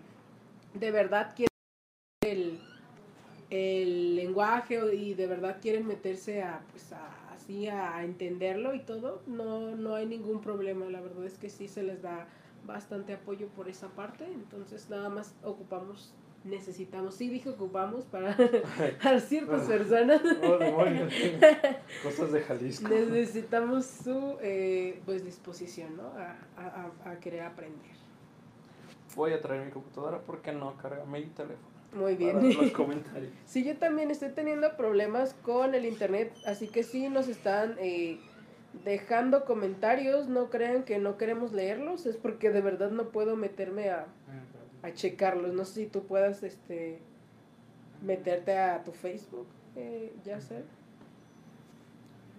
de 0.73 0.91
verdad 0.91 1.33
quieren 1.33 1.49
el, 2.25 2.59
el 3.49 4.15
lenguaje 4.17 4.79
y 4.93 5.13
de 5.13 5.27
verdad 5.27 5.59
quieren 5.61 5.87
meterse 5.87 6.43
a, 6.43 6.61
pues 6.71 6.91
a, 6.91 7.31
así 7.31 7.67
a 7.67 8.03
entenderlo 8.03 8.75
y 8.75 8.81
todo, 8.81 9.21
no, 9.27 9.77
no 9.77 9.95
hay 9.95 10.05
ningún 10.05 10.41
problema, 10.41 10.85
la 10.89 10.99
verdad 10.99 11.25
es 11.25 11.37
que 11.37 11.49
sí 11.49 11.69
se 11.69 11.83
les 11.83 12.01
da 12.01 12.27
bastante 12.65 13.13
apoyo 13.13 13.47
por 13.47 13.69
esa 13.69 13.87
parte, 13.87 14.25
entonces 14.25 14.89
nada 14.89 15.07
más 15.07 15.35
ocupamos, 15.41 16.13
necesitamos, 16.43 17.15
sí 17.15 17.29
dije 17.29 17.49
ocupamos 17.49 18.05
para 18.05 18.35
a 19.03 19.19
ciertas 19.19 19.63
personas, 19.67 20.21
Oh, 20.43 20.57
demonios. 20.57 21.13
Cosas 22.03 22.31
de 22.31 22.41
Jalisco. 22.41 22.87
necesitamos 22.89 23.85
su 23.85 24.37
eh, 24.41 25.01
pues 25.05 25.25
disposición, 25.25 25.97
¿no? 25.97 26.03
A, 26.17 26.37
a- 26.57 27.11
a- 27.11 27.19
querer 27.19 27.41
aprender. 27.41 27.91
Voy 29.15 29.33
a 29.33 29.41
traer 29.41 29.65
mi 29.65 29.71
computadora 29.71 30.19
porque 30.19 30.51
no 30.53 30.75
carga 30.77 31.03
mi 31.05 31.23
teléfono. 31.25 31.67
Muy 31.93 32.15
Para 32.15 32.39
bien. 32.39 32.55
los 32.57 32.71
comentarios. 32.71 33.31
Sí, 33.45 33.63
yo 33.63 33.75
también 33.77 34.11
estoy 34.11 34.29
teniendo 34.29 34.77
problemas 34.77 35.33
con 35.41 35.73
el 35.73 35.85
internet, 35.85 36.31
así 36.45 36.67
que 36.67 36.83
sí 36.83 37.09
nos 37.09 37.27
están 37.27 37.75
eh, 37.79 38.19
dejando 38.85 39.43
comentarios, 39.45 40.27
no 40.27 40.51
crean 40.51 40.83
que 40.83 40.99
no 40.99 41.17
queremos 41.17 41.51
leerlos, 41.51 42.05
es 42.05 42.15
porque 42.15 42.51
de 42.51 42.61
verdad 42.61 42.91
no 42.91 43.09
puedo 43.09 43.35
meterme 43.35 43.89
a, 43.89 44.05
a 44.83 44.93
checarlos. 44.93 45.53
No 45.53 45.65
sé 45.65 45.73
si 45.83 45.87
tú 45.87 46.03
puedas 46.03 46.43
este 46.43 46.99
meterte 48.01 48.57
a 48.57 48.83
tu 48.83 48.91
Facebook, 48.91 49.47
eh, 49.75 50.13
ya 50.23 50.39
sé, 50.39 50.63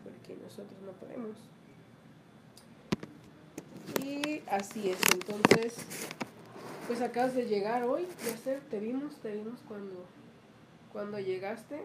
porque 0.04 0.40
nosotros 0.42 0.80
no 0.84 0.92
podemos. 0.92 1.36
Y 4.02 4.42
así 4.48 4.90
es, 4.90 4.98
entonces, 5.12 5.84
pues 6.86 7.00
acabas 7.02 7.34
de 7.34 7.46
llegar 7.46 7.82
hoy, 7.84 8.06
ya 8.24 8.36
sé, 8.36 8.60
te 8.70 8.80
vimos, 8.80 9.16
te 9.16 9.32
vimos 9.32 9.60
cuando, 9.68 10.06
cuando 10.92 11.18
llegaste. 11.18 11.80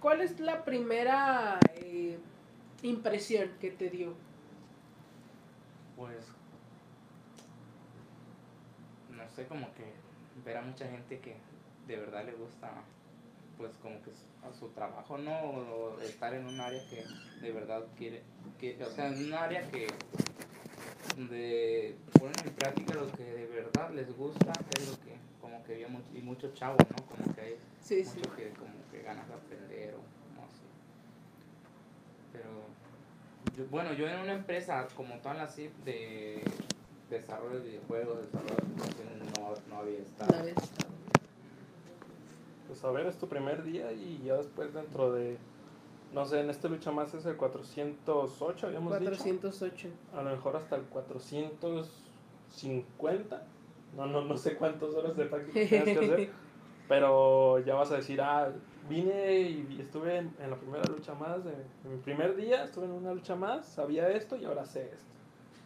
¿Cuál 0.00 0.20
es 0.20 0.38
la 0.38 0.64
primera 0.64 1.58
eh, 1.74 2.18
impresión 2.82 3.50
que 3.60 3.70
te 3.70 3.90
dio? 3.90 4.14
Pues, 5.96 6.24
no 9.10 9.27
sé, 9.42 9.46
como 9.46 9.72
que 9.74 9.84
ver 10.44 10.56
a 10.56 10.62
mucha 10.62 10.86
gente 10.88 11.20
que 11.20 11.36
de 11.86 11.96
verdad 11.96 12.24
le 12.24 12.32
gusta, 12.32 12.70
pues 13.56 13.70
como 13.82 14.00
que 14.02 14.10
a 14.46 14.52
su 14.52 14.68
trabajo, 14.70 15.16
¿no? 15.18 15.32
O 15.40 16.00
estar 16.00 16.34
en 16.34 16.46
un 16.46 16.60
área 16.60 16.80
que 16.88 17.04
de 17.40 17.52
verdad 17.52 17.84
quiere, 17.96 18.22
que, 18.58 18.82
o 18.82 18.90
sea, 18.90 19.08
en 19.08 19.26
un 19.26 19.34
área 19.34 19.62
que 19.70 19.86
donde 21.16 21.96
ponen 22.18 22.34
en 22.44 22.52
práctica 22.54 22.94
lo 22.94 23.10
que 23.12 23.24
de 23.24 23.46
verdad 23.46 23.90
les 23.92 24.14
gusta, 24.16 24.52
es 24.78 24.88
lo 24.88 24.94
que 25.04 25.16
como 25.40 25.62
que 25.64 25.74
había 25.74 25.88
mucho, 25.88 26.08
y 26.14 26.20
mucho 26.20 26.52
chavo, 26.54 26.76
¿no? 26.90 27.06
Como 27.06 27.34
que 27.34 27.40
hay 27.40 27.56
Sí, 27.80 28.04
sí. 28.04 28.18
mucho 28.18 28.36
que 28.36 28.50
como 28.50 28.74
que 28.90 29.02
ganas 29.02 29.26
de 29.28 29.34
aprender 29.34 29.94
o 29.94 29.98
no 29.98 30.46
sé. 30.48 30.62
Pero 32.32 32.50
yo- 33.56 33.66
bueno, 33.70 33.92
yo 33.94 34.06
en 34.08 34.20
una 34.20 34.34
empresa 34.34 34.86
como 34.94 35.18
tal 35.20 35.40
así 35.40 35.70
de 35.84 36.42
desarrollo 37.10 37.60
de 37.60 37.68
videojuegos, 37.68 38.18
desarrollo 38.18 38.54
de 38.56 38.62
aplicaciones, 38.62 39.18
no, 39.38 39.54
no 39.68 39.76
había 39.80 39.98
estado. 39.98 40.32
Pues 42.66 42.84
a 42.84 42.90
ver, 42.90 43.06
es 43.06 43.16
tu 43.16 43.28
primer 43.28 43.62
día 43.64 43.92
y 43.92 44.20
ya 44.24 44.36
después 44.36 44.74
dentro 44.74 45.10
de, 45.12 45.38
no 46.12 46.26
sé, 46.26 46.40
en 46.40 46.50
este 46.50 46.68
lucha 46.68 46.90
más 46.92 47.14
es 47.14 47.24
el 47.24 47.36
408, 47.36 48.66
habíamos 48.66 48.98
dicho. 48.98 49.10
408. 49.10 49.88
A 50.14 50.22
lo 50.22 50.30
mejor 50.30 50.56
hasta 50.56 50.76
el 50.76 50.82
450. 50.82 53.42
No, 53.96 54.06
no, 54.06 54.20
no 54.22 54.36
sé 54.36 54.56
cuántas 54.56 54.92
horas 54.94 55.16
de 55.16 55.24
práctica 55.24 55.66
tienes 55.66 55.98
que 55.98 56.04
hacer. 56.04 56.30
Pero 56.88 57.58
ya 57.60 57.74
vas 57.74 57.90
a 57.90 57.96
decir, 57.96 58.20
ah, 58.20 58.52
vine 58.88 59.40
y 59.42 59.78
estuve 59.80 60.16
en, 60.16 60.34
en 60.40 60.50
la 60.50 60.56
primera 60.56 60.84
lucha 60.84 61.14
más. 61.14 61.42
De, 61.44 61.52
en 61.52 61.90
mi 61.90 61.96
primer 61.98 62.36
día 62.36 62.64
estuve 62.64 62.84
en 62.86 62.92
una 62.92 63.12
lucha 63.14 63.34
más, 63.34 63.66
sabía 63.66 64.08
esto 64.10 64.36
y 64.36 64.44
ahora 64.44 64.64
sé 64.66 64.90
esto. 64.94 65.14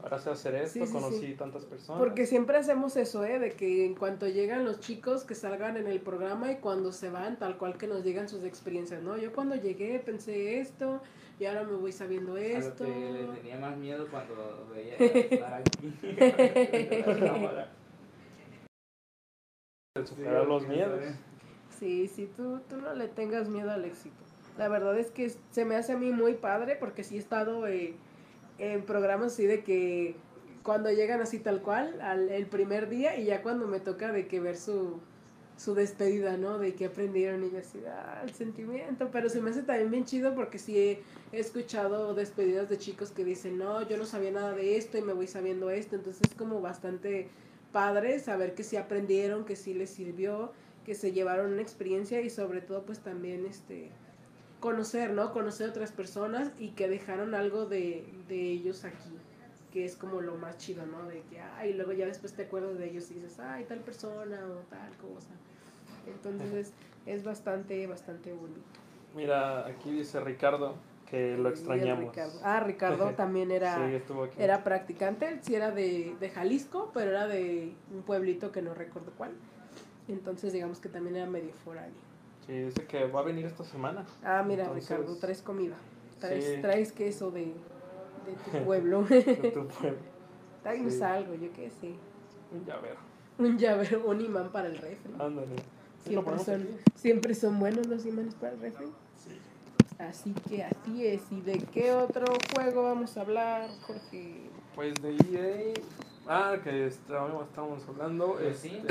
Ahora 0.02 0.18
sé 0.18 0.30
hacer 0.30 0.54
esto, 0.56 0.80
Sí, 0.80 0.86
sí, 0.86 0.92
conocí 0.92 1.26
sí. 1.28 1.34
tantas 1.34 1.64
personas. 1.64 2.00
Porque 2.00 2.26
siempre 2.26 2.56
hacemos 2.56 2.96
eso, 2.96 3.24
¿eh? 3.24 3.38
De 3.38 3.52
que 3.52 3.86
en 3.86 3.94
cuanto 3.94 4.26
llegan 4.28 4.64
los 4.64 4.80
chicos 4.80 5.22
que 5.24 5.34
salgan 5.36 5.76
en 5.76 5.86
el 5.86 6.00
programa 6.00 6.50
y 6.50 6.56
cuando 6.56 6.90
se 6.92 7.08
van, 7.10 7.38
tal 7.38 7.56
cual 7.56 7.78
que 7.78 7.86
nos 7.86 8.02
llegan 8.02 8.28
sus 8.28 8.42
experiencias, 8.42 9.00
¿no? 9.02 9.16
Yo 9.16 9.32
cuando 9.32 9.54
llegué 9.54 10.00
pensé 10.00 10.58
esto 10.58 11.00
y 11.38 11.46
ahora 11.46 11.62
me 11.64 11.76
voy 11.76 11.92
sabiendo 11.92 12.32
A 12.32 12.34
lo 12.34 12.40
esto. 12.42 12.84
que 12.84 12.90
le 13.12 13.24
tenía 13.38 13.58
más 13.58 13.76
miedo 13.76 14.08
cuando 14.10 14.68
veía 14.74 14.96
estar 14.96 15.54
aquí. 15.54 15.94
superar 20.04 20.46
los 20.46 20.66
miedos. 20.66 21.00
Sí, 21.78 22.08
sí, 22.08 22.30
tú, 22.36 22.60
tú 22.68 22.76
no 22.76 22.94
le 22.94 23.08
tengas 23.08 23.48
miedo 23.48 23.70
al 23.70 23.84
éxito. 23.84 24.16
La 24.58 24.68
verdad 24.68 24.98
es 24.98 25.10
que 25.10 25.32
se 25.50 25.64
me 25.64 25.76
hace 25.76 25.92
a 25.92 25.98
mí 25.98 26.10
muy 26.10 26.34
padre 26.34 26.76
porque 26.76 27.04
sí 27.04 27.16
he 27.16 27.18
estado 27.18 27.66
eh, 27.66 27.94
en 28.62 28.82
programas 28.82 29.32
así 29.32 29.46
de 29.46 29.62
que 29.62 30.14
cuando 30.62 30.90
llegan 30.90 31.20
así 31.20 31.38
tal 31.38 31.62
cual, 31.62 32.00
al, 32.00 32.28
el 32.28 32.46
primer 32.46 32.88
día 32.88 33.16
y 33.16 33.24
ya 33.24 33.42
cuando 33.42 33.66
me 33.66 33.80
toca 33.80 34.12
de 34.12 34.28
que 34.28 34.38
ver 34.38 34.56
su, 34.56 35.00
su 35.56 35.74
despedida, 35.74 36.36
¿no? 36.36 36.58
De 36.58 36.74
que 36.74 36.86
aprendieron 36.86 37.44
y 37.44 37.50
yo 37.50 37.58
así, 37.58 37.80
ah, 37.86 38.22
el 38.24 38.32
sentimiento, 38.32 39.10
pero 39.10 39.28
se 39.28 39.40
me 39.40 39.50
hace 39.50 39.62
también 39.62 39.90
bien 39.90 40.04
chido 40.04 40.34
porque 40.34 40.58
sí 40.58 40.78
he, 40.78 41.02
he 41.32 41.40
escuchado 41.40 42.14
despedidas 42.14 42.68
de 42.68 42.78
chicos 42.78 43.10
que 43.10 43.24
dicen, 43.24 43.58
no, 43.58 43.82
yo 43.88 43.96
no 43.96 44.04
sabía 44.04 44.30
nada 44.30 44.52
de 44.52 44.76
esto 44.76 44.98
y 44.98 45.02
me 45.02 45.12
voy 45.12 45.26
sabiendo 45.26 45.70
esto, 45.70 45.96
entonces 45.96 46.22
es 46.30 46.34
como 46.36 46.60
bastante 46.60 47.28
padre 47.72 48.20
saber 48.20 48.54
que 48.54 48.62
sí 48.62 48.76
aprendieron, 48.76 49.44
que 49.44 49.56
sí 49.56 49.74
les 49.74 49.90
sirvió 49.90 50.52
que 50.84 50.94
se 50.94 51.12
llevaron 51.12 51.52
una 51.52 51.62
experiencia 51.62 52.20
y 52.20 52.30
sobre 52.30 52.60
todo 52.60 52.84
pues 52.84 53.00
también 53.00 53.46
este 53.46 53.90
conocer, 54.62 55.10
¿no? 55.10 55.32
Conocer 55.32 55.68
otras 55.68 55.92
personas 55.92 56.50
y 56.58 56.68
que 56.70 56.88
dejaron 56.88 57.34
algo 57.34 57.66
de, 57.66 58.06
de 58.28 58.40
ellos 58.40 58.84
aquí, 58.84 59.18
que 59.72 59.84
es 59.84 59.96
como 59.96 60.22
lo 60.22 60.36
más 60.36 60.56
chido, 60.56 60.86
¿no? 60.86 61.06
De 61.08 61.20
que, 61.28 61.40
ay, 61.40 61.74
luego 61.74 61.92
ya 61.92 62.06
después 62.06 62.32
te 62.32 62.44
acuerdas 62.44 62.78
de 62.78 62.88
ellos 62.88 63.10
y 63.10 63.14
dices, 63.14 63.38
ay, 63.40 63.64
tal 63.64 63.80
persona 63.80 64.40
o 64.46 64.60
tal 64.70 64.90
cosa. 64.96 65.34
Entonces 66.06 66.72
es 67.04 67.24
bastante, 67.24 67.86
bastante 67.86 68.32
bonito. 68.32 68.60
Mira, 69.14 69.66
aquí 69.66 69.90
dice 69.90 70.20
Ricardo 70.20 70.76
que 71.10 71.36
lo 71.36 71.50
Y 71.50 71.52
extrañamos. 71.52 72.04
Ricardo. 72.06 72.40
Ah, 72.42 72.60
Ricardo 72.60 73.10
también 73.16 73.50
era, 73.50 73.76
Sí, 73.76 73.94
estuvo 73.96 74.24
aquí. 74.24 74.40
era 74.40 74.64
practicante, 74.64 75.28
él 75.28 75.40
sí 75.42 75.54
era 75.56 75.70
de, 75.72 76.14
de 76.18 76.30
Jalisco, 76.30 76.90
pero 76.94 77.10
era 77.10 77.26
de 77.26 77.74
un 77.92 78.02
pueblito 78.02 78.52
que 78.52 78.62
no 78.62 78.72
recuerdo 78.74 79.12
cuál. 79.18 79.32
Entonces 80.08 80.52
digamos 80.52 80.78
que 80.78 80.88
también 80.88 81.16
era 81.16 81.26
medio 81.26 81.52
foráneo. 81.64 82.11
Sí, 82.46 82.52
dice 82.52 82.84
que 82.86 83.04
va 83.06 83.20
a 83.20 83.22
venir 83.22 83.46
esta 83.46 83.64
semana. 83.64 84.04
Ah, 84.24 84.42
mira, 84.46 84.64
Entonces- 84.64 84.90
Ricardo, 84.90 85.16
traes 85.18 85.42
comida. 85.42 85.76
Traes, 86.18 86.44
Sí. 86.44 86.60
traes 86.60 86.92
queso 86.92 87.30
de, 87.30 87.46
de 87.46 88.32
tu 88.44 88.50
pueblo. 88.66 89.02
De 89.04 89.22
tu 89.54 89.66
pueblo. 89.68 89.98
Sí. 90.90 91.02
algo, 91.02 91.34
yo 91.34 91.52
qué 91.52 91.70
sé. 91.70 91.94
Un 92.52 92.64
llavero. 92.64 92.96
Un 93.38 93.58
llavero, 93.58 94.06
un 94.06 94.20
imán 94.20 94.50
para 94.52 94.68
el 94.68 94.76
refri. 94.78 95.12
Ándale. 95.18 95.56
Siempre 96.04 96.38
son, 96.38 96.68
siempre 96.96 97.34
son 97.34 97.58
buenos 97.60 97.86
los 97.86 98.04
imanes 98.06 98.34
para 98.34 98.52
el 98.54 98.60
refri. 98.60 98.86
Sí. 99.16 99.38
Así 99.98 100.34
que 100.48 100.64
así 100.64 101.06
es. 101.06 101.22
¿Y 101.30 101.40
de 101.42 101.58
qué 101.72 101.92
otro 101.92 102.26
juego 102.54 102.82
vamos 102.82 103.16
a 103.16 103.20
hablar, 103.20 103.68
Jorge? 103.82 104.42
Pues 104.74 104.94
de 105.00 105.12
EA. 105.14 105.74
Ah, 106.26 106.56
que 106.62 106.86
estábamos, 106.86 107.46
estábamos 107.48 107.88
hablando. 107.88 108.38
Este, 108.38 108.68
sí. 108.68 108.82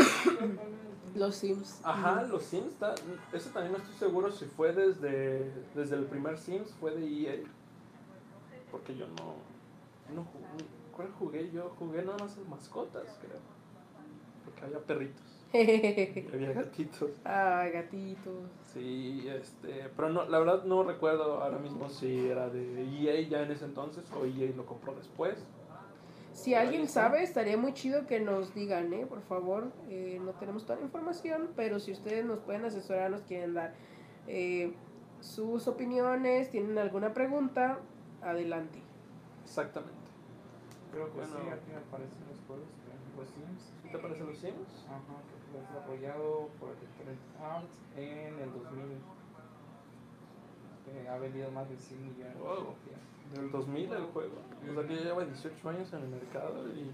Los 1.16 1.36
Sims. 1.36 1.82
Ajá, 1.84 2.24
los 2.24 2.44
Sims, 2.44 2.74
está, 2.74 2.96
eso 3.34 3.50
también 3.50 3.74
no 3.74 3.78
estoy 3.80 3.96
seguro 3.96 4.32
si 4.32 4.46
fue 4.46 4.74
desde, 4.74 5.52
desde 5.76 5.96
el 5.96 6.06
primer 6.06 6.38
Sims, 6.38 6.74
fue 6.80 6.96
de 6.96 7.06
EA. 7.06 7.44
Porque 8.72 8.96
yo 8.96 9.08
no, 9.08 9.36
no 10.16 10.24
jugué, 10.24 10.66
¿cuál 10.96 11.12
jugué 11.20 11.52
yo? 11.52 11.74
Jugué 11.78 12.04
nada 12.04 12.18
más 12.18 12.38
en 12.38 12.50
mascotas, 12.50 13.18
creo. 13.20 13.40
Porque 14.46 14.66
había 14.66 14.80
perritos, 14.80 15.32
y 15.54 16.28
había 16.34 16.54
gatitos. 16.54 17.12
Ay, 17.26 17.72
gatitos. 17.74 18.50
Sí, 18.74 19.28
este, 19.28 19.90
pero 19.96 20.10
no, 20.10 20.26
la 20.26 20.40
verdad 20.40 20.64
no 20.64 20.84
recuerdo 20.84 21.42
ahora 21.44 21.58
mismo 21.60 21.90
si 21.90 22.28
era 22.28 22.50
de 22.50 22.84
EA 22.84 23.28
ya 23.28 23.44
en 23.44 23.52
ese 23.52 23.66
entonces 23.66 24.06
o 24.14 24.26
EA 24.26 24.56
lo 24.56 24.66
compró 24.66 24.96
después. 24.96 25.46
Si 26.34 26.56
alguien 26.56 26.88
sabe, 26.88 27.24
estaría 27.24 27.58
muy 27.58 27.74
chido 27.74 28.08
que 28.08 28.20
nos 28.20 28.54
digan, 28.54 28.94
¿eh? 28.94 29.06
Por 29.06 29.22
favor, 29.22 29.72
eh, 29.90 30.20
no 30.24 30.32
tenemos 30.34 30.66
toda 30.66 30.80
la 30.80 30.86
información, 30.86 31.50
pero 31.56 31.80
si 31.80 31.92
ustedes 31.92 32.26
nos 32.26 32.40
pueden 32.40 32.64
asesorar, 32.66 33.12
nos 33.12 33.22
quieren 33.24 33.54
dar 33.54 33.74
eh, 34.28 34.74
sus 35.20 35.68
opiniones, 35.68 36.50
tienen 36.50 36.78
alguna 36.78 37.14
pregunta, 37.14 37.80
adelante. 38.22 38.80
Exactamente. 39.44 39.96
Creo 40.92 41.08
que 41.12 41.18
Bueno. 41.18 41.36
sí, 41.36 41.50
aquí 41.50 41.72
me 41.72 41.78
aparecen 41.78 42.20
los 42.30 42.40
juegos 42.48 42.66
los 43.18 43.28
Sims. 43.30 43.74
¿Qué 43.84 43.90
te 43.90 43.98
parecen 44.00 44.28
los 44.28 44.38
Sims? 44.38 44.86
Ajá, 44.88 45.22
que 45.28 45.36
fue 45.52 45.62
desarrollado 45.62 46.50
por 46.60 46.70
Electronic 46.70 47.20
Arts 47.42 47.80
en 47.98 48.40
el 48.40 48.54
2000. 48.54 48.98
Que 50.92 51.08
ha 51.08 51.18
vendido 51.18 51.50
más 51.52 51.70
de 51.70 51.78
100 51.78 52.02
millones 52.04 52.34
de 52.36 52.42
Wow. 52.42 52.66
copias. 52.66 53.00
Del 53.34 53.50
2000 53.52 53.92
el 53.94 54.04
juego. 54.08 54.34
O 54.70 54.74
sea 54.74 54.88
que 54.88 54.96
ya 54.96 55.02
lleva 55.04 55.24
18 55.26 55.70
años 55.70 55.94
en 55.94 56.00
el 56.04 56.10
mercado 56.10 56.68
y 56.70 56.92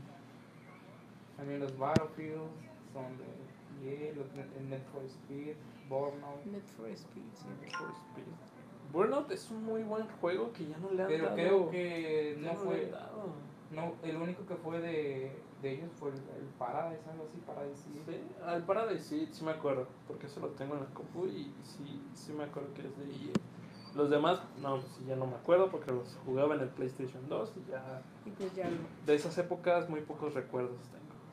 También 1.35 1.59
los 1.59 1.77
Battlefield 1.77 2.41
son 2.93 3.05
de 3.17 4.07
EA, 4.09 4.13
los 4.15 4.25
Net- 4.33 4.57
el 4.57 4.69
Net 4.69 4.83
for 4.91 5.03
Speed, 5.03 5.55
Burnout. 5.87 6.43
Net 6.45 6.63
for 6.75 6.89
Speed, 6.89 7.23
sí. 7.35 7.45
For 7.77 7.89
Speed. 7.91 8.25
Burnout 8.91 9.29
es 9.31 9.49
un 9.51 9.63
muy 9.63 9.83
buen 9.83 10.07
juego 10.19 10.51
que 10.53 10.65
ya 10.67 10.77
no 10.79 10.89
le 10.91 11.03
han 11.03 11.07
Pero 11.09 11.23
dado. 11.25 11.35
creo 11.35 11.69
que 11.69 12.37
no 12.39 12.49
le 12.51 12.55
fue. 12.55 12.85
han 12.85 12.91
dado. 12.91 13.33
No, 13.71 13.93
el 14.01 14.15
único 14.17 14.45
que 14.47 14.55
fue 14.55 14.79
de, 14.79 15.31
de 15.61 15.71
ellos 15.71 15.91
fue 15.99 16.09
el, 16.09 16.15
el 16.15 16.45
Paradise, 16.57 17.01
algo 17.11 17.25
así, 17.25 17.37
Paradise. 17.45 17.83
Sí, 17.83 18.01
al 18.43 18.63
Paradise 18.63 19.03
sí, 19.03 19.29
sí 19.31 19.43
me 19.43 19.51
acuerdo, 19.51 19.87
porque 20.07 20.25
eso 20.27 20.39
lo 20.39 20.47
tengo 20.49 20.73
en 20.75 20.81
la 20.81 20.87
compu 20.87 21.25
y 21.27 21.53
sí, 21.63 22.01
sí 22.13 22.31
me 22.31 22.45
acuerdo 22.45 22.73
que 22.73 22.81
es 22.87 22.97
de 22.97 23.03
EA. 23.05 23.33
Los 23.97 24.09
demás, 24.09 24.39
no, 24.61 24.75
pues 24.77 24.85
sí, 24.97 25.03
ya 25.07 25.15
no 25.15 25.25
me 25.27 25.33
acuerdo 25.35 25.69
porque 25.69 25.91
los 25.91 26.15
jugaba 26.25 26.55
en 26.55 26.61
el 26.61 26.69
PlayStation 26.69 27.27
2 27.27 27.51
y 27.57 27.71
ya 27.71 28.01
Y 28.25 28.29
pues 28.29 28.55
ya 28.55 28.69
no. 28.69 28.77
de 29.05 29.15
esas 29.15 29.37
épocas 29.39 29.89
muy 29.89 30.01
pocos 30.01 30.33
recuerdos 30.35 30.77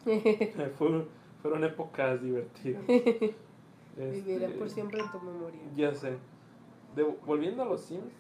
tengo. 0.04 0.70
fueron, 0.78 1.08
fueron 1.42 1.62
épocas 1.64 2.20
divertidas. 2.22 2.82
Este, 3.96 4.48
por 4.58 4.68
siempre 4.68 4.98
en 5.00 5.08
tu 5.12 5.20
memoria. 5.20 5.60
Ya 5.76 5.94
sé. 5.94 6.16
De- 6.96 7.04
volviendo 7.24 7.62
a 7.62 7.66
los 7.66 7.80
Sims, 7.80 8.12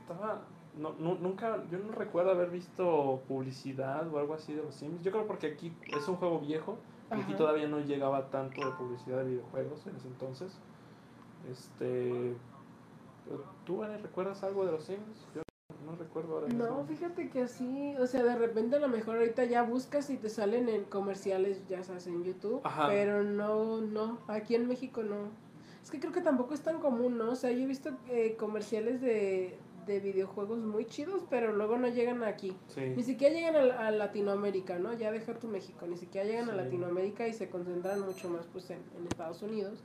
estaba. 0.00 0.42
No, 0.76 0.94
nu- 0.98 1.18
nunca, 1.20 1.62
yo 1.70 1.78
no 1.78 1.92
recuerdo 1.92 2.32
haber 2.32 2.50
visto 2.50 3.20
publicidad 3.28 4.12
o 4.12 4.18
algo 4.18 4.34
así 4.34 4.52
de 4.54 4.62
los 4.64 4.74
Sims. 4.74 5.00
Yo 5.04 5.12
creo 5.12 5.26
porque 5.28 5.46
aquí 5.48 5.72
es 5.96 6.08
un 6.08 6.16
juego 6.16 6.40
viejo 6.40 6.78
y 7.16 7.20
aquí 7.20 7.34
todavía 7.34 7.68
no 7.68 7.78
llegaba 7.78 8.28
tanto 8.30 8.60
de 8.66 8.72
publicidad 8.72 9.18
de 9.18 9.24
videojuegos 9.30 9.86
en 9.86 9.94
ese 9.94 10.08
entonces. 10.08 10.58
Este. 11.48 12.34
¿Tú, 13.64 13.82
Ana, 13.82 13.96
recuerdas 13.98 14.42
algo 14.42 14.64
de 14.66 14.72
los 14.72 14.84
Sims? 14.84 15.26
Yo 15.34 15.42
no 15.86 15.96
recuerdo 15.96 16.34
ahora 16.34 16.46
mismo. 16.48 16.64
No, 16.64 16.84
fíjate 16.84 17.30
que 17.30 17.42
así, 17.42 17.94
o 17.98 18.06
sea, 18.06 18.22
de 18.22 18.34
repente 18.36 18.76
a 18.76 18.78
lo 18.80 18.88
mejor 18.88 19.16
ahorita 19.18 19.44
ya 19.44 19.62
buscas 19.62 20.10
y 20.10 20.16
te 20.16 20.28
salen 20.28 20.68
en 20.68 20.84
comerciales, 20.84 21.66
ya 21.68 21.82
sabes, 21.82 22.06
en 22.06 22.24
YouTube, 22.24 22.60
Ajá. 22.64 22.88
pero 22.88 23.22
no, 23.22 23.80
no, 23.80 24.18
aquí 24.28 24.54
en 24.54 24.66
México 24.68 25.02
no. 25.02 25.30
Es 25.82 25.90
que 25.90 25.98
creo 26.00 26.12
que 26.12 26.20
tampoco 26.20 26.54
es 26.54 26.60
tan 26.62 26.78
común, 26.80 27.18
¿no? 27.18 27.30
O 27.32 27.34
sea, 27.36 27.50
yo 27.50 27.58
he 27.62 27.66
visto 27.66 27.90
eh, 28.08 28.36
comerciales 28.38 29.00
de, 29.00 29.56
de 29.86 30.00
videojuegos 30.00 30.58
muy 30.58 30.84
chidos, 30.84 31.22
pero 31.28 31.52
luego 31.52 31.76
no 31.78 31.88
llegan 31.88 32.22
aquí. 32.22 32.56
Ni 32.76 32.94
Sí. 32.96 33.02
siquiera 33.02 33.34
llegan 33.34 33.56
a, 33.72 33.88
a 33.88 33.90
Latinoamérica, 33.90 34.78
¿no? 34.78 34.92
Ya 34.92 35.10
deja 35.10 35.34
tu 35.34 35.48
México, 35.48 35.86
ni 35.88 35.96
siquiera 35.96 36.26
llegan 36.26 36.48
a 36.50 36.52
Sí. 36.52 36.58
Latinoamérica 36.58 37.26
y 37.26 37.32
se 37.32 37.48
concentran 37.48 38.00
mucho 38.00 38.28
más 38.30 38.46
pues 38.52 38.70
en, 38.70 38.78
en 38.96 39.06
Estados 39.08 39.42
Unidos. 39.42 39.82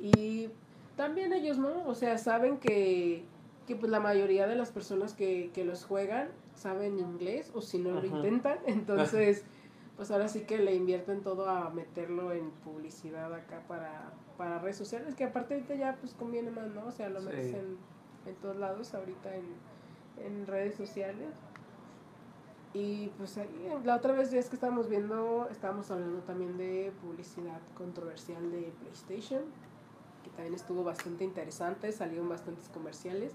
Y 0.00 0.50
también 0.96 1.32
ellos, 1.32 1.58
¿no? 1.58 1.86
O 1.86 1.94
sea, 1.94 2.18
saben 2.18 2.58
que, 2.58 3.24
que 3.66 3.76
pues 3.76 3.90
la 3.90 4.00
mayoría 4.00 4.46
de 4.46 4.54
las 4.56 4.70
personas 4.72 5.14
que, 5.14 5.50
que 5.52 5.64
los 5.64 5.84
juegan 5.84 6.28
saben 6.54 6.98
inglés 6.98 7.50
o 7.54 7.60
si 7.60 7.78
no 7.78 7.90
lo 7.90 8.04
intentan, 8.04 8.58
entonces 8.66 9.44
pues 9.96 10.10
ahora 10.10 10.28
sí 10.28 10.40
que 10.40 10.58
le 10.58 10.74
invierten 10.74 11.22
todo 11.22 11.48
a 11.48 11.70
meterlo 11.70 12.32
en 12.32 12.50
publicidad 12.50 13.32
acá 13.32 13.62
para, 13.68 14.12
para 14.36 14.58
redes 14.58 14.76
sociales, 14.76 15.14
que 15.14 15.24
aparte 15.24 15.54
ahorita 15.54 15.74
ya 15.74 15.96
pues 16.00 16.14
conviene 16.14 16.50
más, 16.50 16.68
¿no? 16.68 16.86
O 16.86 16.90
sea, 16.92 17.08
lo 17.08 17.20
Sí. 17.20 17.26
metes 17.26 17.54
en, 17.54 17.76
en 18.26 18.34
todos 18.36 18.56
lados 18.56 18.94
ahorita 18.94 19.34
en, 19.36 19.44
en 20.24 20.46
redes 20.46 20.74
sociales. 20.74 21.28
Y 22.72 23.08
pues 23.18 23.38
ahí, 23.38 23.68
la 23.84 23.94
otra 23.96 24.12
vez 24.14 24.32
es 24.32 24.48
que 24.48 24.56
estábamos 24.56 24.88
viendo, 24.88 25.48
estábamos 25.48 25.90
hablando 25.92 26.18
también 26.22 26.56
de 26.58 26.92
publicidad 27.00 27.60
controversial 27.76 28.50
de 28.50 28.72
PlayStation, 28.80 29.42
que 30.24 30.30
también 30.30 30.54
estuvo 30.54 30.82
bastante 30.82 31.22
interesante, 31.22 31.92
salieron 31.92 32.28
bastantes 32.28 32.68
comerciales. 32.70 33.32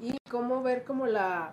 Y 0.00 0.16
cómo 0.30 0.62
ver 0.62 0.84
como 0.84 1.06
la, 1.06 1.52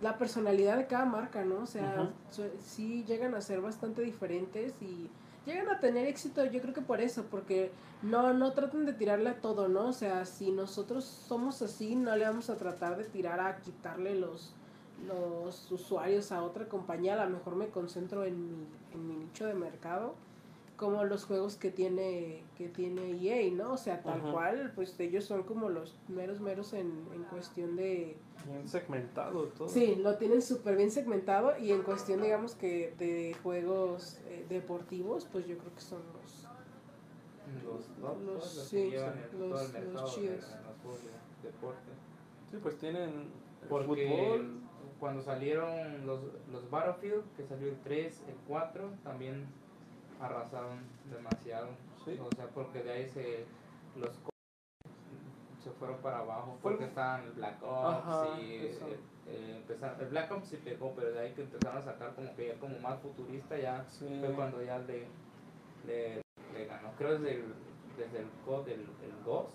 la 0.00 0.16
personalidad 0.16 0.78
de 0.78 0.86
cada 0.86 1.04
marca, 1.04 1.44
¿no? 1.44 1.64
O 1.64 1.66
sea, 1.66 1.96
Ujú. 2.02 2.12
su- 2.30 2.58
sí 2.64 3.04
llegan 3.04 3.34
a 3.34 3.40
ser 3.42 3.60
bastante 3.60 4.00
diferentes 4.02 4.72
y 4.80 5.10
llegan 5.44 5.68
a 5.68 5.78
tener 5.80 6.06
éxito, 6.06 6.44
yo 6.46 6.62
creo 6.62 6.72
que 6.72 6.80
por 6.80 7.00
eso, 7.00 7.24
porque 7.30 7.70
no, 8.02 8.32
no 8.32 8.52
tratan 8.52 8.86
de 8.86 8.92
tirarle 8.94 9.30
a 9.30 9.40
todo, 9.40 9.68
¿no? 9.68 9.88
O 9.88 9.92
sea, 9.92 10.24
si 10.24 10.50
nosotros 10.52 11.04
somos 11.04 11.60
así, 11.60 11.96
no 11.96 12.16
le 12.16 12.24
vamos 12.24 12.48
a 12.48 12.56
tratar 12.56 12.96
de 12.96 13.04
tirar 13.04 13.40
a 13.40 13.56
quitarle 13.60 14.14
los, 14.14 14.54
los 15.06 15.70
usuarios 15.70 16.32
a 16.32 16.42
otra 16.42 16.68
compañía, 16.68 17.20
a 17.20 17.26
lo 17.26 17.36
mejor 17.36 17.56
me 17.56 17.68
concentro 17.68 18.24
en 18.24 18.40
mi, 18.42 18.66
en 18.94 19.06
mi 19.08 19.16
nicho 19.16 19.44
de 19.46 19.54
mercado, 19.54 20.14
como 20.76 21.04
los 21.04 21.24
juegos 21.24 21.56
que 21.56 21.70
tiene, 21.70 22.42
que 22.56 22.68
tiene 22.68 23.12
EA, 23.22 23.50
¿no? 23.52 23.72
O 23.72 23.76
sea, 23.76 24.02
tal 24.02 24.20
cual, 24.32 24.72
pues 24.74 24.98
ellos 25.00 25.24
son 25.24 25.42
como 25.44 25.68
los 25.70 25.96
meros 26.08 26.40
meros 26.40 26.72
en, 26.74 26.92
en 27.14 27.22
cuestión 27.30 27.76
de... 27.76 28.16
Bien 28.46 28.68
segmentado 28.68 29.44
todo. 29.48 29.68
Sí, 29.68 29.96
lo 29.96 30.16
tienen 30.18 30.42
súper 30.42 30.76
bien 30.76 30.90
segmentado 30.90 31.58
y 31.58 31.72
en 31.72 31.82
cuestión, 31.82 32.22
digamos 32.22 32.54
que 32.54 32.94
de 32.98 33.34
juegos 33.42 34.18
eh, 34.26 34.44
deportivos, 34.48 35.26
pues 35.32 35.46
yo 35.46 35.56
creo 35.58 35.74
que 35.74 35.80
son 35.80 36.00
los... 36.12 36.46
Los 37.64 37.88
Los- 38.00 38.22
los, 38.22 38.44
sí, 38.68 38.92
los- 39.38 40.14
chidos. 40.14 40.40
de 41.42 41.48
deporte. 41.48 41.90
Sí, 42.50 42.58
pues 42.62 42.76
tienen 42.78 43.28
Porque 43.68 44.06
fútbol. 44.08 44.60
cuando 45.00 45.22
salieron 45.22 46.06
los, 46.06 46.20
los 46.52 46.68
Battlefield, 46.70 47.22
que 47.36 47.44
salió 47.44 47.68
el 47.68 47.78
3, 47.82 48.22
el 48.28 48.34
4, 48.48 48.90
también 49.04 49.46
arrasaron 50.20 50.80
demasiado. 51.10 51.68
Sí. 52.04 52.18
O 52.20 52.34
sea, 52.34 52.46
porque 52.48 52.82
de 52.82 52.92
ahí 52.92 53.08
se 53.10 53.44
los 53.96 54.10
se 55.66 55.72
fueron 55.72 55.98
para 55.98 56.18
abajo. 56.18 56.56
Porque 56.62 56.84
estaban 56.84 57.24
el 57.24 57.32
Black 57.32 57.60
Ops 57.62 57.98
Ajá, 57.98 58.40
y 58.40 58.52
eh, 58.52 58.78
eh, 59.26 59.54
empezaron, 59.56 60.00
el 60.00 60.06
Black 60.08 60.30
Ops 60.30 60.48
sí 60.48 60.56
pegó, 60.58 60.92
pero 60.94 61.12
de 61.12 61.20
ahí 61.20 61.32
que 61.34 61.42
empezaron 61.42 61.78
a 61.78 61.82
sacar 61.82 62.14
como 62.14 62.34
que 62.36 62.48
ya 62.48 62.60
como 62.60 62.78
más 62.78 63.00
futurista 63.00 63.58
ya 63.58 63.84
Sí. 63.88 64.06
fue 64.20 64.32
cuando 64.34 64.62
ya 64.62 64.78
le, 64.78 65.08
le, 65.84 66.22
ganó. 66.66 66.90
Creo 66.96 67.18
desde 67.18 67.34
el, 67.34 67.54
desde 67.98 68.20
el 68.20 68.28
COD 68.44 68.66
del 68.66 68.80
el 68.80 69.24
2, 69.24 69.46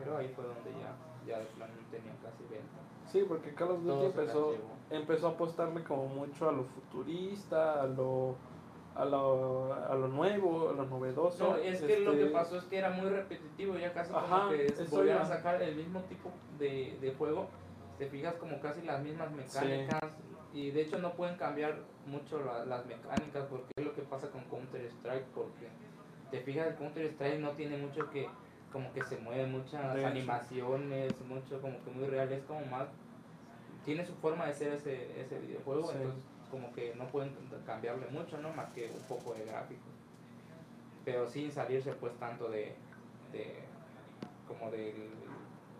creo 0.00 0.16
ahí 0.16 0.28
fue 0.28 0.44
donde 0.44 0.70
ya, 0.70 0.94
ya 1.26 1.38
de 1.40 1.46
plano 1.46 1.72
no 1.74 1.88
tenía 1.90 2.12
casi 2.22 2.44
venta. 2.44 2.80
Sí, 3.10 3.24
porque 3.26 3.52
Call 3.54 3.72
of 3.72 3.82
Duty 3.82 4.06
empezó, 4.06 4.54
empezó 4.88 5.26
a 5.26 5.30
apostarle 5.30 5.82
como 5.82 6.06
mucho 6.06 6.48
a 6.48 6.52
lo 6.52 6.62
futurista, 6.62 7.82
a 7.82 7.86
lo, 7.86 8.36
a 8.94 9.04
lo, 9.04 9.72
a 9.74 9.94
lo 9.94 10.08
nuevo, 10.08 10.70
a 10.70 10.72
lo 10.72 10.84
novedoso. 10.84 11.50
No, 11.52 11.56
es 11.56 11.80
que 11.80 12.00
lo 12.00 12.12
que 12.12 12.22
este, 12.22 12.32
pasó 12.32 12.56
es 12.58 12.64
que 12.64 12.78
era 12.78 12.90
muy 12.90 13.08
repetitivo, 13.08 13.76
ya 13.78 13.92
casi 13.92 14.12
Ajá, 14.12 14.26
como 14.40 14.50
que 14.50 14.74
volvían 14.90 15.18
a 15.18 15.24
sacar 15.24 15.62
el 15.62 15.76
mismo 15.76 16.00
tipo 16.02 16.30
de, 16.58 16.98
de 17.00 17.14
juego. 17.14 17.48
Te 17.98 18.06
fijas 18.06 18.34
como 18.34 18.60
casi 18.60 18.82
las 18.82 19.02
mismas 19.02 19.30
mecánicas 19.32 20.00
y 20.52 20.70
de 20.70 20.82
hecho 20.82 20.98
no 20.98 21.12
pueden 21.12 21.36
cambiar 21.36 21.76
mucho 22.06 22.42
la- 22.44 22.64
las 22.64 22.84
mecánicas 22.86 23.44
porque 23.48 23.66
es 23.76 23.84
lo 23.84 23.94
que 23.94 24.02
pasa 24.02 24.30
con 24.30 24.42
Counter 24.44 24.84
Strike 24.86 25.26
porque 25.34 25.68
te 26.30 26.40
fijas 26.40 26.68
el 26.68 26.74
Counter 26.76 27.06
Strike 27.06 27.40
no 27.40 27.50
tiene 27.50 27.76
mucho 27.76 28.10
que 28.10 28.28
como 28.72 28.92
que 28.92 29.02
se 29.04 29.16
mueve 29.18 29.46
muchas 29.46 29.92
De 29.94 30.00
hecho. 30.00 30.08
animaciones, 30.08 31.12
mucho 31.28 31.60
como 31.60 31.82
que 31.84 31.90
muy 31.90 32.06
real, 32.08 32.32
es 32.32 32.42
como 32.44 32.64
más 32.66 32.88
tiene 33.84 34.04
su 34.04 34.14
forma 34.14 34.46
de 34.46 34.54
ser 34.54 34.72
ese, 34.72 35.20
ese 35.20 35.38
videojuego, 35.38 35.84
Sí. 35.84 35.96
entonces 35.96 36.24
como 36.50 36.72
que 36.72 36.94
no 36.96 37.06
pueden 37.08 37.32
cambiarle 37.66 38.06
mucho, 38.10 38.38
¿no? 38.38 38.52
Más 38.52 38.68
que 38.70 38.90
un 38.90 39.02
poco 39.08 39.34
de 39.34 39.44
gráficos. 39.44 39.92
Pero 41.04 41.26
sin 41.28 41.50
salirse 41.50 41.92
pues 41.92 42.12
tanto 42.18 42.48
de, 42.50 42.74
de 43.32 43.54
como 44.46 44.70
del 44.70 45.10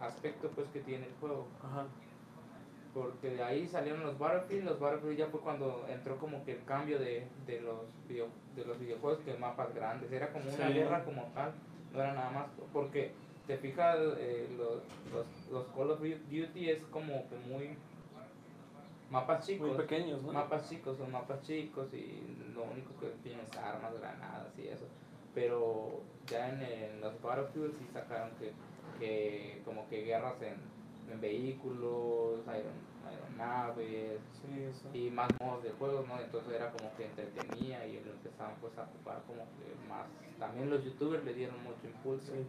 aspecto 0.00 0.48
pues 0.54 0.68
que 0.68 0.80
tiene 0.80 1.06
el 1.06 1.14
juego. 1.20 1.46
Ajá. 1.62 1.86
Porque 2.94 3.30
de 3.30 3.42
ahí 3.42 3.66
salieron 3.68 4.02
los 4.02 4.18
Battlefield, 4.18 4.64
los 4.64 4.80
Battlefield 4.80 5.16
ya 5.18 5.26
fue 5.28 5.40
cuando 5.40 5.86
entró 5.88 6.18
como 6.18 6.44
que 6.44 6.52
el 6.52 6.64
cambio 6.64 6.98
de, 6.98 7.24
de 7.46 7.60
los 7.60 7.82
video, 8.08 8.26
de 8.56 8.64
los 8.64 8.80
videojuegos 8.80 9.20
que 9.20 9.34
mapas 9.34 9.72
grandes, 9.74 10.10
era 10.10 10.32
como 10.32 10.46
una 10.52 10.66
Sí. 10.66 10.72
guerra 10.72 11.04
como 11.04 11.22
tal, 11.34 11.52
no 11.92 12.00
era 12.02 12.14
nada 12.14 12.30
más, 12.30 12.46
porque 12.72 13.12
te 13.46 13.58
fijas 13.58 13.96
eh, 14.18 14.48
los, 14.58 14.82
los, 15.12 15.26
los 15.52 15.66
Call 15.68 15.92
of 15.92 16.00
Duty 16.00 16.68
es 16.70 16.82
como 16.90 17.28
que 17.28 17.36
muy 17.46 17.76
mapas 19.10 19.46
chicos, 19.46 19.68
Muy 19.68 19.76
pequeños, 19.76 20.22
¿no? 20.22 20.32
mapas 20.32 20.68
chicos, 20.68 20.96
son 20.98 21.10
mapas 21.12 21.42
chicos 21.42 21.92
y 21.92 22.22
lo 22.54 22.62
único 22.64 22.90
que 23.00 23.08
tienen 23.22 23.40
es 23.44 23.56
armas, 23.56 23.92
granadas 23.98 24.56
y 24.58 24.68
eso. 24.68 24.86
Pero 25.34 26.00
ya 26.26 26.48
en, 26.48 26.62
en 26.62 27.00
los 27.00 27.20
Battlefield 27.22 27.78
sí 27.78 27.86
sacaron 27.92 28.30
que, 28.38 28.52
que 28.98 29.62
como 29.64 29.88
que 29.88 30.02
guerras 30.02 30.40
en, 30.42 30.56
en 31.12 31.20
vehículos, 31.20 32.46
aeron- 32.48 32.90
aeronaves 33.08 34.20
Sí, 34.92 34.98
y 34.98 35.10
más 35.10 35.28
modos 35.40 35.62
de 35.62 35.70
juego, 35.72 36.04
¿no? 36.08 36.18
Entonces 36.20 36.52
era 36.54 36.70
como 36.72 36.90
que 36.96 37.06
entretenía 37.06 37.86
y 37.86 38.00
lo 38.04 38.12
empezaban 38.12 38.54
pues 38.60 38.76
a 38.78 38.82
ocupar 38.82 39.22
como 39.26 39.42
que 39.44 39.88
más. 39.88 40.06
También 40.38 40.70
los 40.70 40.84
youtubers 40.84 41.24
le 41.24 41.34
dieron 41.34 41.56
mucho 41.62 41.86
impulso. 41.86 42.32
Sí. 42.32 42.46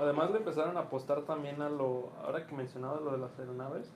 Además 0.00 0.30
le 0.30 0.38
empezaron 0.38 0.76
a 0.76 0.80
apostar 0.80 1.22
también 1.22 1.60
a 1.62 1.68
lo, 1.68 2.10
ahora 2.24 2.46
que 2.46 2.54
mencionaba 2.54 3.00
lo 3.00 3.12
de 3.12 3.18
las 3.18 3.38
aeronaves, 3.38 3.90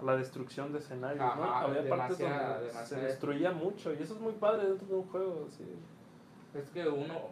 a 0.00 0.04
la 0.04 0.16
destrucción 0.16 0.72
de 0.72 0.78
escenarios, 0.78 1.36
¿no? 1.36 1.44
Había 1.44 1.88
partes 1.88 2.18
donde 2.18 2.70
se 2.84 2.96
destruía 2.96 3.52
mucho 3.52 3.92
y 3.92 4.02
eso 4.02 4.14
es 4.14 4.20
muy 4.20 4.32
padre 4.32 4.68
dentro 4.68 4.86
de 4.86 4.94
un 4.94 5.08
juego, 5.08 5.46
sí. 5.50 5.64
Es 6.54 6.68
que 6.70 6.86
uno, 6.86 7.30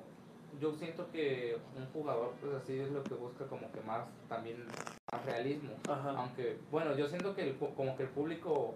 yo 0.61 0.73
siento 0.75 1.11
que 1.11 1.59
un 1.77 1.87
jugador 1.87 2.33
pues 2.41 2.55
así 2.55 2.79
es 2.79 2.91
lo 2.91 3.03
que 3.03 3.15
busca 3.15 3.47
como 3.47 3.71
que 3.73 3.81
más 3.81 4.07
también 4.29 4.65
más 5.13 5.25
realismo. 5.25 5.73
Ajá. 5.89 6.11
Aunque, 6.17 6.59
bueno, 6.71 6.95
yo 6.97 7.09
siento 7.09 7.35
que 7.35 7.51
el, 7.51 7.57
como 7.57 7.97
que 7.97 8.05
el 8.05 8.09
público 8.11 8.75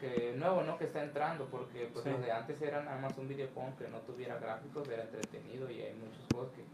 que 0.00 0.34
nuevo, 0.36 0.62
¿no? 0.62 0.76
Que 0.76 0.84
está 0.84 1.02
entrando, 1.02 1.46
porque 1.46 1.88
pues 1.92 2.04
Sí. 2.04 2.10
los 2.10 2.20
de 2.20 2.32
antes 2.32 2.60
eran 2.62 2.84
nada 2.84 2.98
más 2.98 3.16
un 3.16 3.28
videojuego 3.28 3.72
que 3.78 3.88
no 3.88 3.98
tuviera 3.98 4.38
gráficos, 4.38 4.88
era 4.88 5.02
entretenido 5.04 5.70
y 5.70 5.80
hay 5.80 5.94
muchos 5.94 6.24
juegos 6.32 6.50
que 6.52 6.64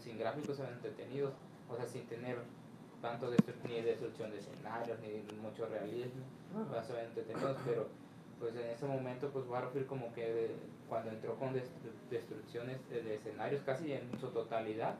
sin 0.00 0.18
gráficos 0.18 0.58
eran 0.58 0.74
entretenidos, 0.74 1.32
o 1.70 1.76
sea, 1.76 1.86
sin 1.86 2.06
tener 2.06 2.36
tanto 3.00 3.30
ni 3.64 3.80
destrucción 3.80 4.30
de 4.30 4.38
escenarios, 4.38 4.98
ni 5.00 5.36
mucho 5.40 5.66
realismo, 5.66 6.22
o 6.68 6.72
sea, 6.72 6.82
se 6.82 6.92
ven 6.92 7.06
entretenidos, 7.06 7.56
pero 7.64 7.86
pues 8.38 8.54
en 8.56 8.66
ese 8.70 8.86
momento 8.86 9.28
pues 9.30 9.46
Battlefield 9.48 9.86
como 9.86 10.12
que 10.12 10.32
de- 10.32 10.56
cuando 10.88 11.10
entró 11.10 11.34
con 11.36 11.54
destru- 11.54 11.92
destrucciones 12.10 12.78
de, 12.90 13.02
de 13.02 13.14
escenarios 13.16 13.62
casi 13.64 13.92
en 13.92 14.10
su 14.18 14.28
totalidad, 14.28 14.94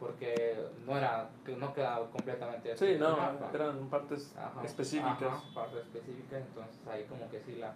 porque 0.00 0.56
no 0.86 0.96
era, 0.96 1.30
que 1.44 1.56
no 1.56 1.72
quedaba 1.72 2.08
completamente 2.10 2.76
Sí, 2.76 2.86
destruido 2.86 3.10
no, 3.10 3.16
mapa. 3.16 3.50
eran 3.54 3.88
partes 3.88 4.34
Ajá, 4.36 4.64
específicas. 4.64 5.22
ajá, 5.22 5.54
partes 5.54 5.80
específicas, 5.86 6.42
entonces 6.42 6.86
ahí 6.88 7.04
como 7.04 7.28
que 7.30 7.40
sí 7.40 7.56
la, 7.56 7.74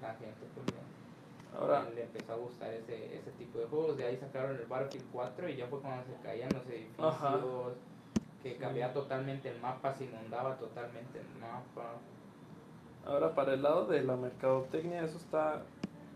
la 0.00 0.14
gente 0.14 0.40
pues, 0.54 0.66
le- 0.66 0.92
Ahora, 1.58 1.86
le 1.94 2.04
empezó 2.04 2.32
a 2.32 2.36
gustar 2.36 2.72
ese, 2.72 3.14
ese 3.14 3.30
tipo 3.32 3.58
de 3.58 3.66
juegos, 3.66 3.98
de 3.98 4.06
ahí 4.06 4.16
sacaron 4.16 4.56
el 4.56 4.64
Battlefield 4.64 5.04
4 5.12 5.48
y 5.50 5.56
ya 5.56 5.66
fue 5.66 5.80
cuando 5.80 6.02
se 6.06 6.14
caían 6.22 6.48
los 6.54 6.64
edificios, 6.66 7.06
Ajá. 7.14 7.38
Que 8.42 8.56
cambiaba 8.56 8.92
totalmente 8.92 9.48
el 9.50 9.60
mapa, 9.60 9.92
se 9.94 10.04
inundaba 10.04 10.56
totalmente 10.58 11.20
el 11.20 11.40
mapa. 11.40 11.94
ahora 13.04 13.34
para 13.34 13.54
el 13.54 13.62
lado 13.62 13.86
de 13.86 14.02
la 14.02 14.16
mercadotecnia, 14.16 15.02
eso 15.04 15.16
está, 15.18 15.62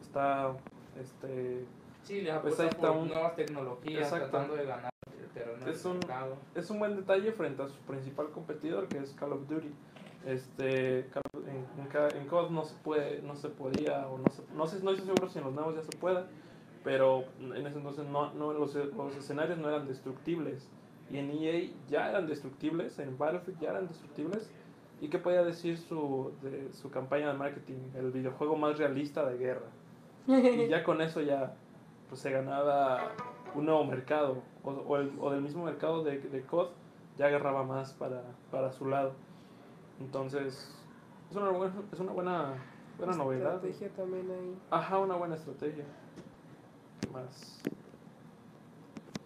está, 0.00 0.52
este, 1.00 1.64
Sí, 2.02 2.20
les 2.20 2.26
Pues 2.38 2.54
apuesta 2.54 2.62
ahí 2.62 2.68
está 2.68 2.90
un- 2.92 3.08
nuevas 3.08 3.34
tecnologías, 3.34 4.02
Exacto. 4.04 4.28
tratando 4.30 4.54
de 4.54 4.64
ganar 4.64 4.90
el 5.20 5.28
terreno 5.30 5.66
Es 5.66 5.82
del 5.82 5.92
un- 5.92 5.98
mercado. 5.98 6.36
es 6.54 6.70
un 6.70 6.78
buen 6.78 6.94
detalle 6.96 7.32
frente 7.32 7.62
a 7.64 7.68
su 7.68 7.78
principal 7.80 8.30
competidor 8.30 8.86
que 8.86 8.98
es 8.98 9.12
Call 9.14 9.32
of 9.32 9.48
Duty. 9.48 9.72
Este, 10.24 11.00
en, 11.00 11.88
en 12.16 12.26
COD 12.28 12.50
no 12.50 12.64
se 12.64 12.74
puede, 12.76 13.22
no 13.22 13.34
se 13.34 13.48
podía 13.48 14.06
o 14.08 14.18
no 14.18 14.28
se, 14.30 14.42
no 14.54 14.66
sé, 14.68 14.80
no 14.84 14.90
estoy 14.92 15.06
seguro 15.06 15.28
si 15.28 15.38
en 15.38 15.44
los 15.46 15.54
nuevos 15.54 15.74
ya 15.74 15.82
se 15.82 15.96
pueda, 15.98 16.26
pero 16.84 17.24
en 17.40 17.66
ese 17.66 17.78
entonces 17.78 18.04
no, 18.06 18.32
no 18.34 18.52
los, 18.52 18.74
los 18.76 19.16
escenarios 19.16 19.58
no 19.58 19.68
eran 19.68 19.86
destructibles 19.88 20.68
y 21.11 21.18
en 21.18 21.30
EA 21.30 21.70
ya 21.88 22.11
eran 22.11 22.26
destructibles, 22.26 22.98
en 22.98 23.16
Battlefield 23.16 23.61
ya 23.61 23.70
eran 23.70 23.86
destructibles. 23.88 24.50
¿Y 25.00 25.09
qué 25.09 25.18
podía 25.18 25.42
decir 25.44 25.76
su, 25.78 26.32
de, 26.42 26.72
su 26.72 26.90
campaña 26.90 27.28
de 27.28 27.34
marketing? 27.38 27.78
El 27.94 28.11
videojuego 28.12 28.57
más 28.57 28.78
realista 28.78 29.24
de 29.28 29.36
guerra. 29.38 29.66
Y 30.26 30.68
ya 30.68 30.82
con 30.82 31.00
eso 31.02 31.20
ya 31.20 31.54
pues, 32.09 32.20
se 32.22 32.30
ganaba 32.30 33.12
un 33.54 33.66
nuevo 33.66 33.84
mercado. 33.84 34.42
O, 34.64 34.70
o, 34.70 34.96
el- 34.96 35.12
o 35.20 35.30
del 35.30 35.42
mismo 35.42 35.64
mercado 35.64 36.02
de, 36.02 36.18
de 36.18 36.42
COD 36.42 36.68
ya 37.18 37.26
agarraba 37.26 37.62
más 37.62 37.92
para, 37.92 38.22
para 38.50 38.72
su 38.72 38.86
lado. 38.86 39.12
Entonces, 40.00 40.74
es 41.30 41.36
una 41.36 41.50
buena, 41.50 41.74
es 41.92 42.00
una 42.00 42.12
buena, 42.12 42.54
buena 42.98 43.14
novedad. 43.16 43.54
Estrategia 43.64 43.88
también 43.96 44.30
ahí. 44.30 44.59
Ajá, 44.70 44.98
una 44.98 45.14
buena 45.16 45.34
estrategia. 45.36 45.84
¿Qué 47.00 47.09
más? 47.11 47.62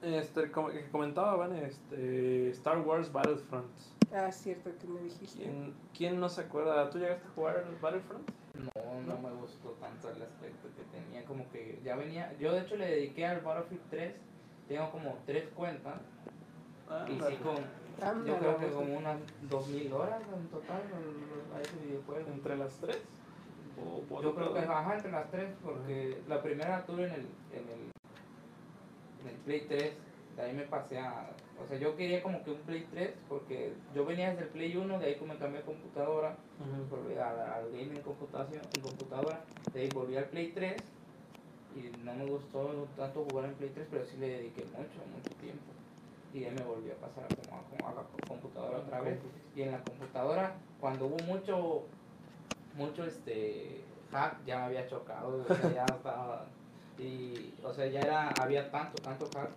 Este, 0.03 0.51
como 0.51 0.69
que 0.71 0.89
comentaba, 0.91 1.37
Van, 1.37 1.55
este, 1.57 2.51
Star 2.51 2.79
Wars 2.79 3.13
Battlefront. 3.13 3.67
Ah, 4.13 4.33
cierto 4.33 4.71
que 4.81 4.87
me 4.87 5.01
dijiste. 5.01 5.39
¿Quién, 5.43 5.75
quién 5.97 6.21
no 6.21 6.29
se 6.29 6.41
acuerda? 6.43 6.89
¿Tú 6.91 6.99
llegaste 6.99 7.27
a 7.27 7.31
jugar 7.31 7.65
Battlefront? 7.81 8.31
No, 8.55 9.03
no 9.07 9.19
me 9.21 9.31
gustó 9.37 9.71
tanto 9.81 10.09
el 10.11 10.23
aspecto 10.23 10.69
que 10.77 10.83
tenía, 10.99 11.25
como 11.25 11.49
que 11.51 11.81
ya 11.85 11.97
venía, 11.97 12.35
yo 12.39 12.53
de 12.53 12.61
hecho 12.63 12.77
le 12.77 12.87
dediqué 12.87 13.25
al 13.27 13.41
Battlefield 13.43 13.83
3, 13.91 14.15
tengo 14.69 14.91
como 14.91 15.17
tres 15.27 15.49
cuentas, 15.55 16.01
Ah, 16.89 17.07
y 17.09 17.13
sí 17.21 17.37
con, 17.37 17.55
yo 17.57 18.05
Ándale, 18.05 18.39
creo 18.39 18.59
que 18.59 18.71
como 18.73 18.97
unas 18.99 19.19
2000 19.49 19.93
horas 19.93 20.21
en 20.35 20.49
total 20.49 20.83
a- 21.55 21.61
ese 21.61 21.77
videojuego. 21.87 22.29
¿Entre 22.29 22.57
las 22.57 22.75
tres? 22.81 22.99
¿O 23.81 24.01
por 24.03 24.23
Yo 24.25 24.35
creo 24.35 24.53
que 24.53 24.59
ajá, 24.61 24.97
entre 24.97 25.13
las 25.13 25.31
tres, 25.31 25.55
porque 25.63 26.21
la 26.27 26.43
primera 26.43 26.79
la 26.79 26.85
tuve 26.87 27.05
en 27.07 27.13
el, 27.13 27.21
en 27.21 27.69
el, 27.69 27.90
en 29.23 29.29
el 29.29 29.37
Play 29.37 29.67
3, 29.69 29.93
de 30.37 30.43
ahí 30.43 30.53
me 30.55 30.63
pasé 30.65 30.99
a, 30.99 31.31
o 31.63 31.67
sea, 31.67 31.79
yo 31.79 31.97
quería 31.97 32.23
como 32.23 32.43
que 32.43 32.51
un 32.53 32.61
Play 32.63 32.87
3, 32.91 33.15
porque 33.29 33.73
yo 33.95 34.05
venía 34.05 34.31
desde 34.31 34.45
el 34.45 34.49
Play 34.49 34.77
1, 34.77 34.99
de 34.99 35.07
ahí 35.07 35.15
como 35.17 35.35
me 35.35 35.39
cambié 35.41 35.61
computadora, 35.63 36.37
Ujú. 36.61 36.97
volví 36.97 37.15
al, 37.15 37.41
al 37.41 37.71
gaming 37.71 37.97
en 37.97 38.03
computación, 38.03 38.63
en 38.75 38.81
computadora, 38.83 39.45
de 39.73 39.81
ahí 39.81 39.89
volví 39.93 40.17
al 40.17 40.25
Play 40.27 40.53
3, 40.53 40.83
y 41.77 42.05
no 42.05 42.15
me 42.15 42.25
gustó 42.25 42.89
tanto 42.97 43.25
jugar 43.31 43.47
en 43.47 43.55
Play 43.55 43.71
3, 43.75 43.87
pero 43.91 44.05
sí 44.05 44.17
le 44.19 44.29
dediqué 44.29 44.65
mucho, 44.67 44.99
mucho 45.15 45.31
tiempo. 45.41 45.65
Y 46.33 46.45
ahí 46.45 46.53
me 46.53 46.63
volví 46.63 46.91
a 46.91 46.95
pasar 46.95 47.25
a, 47.25 47.29
como 47.29 47.59
a, 47.61 47.65
como 47.65 47.89
a 47.89 48.03
la 48.03 48.09
computadora 48.29 48.79
otra 48.79 49.01
vez 49.01 49.19
y 49.57 49.63
en 49.63 49.73
la 49.73 49.83
computadora 49.83 50.55
cuando 50.79 51.07
hubo 51.07 51.17
mucho 51.25 51.83
mucho 52.77 53.05
este 53.05 53.83
hack 54.13 54.45
ya 54.47 54.59
me 54.61 54.65
había 54.67 54.87
chocado 54.87 55.43
o 55.43 55.45
sea, 55.55 55.73
ya 55.73 55.85
estaba 55.87 56.47
y 57.01 57.55
o 57.65 57.73
sea 57.73 57.87
ya 57.87 58.01
era 58.01 58.29
había 58.43 58.71
tanto 58.71 58.99
tanto 58.99 59.31
hack 59.35 59.51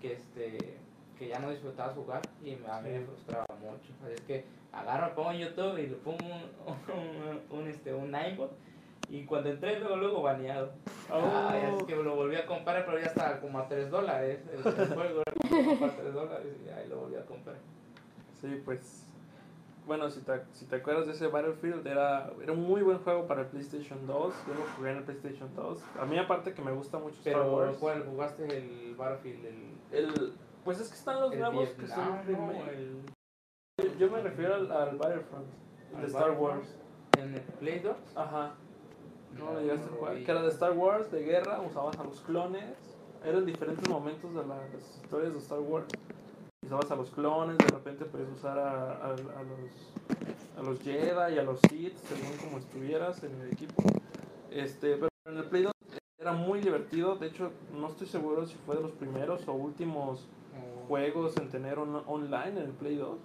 que 0.00 0.12
este 0.14 0.76
que 1.18 1.28
ya 1.28 1.38
no 1.38 1.50
disfrutaba 1.50 1.92
jugar 1.94 2.22
y 2.42 2.56
me- 2.56 2.66
a 2.68 2.80
mí 2.80 2.90
me 2.90 3.00
frustraba 3.06 3.46
mucho. 3.60 3.92
Así 4.04 4.14
es 4.14 4.20
que 4.22 4.44
agarro 4.72 5.14
pongo 5.14 5.32
YouTube 5.32 5.78
y 5.78 5.86
le 5.86 5.94
pongo 5.96 6.18
un, 6.18 7.52
un, 7.52 7.58
un, 7.60 7.68
este 7.68 7.94
un 7.94 8.10
Ninebot 8.10 8.50
y 9.08 9.24
cuando 9.24 9.50
entré 9.50 9.78
luego 9.78 9.96
luego 9.96 10.22
baneado. 10.22 10.72
Oh. 11.12 11.78
Es 11.78 11.84
que 11.84 11.94
lo 11.96 12.16
volví 12.16 12.34
a 12.36 12.46
comprar 12.46 12.84
pero 12.84 12.98
ya 12.98 13.06
estaba 13.06 13.38
como 13.40 13.58
a 13.58 13.68
3 13.68 13.90
dólares 13.90 14.40
el, 14.52 14.58
el 14.66 14.88
juego 14.94 15.22
era 15.26 15.64
como 15.76 15.86
a 15.86 15.90
3 15.96 16.12
dólares 16.14 16.56
y 16.64 16.68
ahí 16.70 16.88
lo 16.88 17.00
volví 17.00 17.16
a 17.16 17.24
comprar. 17.26 17.56
Sí, 18.40 18.60
pues 18.64 19.03
bueno, 19.86 20.10
si 20.10 20.20
te, 20.20 20.40
si 20.52 20.64
te 20.66 20.76
acuerdas 20.76 21.06
de 21.06 21.12
ese 21.12 21.26
Battlefield, 21.28 21.86
era, 21.86 22.30
era 22.42 22.52
un 22.52 22.62
muy 22.62 22.82
buen 22.82 22.98
juego 22.98 23.26
para 23.26 23.42
el 23.42 23.46
PlayStation 23.48 24.06
2. 24.06 24.34
Yo 24.46 24.54
lo 24.54 24.60
jugué 24.76 24.90
en 24.92 24.96
el 24.98 25.04
PlayStation 25.04 25.54
2. 25.54 25.78
A 26.00 26.04
mí, 26.06 26.18
aparte, 26.18 26.54
que 26.54 26.62
me 26.62 26.72
gusta 26.72 26.98
mucho 26.98 27.16
Star 27.18 27.34
Pero, 27.34 27.56
Wars. 27.56 27.76
¿cuál? 27.78 28.04
¿Jugaste 28.04 28.44
el 28.56 28.94
Battlefield? 28.96 29.44
El, 29.44 29.74
El, 29.92 30.32
pues 30.64 30.80
es 30.80 30.88
que 30.88 30.94
están 30.94 31.20
los 31.20 31.34
nuevos 31.36 31.68
que 31.70 31.86
son 31.86 32.22
remake. 32.26 32.68
El- 32.68 33.02
Yo- 33.82 33.94
Yo 33.98 34.10
me 34.10 34.22
refiero 34.22 34.54
al, 34.54 34.70
al 34.72 34.96
Battlefront, 34.96 35.46
el 35.90 35.96
¿Al 35.96 36.00
de 36.02 36.06
Star? 36.08 36.30
Wars. 36.32 36.76
¿En 37.18 37.34
el 37.34 37.40
Play 37.40 37.80
2? 37.80 37.96
Ajá. 38.16 38.54
No, 39.36 39.46
No, 39.46 39.52
lo 39.54 39.60
llegaste 39.60 39.86
a 39.86 39.90
no 39.90 39.96
jugar. 39.96 40.14
vi. 40.14 40.24
Que 40.24 40.30
era 40.30 40.42
de 40.42 40.48
Star 40.48 40.72
Wars, 40.72 41.10
de 41.10 41.22
guerra, 41.24 41.60
usabas 41.60 41.98
a 41.98 42.04
los 42.04 42.20
clones. 42.22 42.64
Eran 43.24 43.44
diferentes 43.46 43.88
momentos 43.88 44.32
de 44.34 44.44
las 44.46 44.96
historias 45.02 45.32
de 45.32 45.38
Star 45.40 45.58
Wars. 45.60 45.86
Usabas 46.64 46.90
a 46.90 46.96
los 46.96 47.10
clones, 47.10 47.58
de 47.58 47.66
repente 47.66 48.04
puedes 48.06 48.28
usar 48.30 48.58
a, 48.58 48.92
a, 48.92 49.06
a 49.10 49.12
los, 49.12 50.58
a 50.58 50.62
los 50.62 50.80
Jedi 50.80 51.34
y 51.34 51.38
a 51.38 51.42
los 51.42 51.60
Sith, 51.68 51.96
según 51.98 52.36
como 52.42 52.58
estuvieras 52.58 53.22
en 53.22 53.40
el 53.40 53.52
equipo. 53.52 53.82
Este, 54.50 54.94
pero 54.96 55.08
en 55.26 55.36
el 55.38 55.44
Play 55.44 55.62
2 55.64 55.72
era 56.18 56.32
muy 56.32 56.60
divertido. 56.60 57.16
De 57.16 57.26
hecho, 57.26 57.50
no 57.78 57.88
estoy 57.88 58.06
seguro 58.06 58.46
si 58.46 58.54
fue 58.66 58.76
de 58.76 58.82
los 58.82 58.92
primeros 58.92 59.46
o 59.46 59.52
últimos 59.52 60.20
O- 60.54 60.86
juegos 60.88 61.36
en 61.36 61.48
tener 61.50 61.78
on- 61.78 62.02
online 62.06 62.48
en 62.50 62.58
el 62.58 62.70
Play 62.72 62.96
2. 62.96 63.18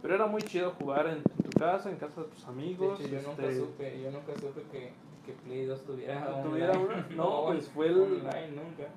Pero 0.00 0.14
era 0.16 0.26
muy 0.26 0.42
chido 0.42 0.72
jugar 0.72 1.06
en, 1.06 1.18
en 1.18 1.50
tu 1.50 1.58
casa, 1.58 1.90
en 1.90 1.96
casa 1.96 2.22
de 2.22 2.28
tus 2.28 2.42
De 2.44 2.50
amigos. 2.50 2.98
hecho, 2.98 3.08
yo 3.08 3.22
nunca 3.22 3.42
este, 3.46 3.56
supe, 3.60 4.02
yo 4.02 4.10
nunca 4.10 4.34
supe 4.34 4.62
que, 4.72 4.92
que 5.24 5.32
Play 5.44 5.64
2 5.66 5.80
tuviera 5.84 6.42
¿Tuviera 6.42 6.72
online. 6.76 7.04
No, 7.14 7.44
pues 7.46 7.68
fue 7.68 7.86
el- 7.86 8.00
Online 8.00 8.48
nunca. 8.50 8.88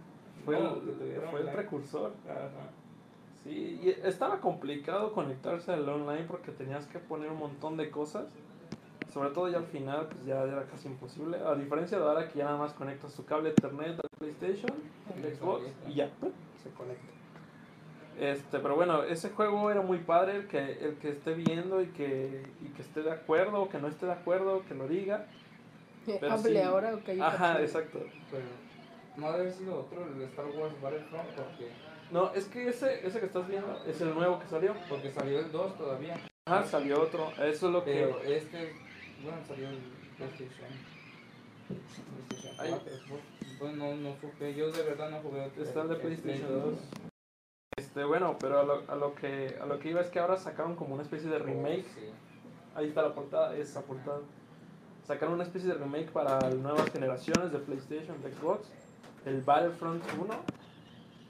Fue, 0.44 0.60
No, 0.60 0.76
el, 0.76 1.28
fue 1.32 1.42
el 1.42 1.50
precursor. 1.50 2.14
Ajá. 2.28 2.50
Sí, 3.46 3.80
y 3.84 3.90
estaba 4.06 4.42
complicado 4.42 5.14
conectarse 5.14 5.72
al 5.72 5.88
online 5.88 6.26
porque 6.28 6.52
tenías 6.52 6.88
que 6.88 7.00
poner 7.00 7.30
un 7.32 7.38
montón 7.38 7.78
de 7.78 7.92
cosas. 7.92 8.26
Sobre 9.14 9.30
todo 9.30 9.48
ya 9.48 9.60
al 9.60 9.68
final, 9.68 10.08
pues 10.08 10.26
ya 10.26 10.42
era 10.44 10.66
casi 10.66 10.90
imposible. 10.90 11.38
A 11.38 11.56
diferencia 11.56 11.98
de 11.98 12.04
ahora 12.04 12.28
que 12.28 12.40
ya 12.40 12.46
nada 12.46 12.58
más 12.58 12.74
conectas 12.74 13.14
tu 13.14 13.24
cable 13.24 13.52
Ethernet 13.52 13.98
al 13.98 14.10
PlayStation, 14.18 14.74
al 15.16 15.36
Xbox 15.36 15.64
y 15.88 15.94
ya, 15.94 16.10
se 16.62 16.70
conecta. 16.72 17.16
Este, 18.20 18.60
pero 18.60 18.76
bueno, 18.76 19.04
ese 19.04 19.30
juego 19.30 19.70
era 19.70 19.82
muy 19.82 20.00
padre, 20.00 20.38
el 20.38 20.48
que, 20.48 20.58
el 20.58 20.96
que 20.96 21.10
esté 21.10 21.34
viendo 21.34 21.82
y 21.82 21.88
que, 21.88 22.44
y 22.62 22.70
que 22.70 22.82
esté 22.82 23.04
de 23.04 23.12
acuerdo 23.12 23.62
o 23.62 23.70
que 23.70 23.78
no 23.78 23.88
esté 23.88 24.06
de 24.06 24.14
acuerdo, 24.14 24.64
que 24.68 24.74
lo 24.74 24.88
diga. 24.88 25.28
Pero 26.06 26.32
Hable 26.32 26.50
sí. 26.50 26.58
ahora 26.58 26.96
o 26.96 27.04
que 27.04 27.22
Ajá, 27.22 27.62
exacto. 27.62 28.00
Pero 28.32 28.44
no 29.18 29.28
debe 29.28 29.42
haber 29.42 29.54
sido 29.54 29.80
otro, 29.80 30.06
el 30.06 30.22
Star 30.24 30.46
Wars 30.46 30.74
Battlefront, 30.82 31.30
porque, 31.36 31.72
No, 32.12 32.34
es 32.34 32.46
que 32.46 32.70
ese, 32.70 33.06
ese 33.06 33.20
que 33.20 33.26
estás 33.26 33.48
viendo 33.48 33.84
es 33.86 34.00
el 34.02 34.14
nuevo 34.14 34.40
que 34.40 34.48
salió. 34.48 34.76
porque 34.88 35.12
salió 35.12 35.40
el 35.40 35.52
2 35.52 35.78
todavía. 35.78 36.20
Ajá, 36.46 36.64
salió 36.64 37.02
otro. 37.02 37.32
Eso 37.32 37.68
es 37.68 37.74
lo 37.74 37.84
que... 37.84 37.94
Pero 37.94 38.22
este, 38.24 38.74
bueno, 39.24 39.38
salió 39.48 39.70
el 39.70 39.80
PlayStation. 40.18 40.70
PlayStation 41.68 42.60
Ay. 42.60 42.70
4, 42.70 42.98
Xbox. 42.98 43.36
Pues 43.60 43.74
no, 43.76 44.16
supe, 44.20 44.54
yo 44.54 44.72
de 44.72 44.84
verdad 44.84 45.10
no 45.10 45.20
jugué 45.22 45.50
Está 45.58 45.82
el 45.82 45.90
de 45.90 45.96
Play 45.96 46.18
PlayStation 46.18 46.62
2. 46.62 46.80
Este, 47.78 48.04
bueno, 48.04 48.38
pero 48.40 48.60
a 48.60 48.64
lo, 48.64 48.84
a 48.88 48.96
lo 48.96 49.16
que 49.16 49.58
a 49.60 49.66
lo 49.66 49.80
que 49.80 49.90
iba 49.90 50.02
es 50.02 50.10
que 50.10 50.20
ahora 50.20 50.38
sacaron 50.38 50.76
como 50.76 50.94
una 50.94 51.04
especie 51.04 51.30
de 51.30 51.40
remake. 51.40 51.86
Sí. 51.96 52.10
Ahí 52.76 52.88
está 52.88 53.02
la 53.02 53.16
portada, 53.16 53.56
esa 53.56 53.82
portada. 53.82 54.20
Sacaron 55.04 55.36
una 55.36 55.44
especie 55.44 55.70
de 55.70 55.76
remake 55.76 56.12
para 56.12 56.50
nuevas 56.50 56.90
generaciones 56.92 57.52
de 57.52 57.60
PlayStation, 57.60 58.22
de 58.22 58.34
Xbox. 58.34 58.68
El 59.26 59.42
Battlefront 59.42 60.04
1. 60.20 60.36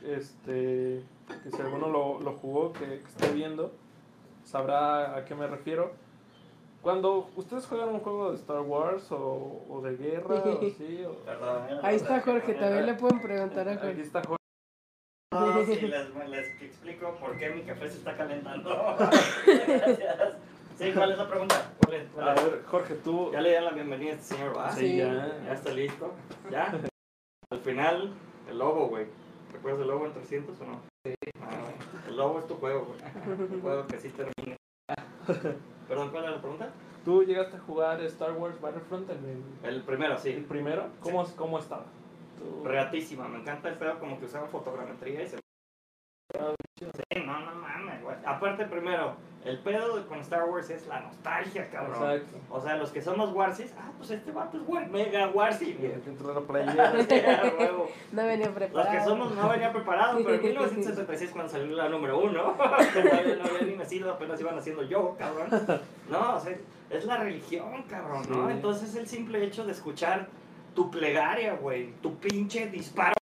Este, 0.07 1.01
que 1.43 1.49
si 1.51 1.61
alguno 1.61 1.89
lo, 1.89 2.19
lo 2.19 2.33
jugó, 2.33 2.73
que, 2.73 2.85
que 2.85 3.07
esté 3.07 3.31
viendo, 3.31 3.71
sabrá 4.43 5.15
a 5.15 5.25
qué 5.25 5.35
me 5.35 5.47
refiero. 5.47 5.91
Cuando 6.81 7.29
ustedes 7.35 7.65
juegan 7.65 7.89
un 7.89 7.99
juego 8.01 8.29
de 8.31 8.37
Star 8.37 8.61
Wars 8.61 9.11
o, 9.11 9.65
o 9.69 9.81
de 9.81 9.97
guerra 9.97 10.35
o 10.35 10.57
así, 10.67 11.03
o-. 11.03 11.81
Ahí 11.83 11.95
está 11.95 12.21
Jorge, 12.21 12.53
también 12.53 12.85
le 12.85 12.93
pueden 12.93 13.19
preguntar 13.21 13.67
a 13.67 13.71
aquí 13.73 13.85
Jorge. 13.87 14.01
está 14.01 14.21
Jorge. 14.23 14.35
No, 15.33 15.65
sí, 15.65 15.75
les, 15.81 16.15
les 16.29 16.61
explico 16.61 17.15
por 17.19 17.37
qué 17.37 17.49
mi 17.49 17.63
café 17.63 17.89
se 17.89 17.97
está 17.97 18.15
calentando. 18.15 18.69
Gracias. 18.97 20.33
Sí, 20.77 20.91
¿cuál 20.93 21.11
es 21.13 21.17
la 21.17 21.27
pregunta? 21.29 21.71
¿Cuál 21.83 21.95
es? 21.95 22.07
¿Cuál 22.13 22.29
A 22.29 22.33
ver, 22.35 22.63
Jorge, 22.65 22.95
tú. 22.95 23.31
Ya 23.31 23.41
le 23.41 23.57
di 23.57 23.63
la 23.65 23.71
bienvenida 23.71 24.11
a 24.11 24.15
este 24.15 24.35
señor, 24.35 24.57
¿va? 24.57 24.71
Sí, 24.71 24.79
Sí. 24.91 24.97
ya. 24.97 25.39
Ya 25.45 25.53
está 25.53 25.71
listo. 25.71 26.13
¿Ya? 26.51 26.79
Al 27.49 27.59
final, 27.61 28.13
el 28.49 28.57
logo, 28.59 28.87
güey. 28.89 29.07
¿Recuerdas 29.55 29.81
el 29.81 29.87
logo 29.87 30.05
en 30.05 30.13
300 30.13 30.61
o 30.61 30.65
no? 30.65 30.81
Sí. 31.05 31.13
el 32.09 32.17
logo 32.17 32.39
es 32.39 32.47
tu 32.47 32.55
juego, 32.55 32.85
güey. 32.85 32.99
Un 33.53 33.61
juego 33.61 33.87
que 33.87 33.99
sí 33.99 34.09
termina. 34.09 34.55
Perdón, 35.87 36.09
¿cuál 36.11 36.23
era 36.23 36.33
la 36.35 36.41
pregunta? 36.41 36.69
¿Tú 37.03 37.23
llegaste 37.23 37.57
a 37.57 37.59
jugar 37.59 38.01
Star 38.01 38.31
Wars 38.33 38.59
Battlefront 38.59 39.09
en 39.11 39.43
el, 39.63 39.75
El 39.75 39.81
primero, 39.83 40.13
el 40.13 40.19
sí. 40.19 40.45
primero? 40.47 40.87
¿Cómo, 41.01 41.23
cómo 41.35 41.59
estaba? 41.59 41.85
Tú- 42.37 42.63
Reatísima, 42.65 43.27
me 43.27 43.39
encanta 43.39 43.69
el 43.69 43.77
pedo 43.77 43.99
como 43.99 44.19
que 44.19 44.25
usaban 44.25 44.49
fotogrametría 44.49 45.21
y 45.23 45.27
se... 45.27 45.37
Sí, 46.77 46.85
no, 47.25 47.39
no 47.39 47.55
mames, 47.55 48.01
güey. 48.03 48.15
Aparte, 48.25 48.65
primero, 48.65 49.15
el 49.45 49.59
pedo 49.59 50.05
con 50.07 50.19
Star 50.19 50.43
Wars 50.49 50.69
es 50.69 50.87
la 50.87 50.99
nostalgia, 50.99 51.69
cabrón. 51.69 52.11
Exacto. 52.11 52.37
O 52.49 52.59
sea, 52.59 52.75
los 52.75 52.91
que 52.91 53.01
somos 53.01 53.31
Warsis, 53.31 53.73
ah, 53.77 53.91
pues 53.97 54.11
este 54.11 54.31
vato 54.31 54.57
es 54.57 54.63
war, 54.67 54.89
mega 54.89 55.29
Warsi. 55.29 55.77
Playera. 56.47 56.89
A 56.89 57.55
huevo. 57.57 57.89
No 58.11 58.25
venía 58.25 58.47
Los 58.47 58.55
preparado. 58.55 58.91
que 58.91 59.03
somos 59.03 59.35
no 59.35 59.49
venía 59.49 59.71
preparado, 59.71 60.17
pero 60.23 60.35
en 60.35 60.41
1976 60.41 61.31
cuando 61.31 61.51
salió 61.51 61.75
la 61.75 61.87
número 61.87 62.19
uno, 62.19 62.53
todavía 62.93 63.35
no 63.35 63.45
había 63.45 63.61
ni 63.61 63.75
nacido, 63.75 64.11
apenas 64.11 64.41
iban 64.41 64.57
haciendo 64.57 64.83
yo, 64.83 65.15
cabrón. 65.17 65.47
No, 66.09 66.35
o 66.35 66.39
sea, 66.39 66.57
es 66.89 67.05
la 67.05 67.17
religión, 67.17 67.83
cabrón, 67.83 68.23
¿no? 68.29 68.47
Sí. 68.47 68.53
Entonces 68.53 68.95
el 68.95 69.07
simple 69.07 69.43
hecho 69.43 69.65
de 69.65 69.71
escuchar 69.71 70.27
tu 70.73 70.91
plegaria, 70.91 71.53
güey, 71.53 71.93
tu 72.01 72.15
pinche 72.17 72.67
disparo, 72.67 73.15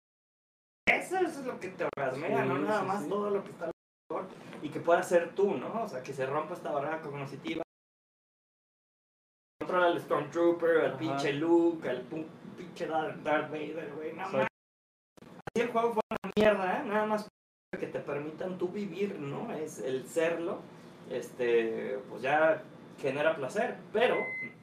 que 1.61 1.69
te 1.69 1.85
orgasmea, 1.95 2.41
Sí, 2.43 2.47
no 2.49 2.57
nada 2.59 2.81
sí, 2.81 2.85
más 2.87 3.03
sí. 3.03 3.09
todo 3.09 3.29
lo 3.29 3.43
que 3.43 3.51
está 3.51 3.65
alrededor 4.09 4.35
y 4.61 4.69
que 4.69 4.79
puedas 4.81 5.07
ser 5.07 5.33
tú, 5.35 5.55
¿no? 5.55 5.83
O 5.83 5.87
sea, 5.87 6.03
que 6.03 6.11
se 6.13 6.25
rompa 6.25 6.53
esta 6.55 6.71
barrera 6.71 6.99
cognitiva. 7.01 7.63
Controla 9.59 9.87
al 9.87 10.01
Stormtrooper, 10.01 10.85
al 10.85 10.97
pinche 10.97 11.33
Luke, 11.33 11.87
al 11.89 12.01
pinche 12.57 12.87
Darth 12.87 13.23
Vader, 13.23 13.93
güey, 13.95 14.09
Exacto. 14.09 14.31
mames. 14.37 14.47
Así 15.55 15.61
el 15.65 15.71
juego 15.71 15.93
fue 15.93 16.01
una 16.09 16.31
mierda, 16.35 16.79
¿eh? 16.79 16.83
Nada 16.85 17.05
más 17.05 17.27
que 17.79 17.87
te 17.87 17.99
permitan 17.99 18.57
tú 18.57 18.69
vivir, 18.69 19.17
¿no? 19.19 19.51
Es 19.53 19.79
el 19.79 20.05
serlo, 20.07 20.59
este, 21.09 21.99
pues 22.09 22.21
ya 22.21 22.63
genera 22.99 23.35
placer, 23.35 23.77
pero 23.93 24.15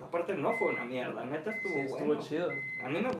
aparte 0.03 0.35
no 0.35 0.53
fue 0.55 0.69
una 0.69 0.85
mierda, 0.85 1.25
neta 1.25 1.51
estuvo 1.53 1.75
estuvo 1.79 2.07
bueno. 2.07 2.23
chido. 2.23 2.51
A 2.83 2.89
mí 2.89 3.01
me 3.01 3.09
gustó 3.09 3.19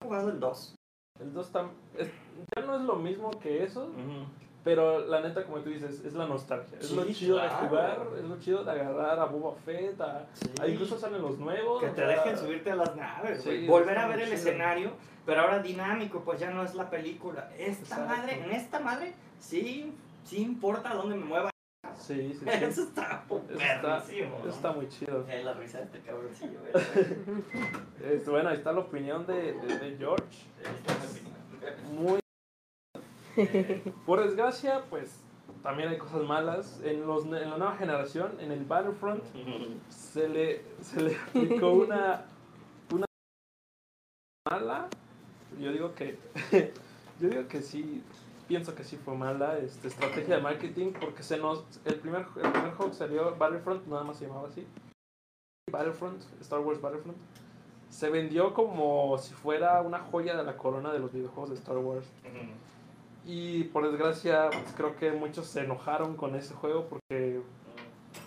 he 0.00 0.04
jugado 0.04 0.28
el 0.30 0.40
2. 0.40 0.74
El 1.20 1.32
2 1.32 1.52
tam- 1.52 1.70
es- 1.96 2.10
ya 2.56 2.62
no 2.62 2.76
es 2.76 2.82
lo 2.82 2.96
mismo 2.96 3.30
que 3.40 3.62
eso, 3.64 3.90
pero 4.64 5.00
la 5.06 5.20
neta, 5.20 5.44
como 5.44 5.58
tú 5.58 5.70
dices, 5.70 6.04
es 6.04 6.14
la 6.14 6.26
nostalgia. 6.26 6.78
Es 6.78 6.90
lo 6.92 7.04
Sí, 7.04 7.14
chido 7.14 7.36
claro. 7.36 7.60
de 7.62 7.68
jugar, 7.68 7.98
es 8.18 8.24
lo 8.24 8.38
chido 8.40 8.64
de 8.64 8.70
agarrar 8.70 9.18
a 9.18 9.24
Boba 9.26 9.54
Fett, 9.64 10.00
a, 10.00 10.26
Sí. 10.32 10.46
a 10.60 10.66
incluso 10.68 10.98
salen 10.98 11.20
los 11.22 11.38
nuevos. 11.38 11.82
Que 11.82 11.88
te 11.90 11.96
sea, 11.96 12.06
dejen 12.08 12.38
subirte 12.38 12.70
a 12.70 12.76
las 12.76 12.96
naves, 12.96 13.42
Sí. 13.42 13.66
Volver 13.66 13.90
está 13.96 14.04
a 14.04 14.08
ver 14.08 14.18
el 14.20 14.24
chido. 14.26 14.36
escenario, 14.36 14.90
pero 15.26 15.42
ahora 15.42 15.58
dinámico, 15.60 16.20
pues 16.20 16.40
ya 16.40 16.50
no 16.50 16.62
es 16.62 16.74
la 16.74 16.88
película. 16.88 17.50
Esta 17.58 17.82
Exacto. 17.96 18.06
madre, 18.06 18.42
en 18.42 18.50
esta 18.52 18.80
madre, 18.80 19.12
sí, 19.38 19.92
sí 20.24 20.42
importa 20.42 20.94
dónde 20.94 21.16
me 21.16 21.24
mueva. 21.24 21.50
Sí, 21.98 22.32
sí, 22.32 22.40
sí. 22.44 22.48
Eso 22.48 22.82
está 22.84 23.24
está, 23.50 24.02
perrísimo, 24.02 24.36
eso 24.38 24.44
¿no? 24.46 24.50
está 24.50 24.72
muy 24.72 24.88
chido. 24.88 25.24
Eh, 25.28 25.42
la 25.44 25.52
risa 25.54 25.78
de 25.78 25.84
este 25.84 26.00
cabroncillo. 26.00 26.58
Este, 28.02 28.30
bueno, 28.30 28.50
ahí 28.50 28.56
está 28.56 28.72
la 28.72 28.80
opinión 28.80 29.26
de, 29.26 29.54
de, 29.54 29.78
de 29.78 29.96
George. 29.96 30.44
Muy. 31.94 32.18
Por 34.06 34.22
desgracia, 34.22 34.84
pues 34.90 35.22
también 35.62 35.88
hay 35.88 35.98
cosas 35.98 36.22
malas. 36.22 36.80
En, 36.84 37.06
los, 37.06 37.24
en 37.24 37.50
la 37.50 37.58
nueva 37.58 37.76
generación, 37.76 38.32
en 38.40 38.52
el 38.52 38.64
Battlefront, 38.64 39.22
se 39.88 40.28
le, 40.28 40.62
se 40.80 41.02
le 41.02 41.16
aplicó 41.16 41.72
una, 41.72 42.26
una 42.92 43.06
mala. 44.50 44.88
Yo 45.58 45.72
digo 45.72 45.94
que 45.94 46.18
yo 47.20 47.28
digo 47.28 47.46
que 47.48 47.62
sí, 47.62 48.02
pienso 48.48 48.74
que 48.74 48.84
sí 48.84 48.96
fue 48.96 49.16
mala 49.16 49.58
este, 49.58 49.88
estrategia 49.88 50.36
de 50.36 50.42
marketing 50.42 50.92
porque 51.00 51.22
se 51.22 51.38
nos 51.38 51.64
el 51.84 51.94
primer 51.96 52.26
el 52.36 52.50
primer 52.50 52.72
juego 52.72 52.90
que 52.90 52.96
salió 52.96 53.36
Battlefront 53.36 53.86
nada 53.86 54.02
más 54.02 54.18
se 54.18 54.26
llamaba 54.26 54.48
así. 54.48 54.66
Battlefront, 55.70 56.22
Star 56.40 56.60
Wars 56.60 56.80
Battlefront 56.80 57.16
se 57.94 58.10
vendió 58.10 58.52
como 58.54 59.16
si 59.18 59.32
fuera 59.34 59.80
una 59.80 60.00
joya 60.00 60.36
de 60.36 60.42
la 60.42 60.56
corona 60.56 60.92
de 60.92 60.98
los 60.98 61.12
videojuegos 61.12 61.50
de 61.50 61.56
Star 61.56 61.78
Wars. 61.78 62.04
Y 63.26 63.64
por 63.64 63.90
desgracia, 63.90 64.50
pues, 64.50 64.74
creo 64.76 64.96
que 64.96 65.12
muchos 65.12 65.46
se 65.46 65.60
enojaron 65.60 66.16
con 66.16 66.34
ese 66.34 66.54
juego 66.54 66.86
porque 66.88 67.40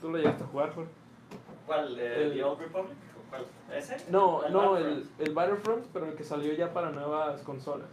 tú 0.02 0.10
lo 0.10 0.18
llegaste 0.18 0.44
a 0.44 0.48
jugar, 0.48 0.74
Jorge. 0.74 0.90
¿Cuál? 1.66 2.00
eh, 2.00 2.24
El- 2.24 2.34
¿The 2.34 2.44
Old 2.44 2.60
Republic? 2.62 2.98
¿O 3.16 3.30
¿Cuál? 3.30 3.46
¿Ese? 3.72 3.98
No, 4.10 4.44
¿El 4.46 4.54
no, 4.54 4.72
Battlefront? 4.72 5.10
el, 5.20 5.28
el 5.28 5.34
Battlefront, 5.34 5.86
pero 5.94 6.06
el 6.08 6.16
que 6.16 6.24
salió 6.24 6.54
ya 6.54 6.74
para 6.74 6.90
nuevas 6.92 7.42
consolas. 7.42 7.90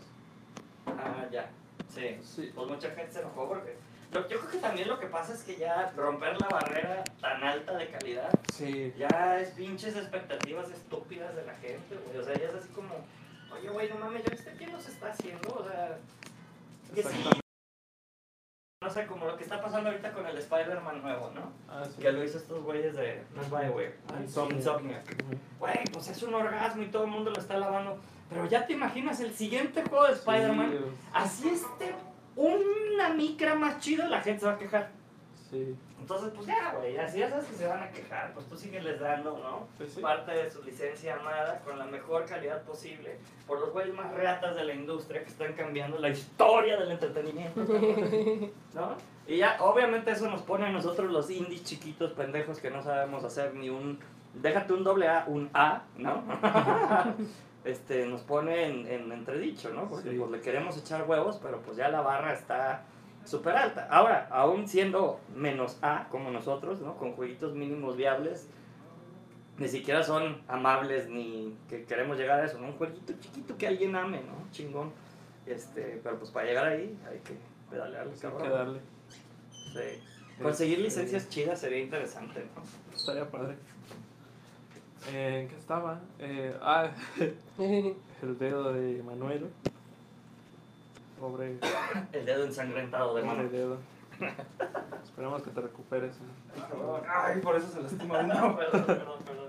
Ah, 0.86 1.26
ya. 1.30 1.50
Sí. 1.88 2.16
Sí. 2.22 2.52
Pues 2.54 2.68
mucha 2.68 2.90
gente 2.90 3.12
se 3.12 3.20
enojó 3.20 3.48
porque 3.48 3.76
Yo, 4.12 4.20
yo 4.28 4.38
creo 4.38 4.50
que 4.52 4.58
también 4.58 4.88
lo 4.88 4.98
que 4.98 5.06
pasa 5.06 5.34
es 5.34 5.42
que 5.42 5.56
ya 5.56 5.92
romper 5.96 6.40
la 6.40 6.48
barrera 6.48 7.02
tan 7.20 7.42
alta 7.42 7.76
de 7.76 7.90
calidad 7.90 8.30
Sí. 8.52 8.92
ya 8.96 9.38
es 9.40 9.50
pinches 9.50 9.96
expectativas 9.96 10.70
estúpidas 10.70 11.34
de 11.34 11.44
la 11.44 11.54
gente, 11.56 11.96
güey. 12.06 12.18
O 12.18 12.24
sea, 12.24 12.34
ya 12.34 12.48
es 12.48 12.54
así 12.54 12.68
como, 12.68 12.94
oye, 13.52 13.68
güey, 13.68 13.88
no 13.90 13.96
mames, 13.96 14.22
¿ya 14.24 14.30
viste 14.30 14.54
qué 14.58 14.66
nos 14.68 14.88
está 14.88 15.10
haciendo? 15.10 15.48
O 15.54 15.64
sea, 15.64 15.98
que 16.94 17.02
sí. 17.02 17.08
No 18.82 18.90
sé, 18.90 19.06
como 19.06 19.24
lo 19.26 19.36
que 19.36 19.44
está 19.44 19.62
pasando 19.62 19.88
ahorita 19.88 20.12
con 20.12 20.26
el 20.26 20.36
Spider-Man 20.36 21.00
nuevo, 21.00 21.30
¿no? 21.34 21.52
Ah, 21.68 21.84
sí. 21.84 22.02
Que 22.02 22.12
lo 22.12 22.22
hizo 22.22 22.36
estos 22.36 22.62
güeyes 22.62 22.94
de. 22.94 23.22
No 23.34 23.40
es 23.40 23.48
Bioware. 23.50 23.96
Ah, 24.12 24.20
Insomniac. 24.20 25.16
Güey, 25.58 25.84
pues 25.92 26.08
es 26.08 26.22
un 26.22 26.34
orgasmo 26.34 26.82
y 26.82 26.88
todo 26.88 27.04
el 27.04 27.10
mundo 27.10 27.30
lo 27.30 27.40
está 27.40 27.56
lavando. 27.56 27.98
Pero 28.28 28.46
ya 28.46 28.66
te 28.66 28.74
imaginas 28.74 29.20
el 29.20 29.32
siguiente 29.32 29.82
juego 29.84 30.06
de 30.06 30.12
Spider-Man. 30.12 30.70
Sí, 30.70 30.78
Así 31.14 31.48
esté 31.48 31.94
una 32.36 33.10
micra 33.10 33.54
más 33.54 33.80
chido, 33.80 34.06
la 34.08 34.20
gente 34.20 34.40
se 34.40 34.46
va 34.46 34.52
a 34.52 34.58
quejar. 34.58 34.90
Sí. 35.50 35.74
Entonces, 36.04 36.32
pues 36.34 36.46
ya, 36.46 36.74
güey, 36.76 36.98
así 36.98 37.18
ya 37.20 37.30
sabes 37.30 37.46
que 37.46 37.54
se 37.54 37.66
van 37.66 37.82
a 37.82 37.90
quejar. 37.90 38.30
Pues 38.34 38.44
tú 38.46 38.56
sigues 38.58 38.84
les 38.84 39.00
dando, 39.00 39.38
¿no? 39.38 39.86
Sí. 39.86 40.02
Parte 40.02 40.32
de 40.32 40.50
su 40.50 40.62
licencia 40.62 41.16
amada 41.16 41.60
con 41.64 41.78
la 41.78 41.86
mejor 41.86 42.26
calidad 42.26 42.60
posible 42.64 43.16
por 43.46 43.58
los 43.58 43.72
güeyes 43.72 43.94
más 43.94 44.12
reatas 44.12 44.54
de 44.54 44.64
la 44.64 44.74
industria 44.74 45.22
que 45.22 45.30
están 45.30 45.54
cambiando 45.54 45.96
la 45.98 46.10
historia 46.10 46.76
del 46.76 46.90
entretenimiento. 46.90 47.58
¿No? 48.74 48.96
Y 49.26 49.38
ya, 49.38 49.56
obviamente, 49.60 50.10
eso 50.10 50.28
nos 50.28 50.42
pone 50.42 50.66
a 50.66 50.70
nosotros 50.70 51.10
los 51.10 51.30
indies 51.30 51.64
chiquitos 51.64 52.12
pendejos 52.12 52.58
que 52.60 52.70
no 52.70 52.82
sabemos 52.82 53.24
hacer 53.24 53.54
ni 53.54 53.70
un. 53.70 53.98
Déjate 54.34 54.74
un 54.74 54.84
doble 54.84 55.08
A, 55.08 55.24
un 55.26 55.48
A, 55.54 55.84
¿no? 55.96 56.22
este, 57.64 58.04
nos 58.06 58.20
pone 58.20 58.66
en, 58.66 58.86
en 58.86 59.10
entredicho, 59.10 59.70
¿no? 59.70 59.88
Porque 59.88 60.10
Sí. 60.10 60.18
pues 60.18 60.30
le 60.30 60.40
queremos 60.42 60.76
echar 60.76 61.08
huevos, 61.08 61.38
pero 61.42 61.60
pues 61.62 61.78
ya 61.78 61.88
la 61.88 62.02
barra 62.02 62.34
está 62.34 62.82
súper 63.24 63.56
alta. 63.56 63.88
Ahora, 63.90 64.28
aún 64.30 64.68
siendo 64.68 65.20
menos 65.34 65.78
A 65.82 66.08
como 66.08 66.30
nosotros, 66.30 66.80
¿no? 66.80 66.96
Con 66.96 67.12
jueguitos 67.12 67.54
mínimos 67.54 67.96
viables, 67.96 68.48
ni 69.58 69.68
siquiera 69.68 70.02
son 70.02 70.42
amables 70.48 71.08
ni 71.08 71.56
que 71.68 71.84
queremos 71.84 72.18
llegar 72.18 72.40
a 72.40 72.44
eso, 72.46 72.58
¿no? 72.58 72.68
Un 72.68 72.72
jueguito 72.74 73.12
chiquito 73.20 73.56
que 73.56 73.66
alguien 73.66 73.94
ame, 73.96 74.18
¿no? 74.22 74.50
Chingón. 74.50 74.92
Este, 75.46 76.00
pero 76.02 76.18
pues 76.18 76.30
para 76.30 76.46
llegar 76.46 76.66
ahí 76.66 76.98
hay 77.08 77.18
que 77.20 77.36
pedalearle, 77.70 78.12
hay 78.12 78.18
cabrón. 78.18 78.42
que 78.42 78.48
darle. 78.48 78.80
Sí. 79.50 80.02
Conseguir 80.42 80.78
Este, 80.78 80.88
licencias 80.88 81.28
chidas 81.28 81.60
sería 81.60 81.78
interesante, 81.80 82.46
¿no? 82.54 82.94
Estaría 82.96 83.30
padre. 83.30 83.56
Eh, 85.12 85.40
¿En 85.42 85.48
qué 85.48 85.56
estaba? 85.56 86.00
Eh, 86.18 86.56
ah, 86.60 86.90
el 87.58 88.38
dedo 88.38 88.72
de 88.72 89.02
Manuel. 89.02 89.50
Pobre, 91.24 91.58
El 92.12 92.26
dedo 92.26 92.44
ensangrentado 92.44 93.14
de 93.14 93.22
mano. 93.22 93.48
dedo. 93.48 93.78
Esperemos 95.02 95.42
que 95.42 95.50
te 95.52 95.60
recuperes. 95.62 96.16
¿no? 96.20 97.00
Ay, 97.08 97.40
por 97.40 97.56
eso 97.56 97.66
se 97.68 97.80
lastima 97.80 98.18
uno. 98.18 98.56
Perdón, 98.58 98.84
perdón, 98.84 99.18
perdón. 99.24 99.46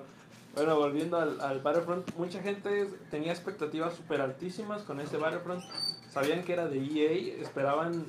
Bueno, 0.56 0.78
volviendo 0.78 1.18
al, 1.18 1.42
al 1.42 1.60
Battlefront, 1.60 2.16
mucha 2.16 2.42
gente 2.42 2.88
tenía 3.12 3.34
expectativas 3.34 3.94
súper 3.94 4.22
altísimas 4.22 4.84
con 4.84 5.02
ese 5.02 5.18
Battlefront. 5.18 5.66
Sabían 6.10 6.46
que 6.46 6.54
era 6.54 6.70
de 6.70 6.78
EA, 6.78 7.42
esperaban 7.42 8.06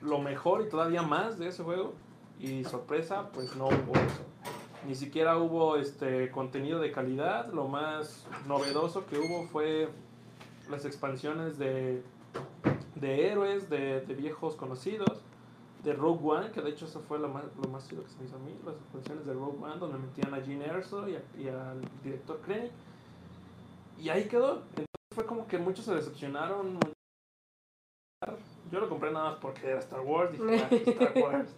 lo 0.00 0.20
mejor 0.20 0.62
y 0.62 0.68
todavía 0.68 1.02
más 1.02 1.40
de 1.40 1.48
ese 1.48 1.64
juego. 1.64 1.94
Y 2.38 2.62
sorpresa, 2.66 3.30
pues 3.32 3.56
no 3.56 3.66
hubo 3.66 3.94
eso. 3.94 4.22
Ni 4.86 4.94
siquiera 4.94 5.38
hubo 5.38 5.76
este 5.76 6.30
contenido 6.30 6.78
de 6.78 6.92
calidad. 6.92 7.52
Lo 7.52 7.66
más 7.66 8.28
novedoso 8.46 9.06
que 9.06 9.18
hubo 9.18 9.48
fue 9.48 9.88
las 10.70 10.84
expansiones 10.84 11.58
de, 11.58 12.00
de 13.00 13.28
héroes, 13.30 13.68
de, 13.70 14.00
de 14.02 14.14
viejos 14.14 14.56
conocidos. 14.56 15.22
De 15.82 15.92
Rogue 15.92 16.20
One, 16.24 16.50
que 16.50 16.60
de 16.60 16.70
hecho 16.70 16.86
eso 16.86 17.00
fue 17.06 17.20
lo 17.20 17.28
más, 17.28 17.44
lo 17.62 17.68
más 17.70 17.86
chido 17.88 18.02
que 18.02 18.08
se 18.10 18.18
me 18.18 18.24
hizo 18.24 18.34
a 18.34 18.40
mí, 18.40 18.58
las 18.64 18.74
expansiones 18.74 19.24
de 19.24 19.32
Rogue 19.32 19.58
One, 19.62 19.76
donde 19.78 19.98
metían 19.98 20.34
a 20.34 20.40
Gene 20.40 20.64
Erso 20.66 21.08
y, 21.08 21.14
a- 21.14 21.22
y 21.38 21.46
al 21.48 21.80
director 22.02 22.40
Krennic. 22.40 22.72
Y 23.96 24.08
ahí 24.08 24.24
quedó. 24.24 24.62
Entonces 24.70 24.86
fue 25.14 25.24
como 25.24 25.46
que 25.46 25.56
muchos 25.58 25.84
se 25.84 25.94
decepcionaron. 25.94 26.78
Yo 28.72 28.80
lo 28.80 28.88
compré 28.88 29.10
nada 29.12 29.30
más 29.30 29.38
porque 29.40 29.68
era 29.70 29.78
Star 29.78 30.00
Wars. 30.00 30.32
Dije, 30.32 30.66
"Ah, 30.70 30.74
Star 30.74 31.12
Wars. 31.22 31.54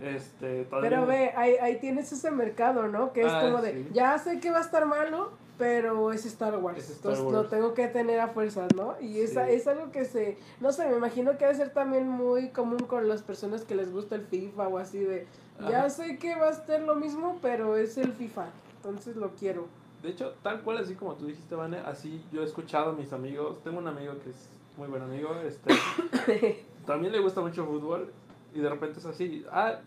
Este, 0.00 0.66
Pero 0.80 1.06
ve, 1.06 1.32
ahí, 1.36 1.54
ahí 1.60 1.78
tienes 1.78 2.10
ese 2.10 2.30
mercado, 2.30 2.88
¿no? 2.88 3.12
Que 3.12 3.20
es 3.20 3.32
Ah, 3.32 3.42
como 3.42 3.62
de, 3.62 3.72
sí. 3.84 3.88
ya 3.92 4.18
sé 4.18 4.40
que 4.40 4.50
va 4.50 4.58
a 4.58 4.62
estar 4.62 4.84
malo, 4.86 5.30
pero 5.58 6.12
es 6.12 6.24
Star 6.26 6.56
Wars. 6.58 6.78
Es 6.78 6.90
Star 6.90 7.12
entonces 7.12 7.24
Wars. 7.24 7.44
lo 7.44 7.48
tengo 7.50 7.74
que 7.74 7.88
tener 7.88 8.20
a 8.20 8.28
fuerzas, 8.28 8.68
¿no? 8.74 8.94
Y 9.00 9.26
Sí. 9.26 9.38
es 9.48 9.66
algo 9.68 9.90
que 9.92 10.04
se, 10.04 10.38
no 10.60 10.72
sé, 10.72 10.88
me 10.88 10.96
imagino 10.96 11.32
que 11.38 11.44
debe 11.44 11.56
ser 11.56 11.70
también 11.70 12.08
muy 12.08 12.48
común 12.50 12.80
con 12.80 13.08
las 13.08 13.22
personas 13.22 13.64
que 13.64 13.74
les 13.74 13.92
gusta 13.92 14.14
el 14.16 14.22
FIFA 14.26 14.68
o 14.68 14.78
así 14.78 14.98
de, 14.98 15.26
ya 15.68 15.88
sé 15.90 16.18
que 16.18 16.34
va 16.34 16.48
a 16.48 16.52
ser 16.52 16.82
lo 16.82 16.96
mismo, 16.96 17.38
pero 17.42 17.76
es 17.76 17.96
el 17.98 18.12
FIFA, 18.12 18.46
entonces 18.76 19.16
lo 19.16 19.30
quiero. 19.36 19.66
De 20.02 20.08
hecho, 20.08 20.34
tal 20.42 20.62
cual, 20.62 20.78
así 20.78 20.94
como 20.96 21.14
tú 21.14 21.26
dijiste, 21.26 21.54
Vane, 21.54 21.78
así 21.78 22.24
yo 22.32 22.42
he 22.42 22.44
escuchado 22.44 22.90
a 22.90 22.92
mis 22.94 23.12
amigos. 23.12 23.62
Tengo 23.62 23.78
un 23.78 23.86
amigo 23.86 24.14
que 24.24 24.30
es 24.30 24.48
muy 24.76 24.88
buen 24.88 25.02
amigo, 25.02 25.32
este, 25.46 26.64
también 26.86 27.12
le 27.12 27.20
gusta 27.20 27.40
mucho 27.40 27.62
el 27.62 27.68
fútbol 27.68 28.12
y 28.52 28.58
de 28.60 28.68
repente 28.68 28.98
es 28.98 29.04
así, 29.06 29.44
ah, 29.52 29.78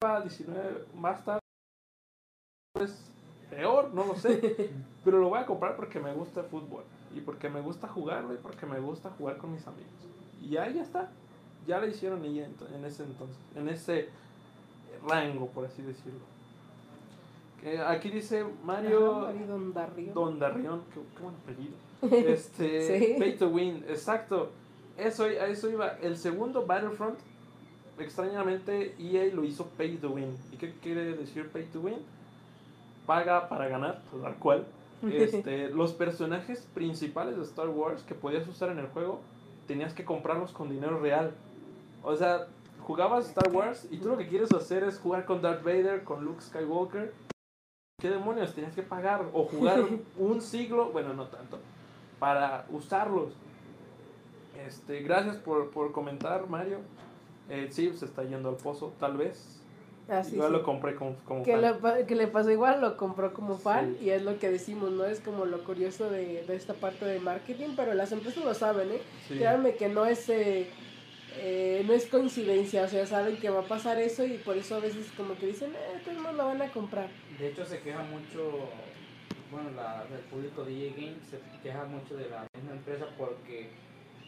FIFA 0.00 0.20
19, 0.20 0.84
más 0.94 1.24
tarde, 1.24 1.40
peor, 3.50 3.92
no 3.92 4.04
lo 4.04 4.14
sé, 4.16 4.70
pero 5.04 5.18
lo 5.18 5.28
voy 5.28 5.40
a 5.40 5.46
comprar 5.46 5.76
porque 5.76 6.00
me 6.00 6.12
gusta 6.14 6.40
el 6.40 6.46
fútbol 6.46 6.84
y 7.14 7.20
porque 7.20 7.48
me 7.48 7.60
gusta 7.60 7.88
jugarlo 7.88 8.32
y 8.34 8.38
porque 8.38 8.66
me 8.66 8.78
gusta 8.80 9.10
jugar 9.18 9.36
con 9.36 9.52
mis 9.52 9.66
amigos. 9.66 9.90
Y 10.40 10.56
ahí 10.56 10.74
ya 10.74 10.82
está, 10.82 11.10
ya 11.66 11.78
lo 11.78 11.86
hicieron 11.86 12.24
ella 12.24 12.48
en 12.74 12.84
ese 12.84 13.02
entonces, 13.02 13.36
en 13.54 13.68
ese 13.68 14.08
rango, 15.06 15.46
por 15.48 15.66
así 15.66 15.82
decirlo. 15.82 16.20
Aquí 17.86 18.08
dice 18.08 18.44
Mario... 18.64 19.18
Ajá, 19.18 19.32
Mario 19.32 19.46
Don 19.46 19.74
Darrio. 19.74 20.12
Don 20.14 20.38
Darrión, 20.38 20.82
qué, 20.94 21.00
qué 21.14 21.22
buen 21.22 21.34
apellido. 21.36 21.74
Este, 22.32 22.98
Sí. 22.98 23.14
Pay 23.18 23.36
to 23.36 23.48
Win, 23.48 23.84
exacto. 23.86 24.50
Eso, 24.96 25.24
a 25.24 25.46
eso 25.46 25.68
iba. 25.68 25.98
El 26.02 26.16
segundo 26.16 26.64
Battlefront, 26.64 27.18
extrañamente, 27.98 28.94
EA 28.98 29.34
lo 29.34 29.44
hizo 29.44 29.66
Pay 29.66 29.96
to 29.98 30.10
Win. 30.10 30.34
¿Y 30.52 30.56
qué 30.56 30.72
quiere 30.82 31.16
decir 31.16 31.48
Pay 31.50 31.64
to 31.66 31.80
Win? 31.80 31.98
Paga 33.06 33.48
para 33.48 33.68
ganar, 33.68 34.02
pues, 34.10 34.22
tal 34.22 34.34
cual. 34.36 34.66
Este, 35.02 35.70
los 35.70 35.94
personajes 35.94 36.68
principales 36.74 37.34
de 37.38 37.42
Star 37.44 37.70
Wars 37.70 38.02
que 38.02 38.14
podías 38.14 38.46
usar 38.46 38.68
en 38.68 38.78
el 38.78 38.86
juego, 38.88 39.20
tenías 39.66 39.94
que 39.94 40.04
comprarlos 40.04 40.52
con 40.52 40.68
dinero 40.68 41.00
real. 41.00 41.32
O 42.02 42.14
sea, 42.16 42.48
jugabas 42.82 43.28
Star 43.28 43.50
Wars 43.50 43.88
y 43.90 43.96
tú 43.96 44.08
lo 44.08 44.18
que 44.18 44.28
quieres 44.28 44.52
hacer 44.52 44.84
es 44.84 44.98
jugar 44.98 45.24
con 45.24 45.40
Darth 45.40 45.64
Vader, 45.64 46.04
con 46.04 46.22
Luke 46.22 46.42
Skywalker. 46.42 47.14
¿Qué 47.98 48.10
demonios 48.10 48.54
tenías 48.54 48.74
que 48.74 48.82
pagar? 48.82 49.24
O 49.32 49.44
jugar 49.44 49.84
un 50.18 50.40
siglo, 50.42 50.90
bueno, 50.90 51.14
no 51.14 51.26
tanto, 51.28 51.58
para 52.18 52.66
usarlos. 52.70 53.32
Este, 54.66 55.00
gracias 55.00 55.36
por, 55.36 55.70
por 55.70 55.92
comentar, 55.92 56.46
Mario. 56.48 56.78
Eh, 57.48 57.68
sí, 57.70 57.92
se 57.94 58.04
está 58.04 58.22
yendo 58.24 58.48
al 58.48 58.56
pozo, 58.56 58.92
tal 58.98 59.16
vez. 59.16 59.59
Así 60.10 60.34
Igual 60.34 60.48
sí. 60.50 60.56
lo 60.58 60.62
compré 60.64 60.94
como, 60.96 61.14
como 61.24 61.42
Que 61.44 61.56
fan. 61.56 62.06
que 62.06 62.14
le 62.16 62.26
pasó 62.26 62.50
igual, 62.50 62.80
lo 62.80 62.96
compró 62.96 63.32
como 63.32 63.56
fan 63.58 63.96
Sí. 64.00 64.06
y 64.06 64.10
es 64.10 64.22
lo 64.22 64.38
que 64.38 64.50
decimos, 64.50 64.90
¿no? 64.90 65.04
Es 65.04 65.20
como 65.20 65.44
lo 65.44 65.62
curioso 65.64 66.10
de, 66.10 66.42
de 66.44 66.56
esta 66.56 66.74
parte 66.74 67.04
de 67.04 67.20
marketing, 67.20 67.74
pero 67.76 67.94
las 67.94 68.10
empresas 68.10 68.44
lo 68.44 68.52
saben, 68.54 68.90
¿eh? 68.90 69.00
Sí. 69.28 69.34
Créanme 69.36 69.76
que 69.76 69.88
no 69.88 70.06
es, 70.06 70.28
eh, 70.28 70.66
eh, 71.38 71.84
no 71.86 71.92
es 71.92 72.06
coincidencia, 72.06 72.82
o 72.82 72.88
sea, 72.88 73.06
saben 73.06 73.36
que 73.36 73.50
va 73.50 73.60
a 73.60 73.68
pasar 73.68 73.98
eso 74.00 74.24
y 74.24 74.38
por 74.38 74.56
eso 74.56 74.74
a 74.74 74.80
veces 74.80 75.06
como 75.16 75.36
que 75.36 75.46
dicen, 75.46 75.70
eh, 75.74 76.00
todos 76.04 76.18
no 76.20 76.32
lo 76.32 76.46
van 76.46 76.60
a 76.62 76.70
comprar. 76.72 77.08
De 77.38 77.48
hecho, 77.48 77.64
se 77.64 77.78
queja 77.78 78.02
mucho, 78.02 78.68
bueno, 79.52 79.70
la, 79.76 80.04
el 80.12 80.20
público 80.24 80.64
de 80.64 80.88
EA 80.88 80.92
Games 80.96 81.22
se 81.30 81.38
queja 81.62 81.84
mucho 81.84 82.16
de 82.16 82.28
la 82.28 82.44
misma 82.56 82.72
empresa 82.72 83.06
porque 83.16 83.68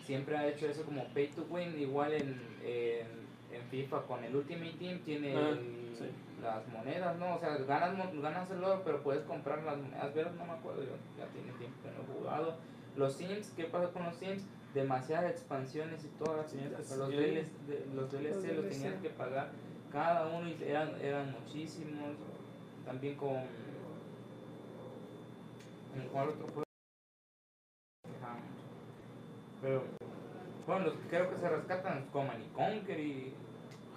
siempre 0.07 0.37
ha 0.37 0.47
hecho 0.47 0.67
eso 0.69 0.85
como 0.85 1.05
pay 1.13 1.27
to 1.29 1.45
win, 1.51 1.77
igual 1.81 2.13
en, 2.13 2.41
en, 2.65 3.07
en 3.53 3.63
FIFA 3.69 4.03
con 4.03 4.25
el 4.25 4.35
Ultimate 4.35 4.73
Team 4.79 4.99
tiene 5.05 5.37
Ah, 5.37 5.49
el- 5.51 5.95
sí. 5.99 6.05
las 6.43 6.67
monedas, 6.69 7.17
¿no? 7.19 7.37
O 7.37 7.39
sea, 7.39 7.57
ganas, 7.59 8.13
ganas 8.21 8.51
el 8.51 8.65
oro, 8.65 8.83
pero 8.85 9.03
puedes 9.03 9.23
comprar 9.25 9.63
las 9.63 9.77
monedas 9.79 10.15
verdes, 10.15 10.35
no 10.35 10.45
me 10.47 10.53
acuerdo, 10.53 10.83
yo 10.83 10.97
ya 11.19 11.27
tiene 11.29 11.53
tiempo 11.59 11.77
que 11.83 11.91
no 11.91 12.03
he 12.03 12.19
jugado. 12.21 12.57
Los 12.97 13.15
Sims, 13.15 13.53
¿qué 13.57 13.65
pasa 13.65 13.91
con 13.93 14.05
los 14.05 14.17
Sims? 14.17 14.45
Demasiadas 14.75 15.31
expansiones 15.33 16.03
y 16.05 16.09
todas 16.23 16.51
Sí, 16.51 16.59
las 16.71 16.81
es- 16.91 16.97
los, 16.97 17.11
sí. 17.11 17.17
DLC, 17.17 17.85
los 17.95 18.11
DLC 18.11 18.55
los, 18.55 18.69
tenías 18.71 18.95
que 19.03 19.11
pagar 19.11 19.51
cada 19.93 20.27
uno 20.29 20.49
y 20.49 20.57
eran, 20.65 20.99
eran 21.01 21.31
muchísimos. 21.33 22.17
También 22.87 23.15
con. 23.17 23.35
¿En 25.95 26.09
cuál 26.11 26.31
otro 26.31 26.47
juego? 26.49 26.63
Pero. 29.61 29.83
Bueno, 30.67 30.85
los 30.87 30.95
que 30.95 31.09
creo 31.09 31.31
que 31.31 31.37
se 31.37 31.49
rescatan 31.49 32.07
Command 32.13 32.43
y 32.45 32.49
Conquer 32.49 32.99
y. 33.01 33.35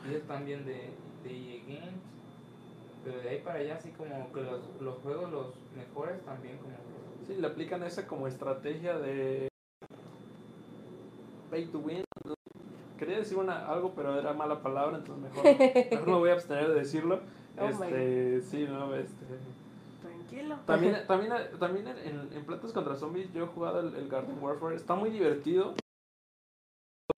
Y 0.09 0.15
es 0.15 0.23
también 0.27 0.65
de, 0.65 0.89
de 1.23 1.29
EA 1.29 1.63
Games. 1.67 2.01
Pero 3.03 3.19
de 3.19 3.29
ahí 3.29 3.41
para 3.41 3.59
allá, 3.59 3.75
así 3.75 3.89
como 3.91 4.31
que 4.33 4.41
los, 4.41 4.61
los 4.81 4.97
juegos, 4.97 5.31
los 5.31 5.47
mejores 5.75 6.21
también, 6.25 6.57
como. 6.57 6.73
Sí, 7.27 7.35
le 7.39 7.47
aplican 7.47 7.83
esa 7.83 8.07
como 8.07 8.27
estrategia 8.27 8.97
de 8.97 9.47
pay 11.49 11.65
to 11.67 11.79
win, 11.79 12.03
que 12.23 12.33
quería 12.97 13.17
decir 13.17 13.37
una, 13.37 13.67
algo, 13.67 13.93
pero 13.95 14.19
era 14.19 14.33
mala 14.33 14.61
palabra, 14.61 14.97
entonces 14.97 15.23
mejor, 15.23 15.43
mejor 15.91 16.07
me 16.07 16.17
voy 16.17 16.29
a 16.29 16.33
abstener 16.33 16.67
de 16.69 16.75
decirlo. 16.75 17.19
Oh 17.59 17.65
Este, 17.67 18.41
sí, 18.41 18.65
no, 18.67 18.93
este. 18.95 19.25
Tranquilo. 20.01 20.57
También, 20.65 20.97
también, 21.07 21.33
también 21.59 21.87
en, 21.87 22.29
en 22.33 22.45
Plantas 22.45 22.73
contra 22.73 22.95
Zombies 22.95 23.31
yo 23.33 23.45
he 23.45 23.47
jugado 23.47 23.79
el, 23.79 23.95
el 23.95 24.07
Garden 24.09 24.37
Warfare. 24.41 24.75
Está 24.75 24.95
muy 24.95 25.09
divertido. 25.09 25.73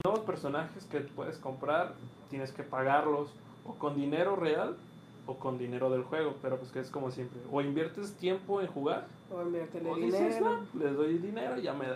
Nuevos 0.08 0.24
personajes 0.26 0.86
que 0.86 1.02
puedes 1.02 1.38
comprar 1.38 1.92
tienes 2.30 2.54
que 2.54 2.64
pagarlos 2.64 3.30
o 3.66 3.74
con 3.74 3.98
dinero 3.98 4.38
real 4.38 4.78
o 5.26 5.36
con 5.38 5.58
dinero 5.58 5.90
del 5.90 6.04
juego. 6.04 6.36
Pero 6.42 6.58
pues 6.58 6.72
que 6.72 6.80
es 6.80 6.90
como 6.90 7.12
siempre. 7.12 7.42
O 7.52 7.60
inviertes 7.60 8.14
tiempo 8.14 8.62
en 8.62 8.68
jugar 8.68 9.06
O 9.30 9.42
inviértele 9.42 9.94
dinero. 9.96 10.62
no, 10.74 10.80
les 10.82 10.96
doy 10.96 11.18
dinero 11.18 11.60
y 11.60 11.64
ya 11.64 11.74
me, 11.74 11.88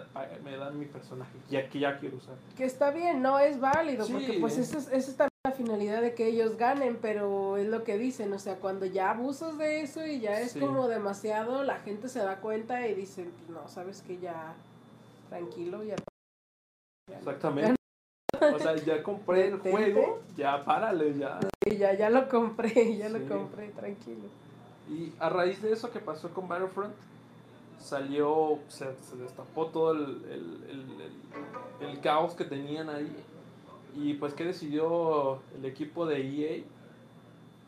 me 0.44 0.58
dan 0.58 0.78
mi 0.78 0.88
personaje. 0.88 1.32
Ya 1.50 1.70
que 1.70 1.80
ya 1.80 1.98
quiero 2.02 2.18
usar. 2.18 2.36
Que 2.58 2.66
está 2.66 2.92
bien, 2.92 3.22
no 3.22 3.40
es 3.40 3.62
válido, 3.62 4.04
Sí. 4.04 4.12
porque 4.12 4.38
pues 4.42 4.58
esa 4.58 4.80
es, 4.80 4.88
esa 4.88 4.98
es 5.12 5.16
también 5.16 5.30
la 5.46 5.52
finalidad 5.54 6.02
de 6.02 6.14
que 6.14 6.28
ellos 6.28 6.58
ganen, 6.58 6.98
pero 7.02 7.56
es 7.56 7.70
lo 7.70 7.86
que 7.86 7.98
dicen, 7.98 8.34
o 8.34 8.40
sea, 8.40 8.58
cuando 8.58 8.86
ya 8.86 9.12
abusas 9.12 9.58
de 9.58 9.84
eso 9.84 10.06
y 10.06 10.20
ya 10.20 10.38
es 10.42 10.52
Sí. 10.52 10.60
como 10.60 10.90
demasiado, 10.90 11.64
la 11.64 11.80
gente 11.80 12.10
se 12.10 12.20
da 12.20 12.42
cuenta 12.42 12.86
y 12.90 12.94
dicen, 12.94 13.32
pues, 13.38 13.50
no, 13.50 13.66
sabes 13.70 14.02
que 14.02 14.18
ya, 14.20 14.54
tranquilo, 15.30 15.82
ya. 15.86 15.96
ya- 17.10 17.18
Exactamente. 17.20 17.76
O 18.42 18.60
sea, 18.60 18.76
ya 18.76 19.04
compré 19.04 19.48
el 19.50 19.60
juego, 19.60 20.20
ya 20.36 20.64
párale, 20.66 21.18
ya. 21.18 21.40
Y 21.66 21.78
ya, 21.78 21.94
ya 21.94 22.10
lo 22.10 22.28
compré, 22.28 22.70
ya 22.98 23.08
Sí. 23.10 23.14
lo 23.20 23.28
compré, 23.28 23.70
tranquilo. 23.70 24.24
Y 24.90 25.14
a 25.20 25.30
raíz 25.30 25.62
de 25.62 25.72
eso 25.72 25.92
que 25.92 26.00
pasó 26.00 26.30
con 26.34 26.48
Battlefront, 26.48 26.94
salió, 27.80 28.60
se, 28.68 28.94
se 29.02 29.16
destapó 29.18 29.68
todo 29.68 29.92
el, 29.94 30.02
el, 30.30 30.60
el- 30.70 31.90
el- 31.90 32.00
caos 32.02 32.34
que 32.36 32.46
tenían 32.46 32.90
ahí. 32.90 33.12
Y 33.96 34.14
pues 34.16 34.34
que 34.34 34.44
decidió 34.46 35.40
el 35.58 35.66
equipo 35.66 36.06
de 36.06 36.22
EA 36.22 36.64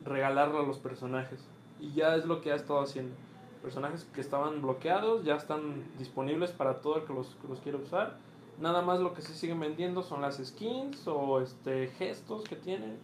regalarle 0.06 0.60
a 0.60 0.64
los 0.64 0.80
personajes. 0.80 1.40
Y 1.80 1.94
ya 1.94 2.16
es 2.16 2.26
lo 2.26 2.42
que 2.42 2.52
ha 2.52 2.56
estado 2.56 2.82
haciendo. 2.82 3.14
Personajes 3.62 4.06
que 4.14 4.22
estaban 4.22 4.62
bloqueados 4.62 5.24
ya 5.24 5.36
están 5.36 5.84
disponibles 5.98 6.52
para 6.52 6.82
todo 6.82 6.98
el 6.98 7.04
que 7.06 7.14
los, 7.14 7.28
que 7.42 7.48
los 7.48 7.60
quiera 7.60 7.78
usar. 7.78 8.18
Nada 8.60 8.82
más 8.82 9.00
lo 9.00 9.14
que 9.14 9.22
se 9.22 9.34
siguen 9.34 9.60
vendiendo 9.60 10.04
son 10.04 10.22
las 10.22 10.38
skins 10.38 11.08
o 11.08 11.42
este 11.42 11.88
gestos 11.88 12.44
que 12.44 12.56
tienen, 12.56 12.98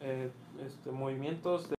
eh, 0.00 0.30
este 0.64 0.90
movimientos 0.90 1.68
de 1.68 1.76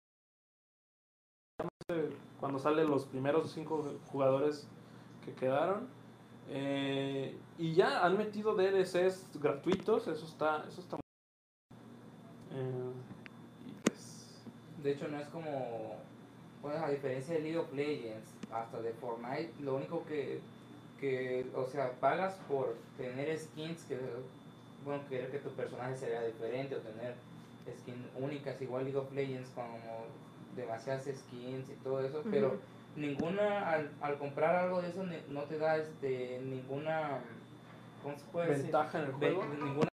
cuando 2.40 2.58
salen 2.58 2.90
los 2.90 3.04
primeros 3.06 3.50
cinco 3.52 3.94
jugadores 4.10 4.68
que 5.24 5.32
quedaron. 5.32 5.88
Eh, 6.48 7.36
y 7.58 7.74
ya 7.74 8.04
han 8.04 8.16
metido 8.16 8.54
DLCs 8.54 9.40
gratuitos, 9.40 10.06
eso 10.06 10.24
está, 10.24 10.64
eso 10.68 10.80
está 10.80 10.96
muy 10.96 11.02
eh, 12.52 12.92
pues, 13.84 14.44
De 14.82 14.92
hecho, 14.92 15.08
no 15.08 15.18
es 15.18 15.28
como. 15.28 15.96
Bueno, 16.62 16.84
a 16.84 16.90
diferencia 16.90 17.34
de 17.34 17.40
League 17.40 17.58
of 17.58 17.72
Legends, 17.72 18.32
hasta 18.50 18.80
de 18.80 18.92
Fortnite, 18.94 19.52
lo 19.60 19.76
único 19.76 20.04
que. 20.04 20.40
Que 21.00 21.46
o 21.54 21.66
sea, 21.66 21.92
pagas 22.00 22.34
por 22.48 22.76
tener 22.96 23.36
skins 23.38 23.84
que. 23.84 23.98
Bueno, 24.84 25.02
querer 25.08 25.30
que 25.30 25.38
tu 25.38 25.50
personaje 25.50 25.96
sea 25.96 26.22
diferente 26.22 26.76
o 26.76 26.80
tener 26.80 27.14
skins 27.80 28.06
únicas, 28.18 28.60
igual 28.62 28.84
League 28.84 28.98
of 28.98 29.10
Legends, 29.12 29.50
como 29.50 29.78
demasiadas 30.54 31.04
skins 31.04 31.68
y 31.68 31.74
todo 31.82 32.00
eso, 32.04 32.22
pero 32.30 32.48
Ujú. 32.48 32.56
ninguna. 32.96 33.68
Al, 33.70 33.90
al 34.00 34.18
comprar 34.18 34.54
algo 34.56 34.80
de 34.82 34.88
eso, 34.90 35.04
no 35.28 35.42
te 35.44 35.58
da 35.58 35.76
este 35.76 36.38
ninguna. 36.40 37.20
¿Cómo 38.02 38.16
se 38.18 38.24
puede 38.26 38.48
decir? 38.48 38.62
ventaja 38.64 38.98
en 38.98 39.04
el 39.06 39.12
Ve- 39.12 39.16
juego. 39.34 39.44
ninguna. 39.54 39.88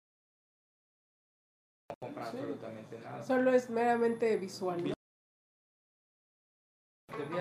No 1.89 1.95
compran 2.08 2.32
Sí. 2.32 2.38
absolutamente 2.38 3.00
nada. 3.00 3.24
Solo 3.24 3.54
es 3.54 3.70
meramente 3.70 4.36
visual, 4.38 4.84
¿no? 4.84 4.93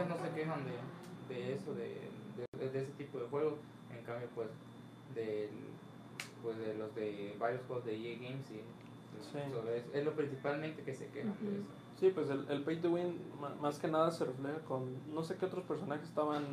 No 0.08 0.16
se 0.18 0.30
quejan 0.34 0.64
de, 0.64 1.34
de 1.34 1.54
eso, 1.54 1.74
de, 1.74 1.88
de, 2.36 2.68
de 2.70 2.80
ese 2.82 2.92
tipo 2.92 3.07
cambio, 4.08 4.28
pues, 4.34 4.48
del, 5.14 5.50
pues 6.42 6.58
de 6.58 6.74
los 6.74 6.94
de 6.94 7.36
varios 7.38 7.62
juegos 7.66 7.84
de 7.84 7.94
EA 7.96 8.18
Games 8.18 8.50
y 8.50 8.60
Sí. 9.32 9.38
sobre 9.52 9.78
eso. 9.78 9.88
es 9.94 10.04
lo 10.04 10.12
principalmente 10.12 10.82
que 10.82 10.94
se 10.94 11.08
de 11.08 11.20
eso. 11.22 11.32
Sí, 11.98 12.10
pues 12.14 12.30
el, 12.30 12.48
el 12.50 12.62
pay 12.62 12.80
to 12.80 12.90
win 12.90 13.18
más 13.60 13.78
que 13.80 13.88
nada 13.88 14.12
se 14.12 14.24
refleja 14.24 14.58
con 14.60 14.84
no 15.12 15.24
sé 15.24 15.36
qué 15.36 15.46
otros 15.46 15.64
personajes 15.64 16.08
estaban 16.08 16.44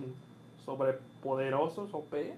sobrepoderosos 0.65 1.93
o 1.93 2.03
P. 2.05 2.35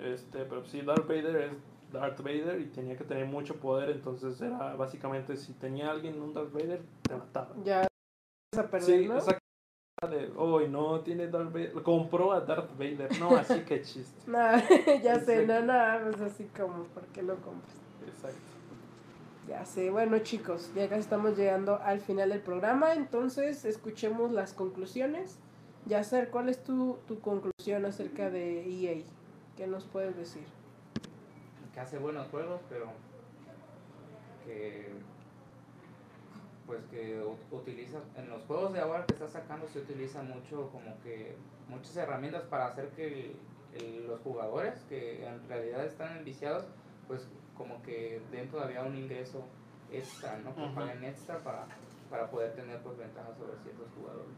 Este, 0.00 0.44
pero 0.44 0.64
sí 0.64 0.82
Darth 0.82 1.06
Vader 1.08 1.36
es 1.36 1.52
Darth 1.92 2.20
Vader 2.20 2.60
y 2.60 2.66
tenía 2.66 2.96
que 2.96 3.04
tener 3.04 3.26
mucho 3.26 3.56
poder, 3.56 3.90
entonces 3.90 4.40
era 4.40 4.76
básicamente 4.76 5.36
si 5.36 5.52
tenía 5.54 5.90
alguien 5.90 6.20
un 6.20 6.34
Darth 6.34 6.52
Vader 6.52 6.82
te 7.02 7.16
mataba. 7.16 7.54
Ya 7.64 7.82
a 7.82 8.62
perder, 8.70 8.82
Sí, 8.82 9.08
¿no? 10.02 10.44
"Uy, 10.44 10.68
no 10.68 11.00
tiene 11.00 11.26
Darth 11.28 11.52
Vader, 11.52 11.72
compró 11.82 12.32
a 12.32 12.40
Darth 12.40 12.76
Vader." 12.76 13.18
No, 13.18 13.34
así 13.36 13.60
que 13.60 13.80
chiste. 13.82 14.14
Nah, 14.26 14.60
ya 15.02 15.18
sé, 15.20 15.46
no, 15.46 15.62
nada, 15.62 16.02
pues 16.02 16.20
así 16.20 16.44
como, 16.56 16.84
¿por 16.84 17.04
qué 17.06 17.22
lo 17.22 17.36
compras? 17.36 17.76
Exacto. 18.06 18.38
Ya 19.48 19.64
sé, 19.64 19.90
bueno 19.90 20.18
chicos, 20.18 20.70
ya 20.74 20.88
casi 20.88 21.00
estamos 21.02 21.36
llegando 21.38 21.80
al 21.80 22.00
final 22.00 22.30
del 22.30 22.40
programa, 22.40 22.94
entonces 22.94 23.64
escuchemos 23.64 24.32
las 24.32 24.52
conclusiones. 24.52 25.38
Yacer, 25.86 26.30
¿cuál 26.30 26.48
es 26.48 26.64
tu, 26.64 26.98
tu 27.06 27.20
conclusión 27.20 27.84
acerca 27.84 28.28
de 28.28 28.64
EA? 28.68 29.04
¿Qué 29.56 29.68
nos 29.68 29.84
puedes 29.84 30.16
decir? 30.16 30.42
Que 31.72 31.78
hace 31.78 31.98
buenos 31.98 32.26
juegos, 32.26 32.60
pero 32.68 32.86
que 34.44 34.90
pues 36.66 36.84
que 36.90 37.20
u- 37.22 37.56
utiliza 37.56 37.98
en 38.16 38.28
los 38.28 38.42
juegos 38.44 38.72
de 38.72 38.80
ahora 38.80 39.06
que 39.06 39.14
está 39.14 39.28
sacando 39.28 39.68
se 39.68 39.78
utiliza 39.80 40.22
mucho 40.22 40.68
como 40.70 41.00
que 41.02 41.36
muchas 41.68 41.96
herramientas 41.96 42.42
para 42.44 42.66
hacer 42.66 42.88
que 42.90 43.36
el- 43.74 44.06
los 44.08 44.20
jugadores 44.22 44.74
que 44.88 45.24
en 45.26 45.48
realidad 45.48 45.84
están 45.84 46.16
enviciados 46.18 46.64
pues 47.06 47.28
como 47.56 47.82
que 47.82 48.20
den 48.32 48.48
todavía 48.50 48.82
un 48.82 48.96
ingreso 48.96 49.44
extra 49.92 50.36
no 50.38 50.54
que 50.54 50.66
paguen 50.74 51.04
extra 51.04 51.38
para, 51.38 51.66
para 52.10 52.28
poder 52.30 52.54
tener 52.54 52.80
pues 52.82 52.98
ventajas 52.98 53.36
sobre 53.38 53.56
ciertos 53.62 53.86
jugadores 53.96 54.34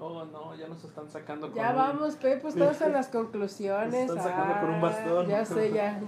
Oh, 0.00 0.24
no, 0.24 0.54
ya 0.56 0.66
nos 0.68 0.82
están 0.82 1.08
sacando 1.08 1.46
con 1.48 1.54
Ya 1.56 1.70
un- 1.70 1.76
vamos, 1.76 2.16
Pepe, 2.16 2.40
pues 2.40 2.54
estamos 2.56 2.80
en 2.80 2.92
las 2.92 3.08
conclusiones. 3.08 3.92
Nos 4.08 4.16
están 4.16 4.24
sacando 4.32 4.60
con 4.60 4.70
un 4.70 4.76
Ah, 4.76 4.80
bastón. 4.80 5.26
Ya 5.28 5.44
sé, 5.44 5.70
ya, 5.70 6.00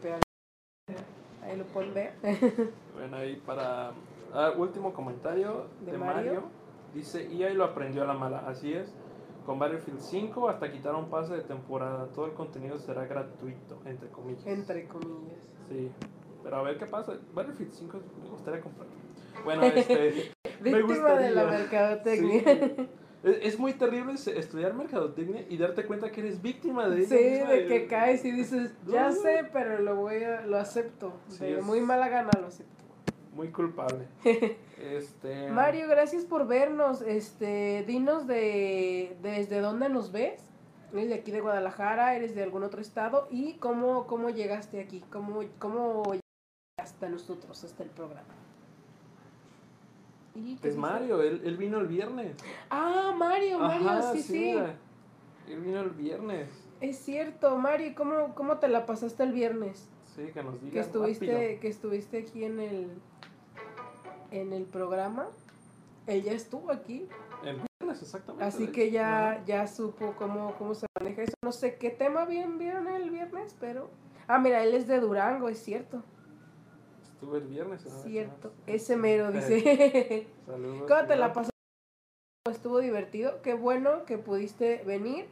ya. 0.00 0.18
Ahí 1.42 1.56
lo 1.56 1.64
pueden 1.66 1.92
ver. 1.92 2.12
Ahí 3.12 3.42
para 3.44 3.92
ah, 4.32 4.52
último 4.56 4.92
comentario 4.92 5.66
¿De 5.84 5.92
de, 5.92 5.98
Mario? 5.98 6.14
Mario. 6.34 6.42
Dice, 6.94 7.28
EA 7.32 7.52
lo 7.54 7.64
aprendió 7.64 8.02
a 8.02 8.06
la 8.06 8.14
mala. 8.14 8.44
Así 8.46 8.72
es. 8.72 8.94
Con 9.46 9.58
Battlefield 9.58 9.98
5 10.00 10.48
hasta 10.48 10.70
quitar 10.70 10.94
un 10.94 11.08
pase 11.10 11.34
de 11.34 11.42
temporada. 11.42 12.06
Todo 12.14 12.26
el 12.26 12.32
contenido 12.32 12.78
será 12.78 13.06
gratuito, 13.06 13.80
entre 13.86 14.08
comillas. 14.10 14.46
Entre 14.46 14.86
comillas. 14.86 15.38
Sí. 15.68 15.90
Pero 16.44 16.56
a 16.56 16.62
ver 16.62 16.78
qué 16.78 16.86
pasa. 16.86 17.14
Battlefield 17.34 17.72
5 17.72 17.98
me 18.22 18.30
gustaría 18.30 18.60
comprarlo. 18.60 18.94
Bueno, 19.44 19.62
este... 19.64 20.32
Me 20.62 20.74
Víctima 20.80 21.14
de 21.14 21.30
la 21.32 21.42
gustaría. 21.42 21.58
mercadotecnia. 21.58 22.42
sí. 22.44 22.88
Es, 23.24 23.58
muy 23.58 23.72
terrible 23.72 24.14
estudiar 24.14 24.74
mercadotecnia 24.74 25.44
y 25.48 25.56
darte 25.56 25.84
cuenta 25.86 26.10
que 26.10 26.20
eres 26.20 26.40
víctima 26.42 26.88
de 26.88 27.04
Sí, 27.04 27.16
ella 27.16 27.48
de 27.48 27.66
que 27.66 27.86
caes 27.86 28.24
y 28.24 28.30
dices, 28.32 28.72
ya 28.86 29.10
sé, 29.12 29.48
pero 29.52 29.80
lo 29.80 29.94
voy 29.96 30.22
a, 30.24 30.42
lo 30.46 30.58
acepto. 30.58 31.12
Sí, 31.28 31.44
de 31.44 31.58
es- 31.58 31.64
muy 31.64 31.80
mala 31.80 32.08
gana 32.08 32.30
lo 32.40 32.46
acepto. 32.48 32.81
Muy 33.32 33.48
culpable. 33.48 34.06
Este... 34.82 35.48
Mario, 35.48 35.86
gracias 35.88 36.24
por 36.24 36.48
vernos. 36.48 37.02
Este, 37.02 37.84
dinos 37.86 38.26
de 38.26 39.16
desde 39.22 39.60
dónde 39.60 39.88
nos 39.88 40.10
ves. 40.10 40.42
¿Eres 40.92 41.08
de 41.08 41.14
aquí 41.14 41.30
de 41.30 41.40
Guadalajara? 41.40 42.16
¿Eres 42.16 42.34
de 42.34 42.42
algún 42.42 42.64
otro 42.64 42.80
estado? 42.80 43.28
¿Y 43.30 43.54
cómo, 43.54 44.08
cómo 44.08 44.28
llegaste 44.30 44.80
aquí? 44.80 45.04
¿Cómo, 45.12 45.44
cómo 45.60 46.02
llegaste 46.02 46.22
hasta 46.78 47.08
nosotros, 47.08 47.62
hasta 47.62 47.84
el 47.84 47.90
programa? 47.90 48.34
¿Y 50.34 50.56
qué 50.56 50.68
Es? 50.68 50.76
Mario, 50.76 51.22
él, 51.22 51.42
él 51.44 51.56
vino 51.56 51.78
el 51.78 51.86
viernes. 51.86 52.36
Ah, 52.68 53.14
Mario, 53.16 53.60
Mario, 53.60 53.88
Ajá, 53.88 54.12
sí, 54.12 54.22
sí. 54.22 54.32
mira. 54.32 54.74
Él 55.48 55.60
vino 55.60 55.80
el 55.80 55.90
viernes. 55.90 56.48
Es 56.80 56.98
cierto, 56.98 57.56
Mario, 57.56 57.92
¿cómo, 57.96 58.34
¿cómo 58.34 58.58
te 58.58 58.66
la 58.66 58.84
pasaste 58.84 59.22
el 59.22 59.32
viernes? 59.32 59.88
Sí, 60.14 60.26
que 60.32 60.42
nos 60.42 60.60
diga 60.60 60.72
Que 60.72 60.80
estuviste, 60.80 61.32
rápido. 61.32 61.60
que 61.60 61.68
estuviste 61.68 62.18
aquí 62.18 62.44
en 62.44 62.60
el 62.60 62.90
en 64.30 64.52
el 64.52 64.64
programa. 64.64 65.28
Él 66.06 66.22
ya 66.22 66.32
estuvo 66.32 66.70
aquí. 66.72 67.06
El 67.44 67.60
viernes, 67.80 68.02
exactamente. 68.02 68.44
Así 68.44 68.68
que 68.68 68.90
ya, 68.90 69.42
ya 69.46 69.66
supo 69.66 70.14
cómo, 70.16 70.54
cómo 70.56 70.74
se 70.74 70.86
maneja 70.98 71.22
eso. 71.22 71.34
No 71.44 71.52
sé 71.52 71.76
qué 71.76 71.90
tema 71.90 72.24
bien 72.24 72.58
vieron 72.58 72.88
el 72.88 73.10
viernes, 73.10 73.54
pero. 73.60 73.90
Ah, 74.26 74.38
mira, 74.38 74.62
él 74.64 74.74
es 74.74 74.86
de 74.86 75.00
Durango, 75.00 75.48
es 75.48 75.58
cierto. 75.62 76.02
Estuve 77.02 77.38
el 77.38 77.44
viernes. 77.46 77.84
¿no? 77.84 78.02
Cierto. 78.02 78.52
Ah, 78.56 78.62
Ese 78.66 78.96
mero 78.96 79.30
dice. 79.32 80.26
Saludos. 80.46 80.88
¿Cómo 80.88 81.06
te 81.06 81.16
la 81.16 81.32
pasaste? 81.32 81.52
Estuvo 82.50 82.78
divertido. 82.80 83.40
Qué 83.42 83.54
bueno 83.54 84.04
que 84.04 84.18
pudiste 84.18 84.82
venir. 84.84 85.26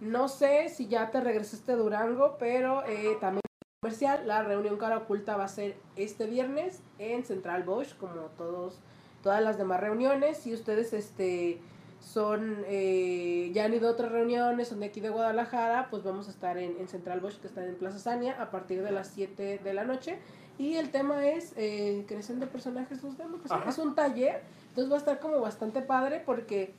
No 0.00 0.28
sé 0.28 0.68
si 0.70 0.88
ya 0.88 1.10
te 1.10 1.20
regresaste 1.20 1.72
a 1.72 1.76
Durango, 1.76 2.36
pero 2.38 2.84
eh, 2.86 3.16
también 3.20 3.42
comercial, 3.80 4.26
la 4.26 4.42
reunión 4.42 4.76
cara 4.76 4.98
oculta 4.98 5.38
va 5.38 5.44
a 5.44 5.48
ser 5.48 5.74
este 5.96 6.26
viernes 6.26 6.82
en 6.98 7.24
Central 7.24 7.62
Bosch, 7.62 7.96
como 7.96 8.26
todos, 8.36 8.78
todas 9.22 9.42
las 9.42 9.56
demás 9.56 9.80
reuniones. 9.80 10.36
Si 10.36 10.52
ustedes 10.52 10.92
este, 10.92 11.62
son, 11.98 12.62
eh, 12.66 13.50
ya 13.54 13.64
han 13.64 13.72
ido 13.72 13.88
a 13.88 13.92
otras 13.92 14.12
reuniones, 14.12 14.68
son 14.68 14.80
de 14.80 14.86
aquí 14.86 15.00
de 15.00 15.08
Guadalajara, 15.08 15.88
pues 15.88 16.02
vamos 16.02 16.28
a 16.28 16.30
estar 16.30 16.58
en, 16.58 16.76
en 16.78 16.88
Central 16.88 17.20
Bosch, 17.20 17.40
que 17.40 17.46
está 17.46 17.64
en 17.64 17.74
Plaza 17.76 17.98
Sania, 17.98 18.36
a 18.38 18.50
partir 18.50 18.82
de 18.82 18.92
las 18.92 19.08
7 19.14 19.60
de 19.64 19.72
la 19.72 19.84
noche. 19.84 20.18
Y 20.58 20.74
el 20.74 20.90
tema 20.90 21.26
es 21.26 21.54
eh, 21.56 22.04
creación 22.06 22.38
de 22.38 22.48
personajes, 22.48 23.02
los 23.02 23.16
demos, 23.16 23.40
pues, 23.40 23.60
es 23.66 23.78
un 23.78 23.94
taller, 23.94 24.42
entonces 24.68 24.92
va 24.92 24.96
a 24.96 24.98
estar 24.98 25.20
como 25.20 25.40
bastante 25.40 25.80
padre 25.80 26.22
porque 26.26 26.74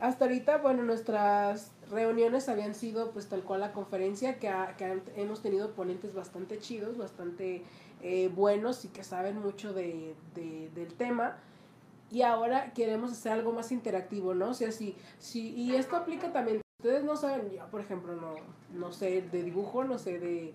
hasta 0.00 0.24
ahorita, 0.24 0.58
bueno, 0.58 0.82
nuestras 0.82 1.70
reuniones 1.90 2.48
habían 2.48 2.74
sido 2.74 3.10
pues 3.12 3.28
tal 3.28 3.42
cual 3.42 3.60
la 3.60 3.72
conferencia, 3.72 4.38
que, 4.38 4.48
ha- 4.48 4.76
que 4.76 4.84
han- 4.84 5.02
hemos 5.16 5.40
tenido 5.42 5.70
ponentes 5.72 6.14
bastante 6.14 6.58
chidos, 6.58 6.96
bastante 6.98 7.62
eh, 8.02 8.28
buenos 8.34 8.84
y 8.84 8.88
que 8.88 9.04
saben 9.04 9.38
mucho 9.38 9.72
de, 9.72 10.14
de- 10.34 10.70
del 10.74 10.94
tema. 10.94 11.38
Y 12.10 12.22
ahora 12.22 12.72
queremos 12.74 13.12
hacer 13.12 13.32
algo 13.32 13.52
más 13.52 13.72
interactivo, 13.72 14.34
¿no? 14.34 14.50
O 14.50 14.54
sea, 14.54 14.70
si, 14.72 14.94
si, 15.18 15.54
y 15.54 15.74
esto 15.74 15.96
aplica 15.96 16.32
también, 16.32 16.60
ustedes 16.80 17.02
no 17.04 17.16
saben, 17.16 17.50
yo 17.50 17.64
por 17.70 17.80
ejemplo 17.80 18.14
no, 18.14 18.34
no 18.78 18.92
sé 18.92 19.22
de 19.22 19.42
dibujo, 19.42 19.84
no 19.84 19.98
sé 19.98 20.18
de, 20.18 20.52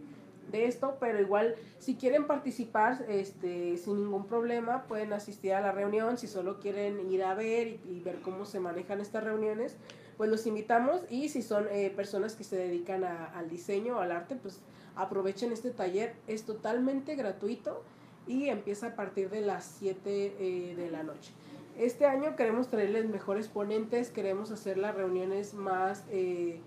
de 0.51 0.65
esto, 0.65 0.97
pero 0.99 1.19
igual 1.19 1.55
si 1.79 1.95
quieren 1.95 2.25
participar 2.27 3.05
este, 3.07 3.77
sin 3.77 3.97
ningún 3.97 4.25
problema, 4.27 4.83
pueden 4.83 5.13
asistir 5.13 5.53
a 5.53 5.61
la 5.61 5.71
reunión, 5.71 6.17
si 6.17 6.27
solo 6.27 6.59
quieren 6.59 7.11
ir 7.11 7.23
a 7.23 7.33
ver 7.35 7.79
y, 7.89 7.99
ver 7.99 8.19
cómo 8.21 8.45
se 8.45 8.59
manejan 8.59 9.01
estas 9.01 9.23
reuniones, 9.23 9.77
pues 10.17 10.29
los 10.29 10.45
invitamos 10.47 11.01
y 11.09 11.29
si 11.29 11.41
son 11.41 11.67
eh, 11.71 11.91
personas 11.95 12.35
que 12.35 12.43
se 12.43 12.55
dedican 12.55 13.03
a- 13.03 13.25
al 13.27 13.49
diseño 13.49 13.99
al 13.99 14.11
arte, 14.11 14.35
pues 14.35 14.59
aprovechen 14.95 15.51
este 15.51 15.71
taller, 15.71 16.13
es 16.27 16.43
totalmente 16.43 17.15
gratuito 17.15 17.83
y 18.27 18.49
empieza 18.49 18.87
a 18.87 18.95
partir 18.95 19.29
de 19.29 19.41
las 19.41 19.63
7 19.79 20.35
eh, 20.39 20.75
de 20.75 20.91
la 20.91 21.03
noche. 21.03 21.31
Este 21.77 22.05
año 22.05 22.35
queremos 22.35 22.67
traerles 22.67 23.07
mejores 23.07 23.47
ponentes, 23.47 24.09
queremos 24.09 24.51
hacer 24.51 24.77
las 24.77 24.93
reuniones 24.95 25.53
más, 25.53 26.03
eh, 26.11 26.59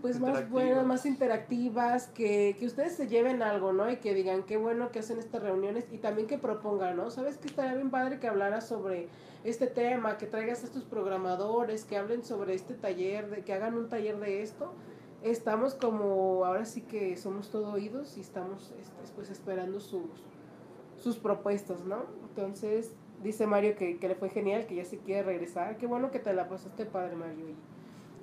pues 0.00 0.20
más 0.20 0.48
buenas, 0.48 0.86
más 0.86 1.06
interactivas, 1.06 2.08
que, 2.08 2.56
que 2.58 2.66
ustedes 2.66 2.94
se 2.94 3.08
lleven 3.08 3.42
algo, 3.42 3.72
¿no? 3.72 3.90
Y 3.90 3.96
que 3.96 4.14
digan 4.14 4.44
qué 4.44 4.56
bueno 4.56 4.90
que 4.90 5.00
hacen 5.00 5.18
estas 5.18 5.42
reuniones 5.42 5.86
y 5.90 5.98
también 5.98 6.26
que 6.26 6.38
propongan, 6.38 6.96
¿no? 6.96 7.10
¿Sabes 7.10 7.38
que 7.38 7.48
estaría 7.48 7.74
bien 7.74 7.90
padre 7.90 8.18
que 8.20 8.28
hablaras 8.28 8.68
sobre 8.68 9.08
este 9.44 9.66
tema, 9.66 10.16
que 10.16 10.26
traigas 10.26 10.62
a 10.62 10.66
estos 10.66 10.84
programadores, 10.84 11.84
que 11.84 11.96
hablen 11.96 12.24
sobre 12.24 12.54
este 12.54 12.74
taller, 12.74 13.30
de 13.30 13.42
que 13.42 13.52
hagan 13.52 13.74
un 13.74 13.88
taller 13.88 14.18
de 14.20 14.42
esto? 14.42 14.72
Estamos 15.22 15.74
como, 15.74 16.44
ahora 16.44 16.64
sí 16.64 16.82
que 16.82 17.16
somos 17.16 17.50
todo 17.50 17.72
oídos 17.72 18.16
y 18.16 18.20
estamos 18.20 18.72
este, 18.80 19.12
pues 19.16 19.30
esperando 19.30 19.80
sus, 19.80 20.24
sus 20.96 21.16
propuestas, 21.18 21.84
¿no? 21.84 22.04
Entonces, 22.28 22.92
dice 23.22 23.46
Mario 23.46 23.74
que, 23.76 23.98
que 23.98 24.08
le 24.08 24.14
fue 24.14 24.28
genial, 24.28 24.66
que 24.66 24.76
ya 24.76 24.84
se 24.84 24.98
quiere 24.98 25.24
regresar. 25.24 25.76
Qué 25.76 25.86
bueno 25.86 26.12
que 26.12 26.20
te 26.20 26.32
la 26.32 26.48
pasaste 26.48 26.86
padre, 26.86 27.16
Mario. 27.16 27.48
Y, 27.48 27.56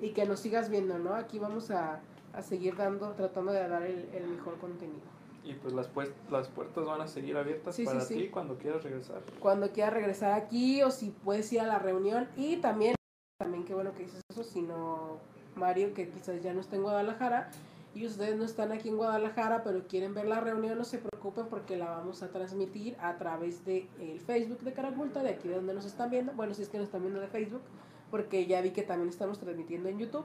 y 0.00 0.10
que 0.10 0.26
nos 0.26 0.40
sigas 0.40 0.68
viendo, 0.68 0.98
¿no? 0.98 1.14
Aquí 1.14 1.38
vamos 1.38 1.70
a, 1.70 2.00
a 2.32 2.42
seguir 2.42 2.76
dando, 2.76 3.12
tratando 3.12 3.52
de 3.52 3.68
dar 3.68 3.82
el, 3.82 4.08
el 4.14 4.26
mejor 4.28 4.58
contenido. 4.58 5.16
Y 5.44 5.54
pues 5.54 5.72
las, 5.74 5.86
pues, 5.88 6.10
las 6.30 6.48
puertas 6.48 6.84
van 6.84 7.00
a 7.00 7.06
seguir 7.06 7.36
abiertas 7.36 7.76
Sí, 7.76 7.84
para 7.84 8.00
sí. 8.00 8.14
ti 8.14 8.28
cuando 8.28 8.58
quieras 8.58 8.82
regresar. 8.82 9.22
Cuando 9.38 9.70
quieras 9.70 9.94
regresar 9.94 10.32
aquí 10.32 10.82
o 10.82 10.90
si 10.90 11.10
puedes 11.10 11.52
ir 11.52 11.60
a 11.60 11.66
la 11.66 11.78
reunión. 11.78 12.28
Y 12.36 12.56
también, 12.56 12.96
también 13.38 13.64
qué 13.64 13.72
bueno 13.72 13.92
que 13.92 14.02
dices 14.04 14.20
eso, 14.28 14.42
sino 14.42 15.18
Mario, 15.54 15.94
que 15.94 16.08
quizás 16.10 16.42
ya 16.42 16.52
no 16.52 16.60
está 16.60 16.74
en 16.76 16.82
Guadalajara. 16.82 17.50
Y 17.94 18.04
ustedes 18.06 18.36
no 18.36 18.44
están 18.44 18.72
aquí 18.72 18.88
en 18.90 18.96
Guadalajara, 18.98 19.62
pero 19.62 19.86
quieren 19.86 20.12
ver 20.14 20.26
la 20.26 20.40
reunión, 20.40 20.76
no 20.76 20.84
se 20.84 20.98
preocupen 20.98 21.46
porque 21.46 21.76
la 21.78 21.88
vamos 21.90 22.22
a 22.22 22.28
transmitir 22.28 22.94
a 23.00 23.16
través 23.16 23.64
de 23.64 23.88
el 24.00 24.20
Facebook 24.20 24.60
de 24.60 24.72
Caraculta, 24.74 25.22
de 25.22 25.30
aquí 25.30 25.48
de 25.48 25.54
donde 25.54 25.72
nos 25.72 25.86
están 25.86 26.10
viendo. 26.10 26.32
Bueno, 26.32 26.52
si 26.52 26.60
es 26.62 26.68
que 26.68 26.76
nos 26.76 26.86
están 26.86 27.02
viendo 27.02 27.20
de 27.20 27.28
Facebook, 27.28 27.62
porque 28.10 28.46
ya 28.46 28.60
vi 28.60 28.70
que 28.70 28.82
también 28.82 29.08
estamos 29.08 29.38
transmitiendo 29.38 29.88
en 29.88 29.98
YouTube. 29.98 30.24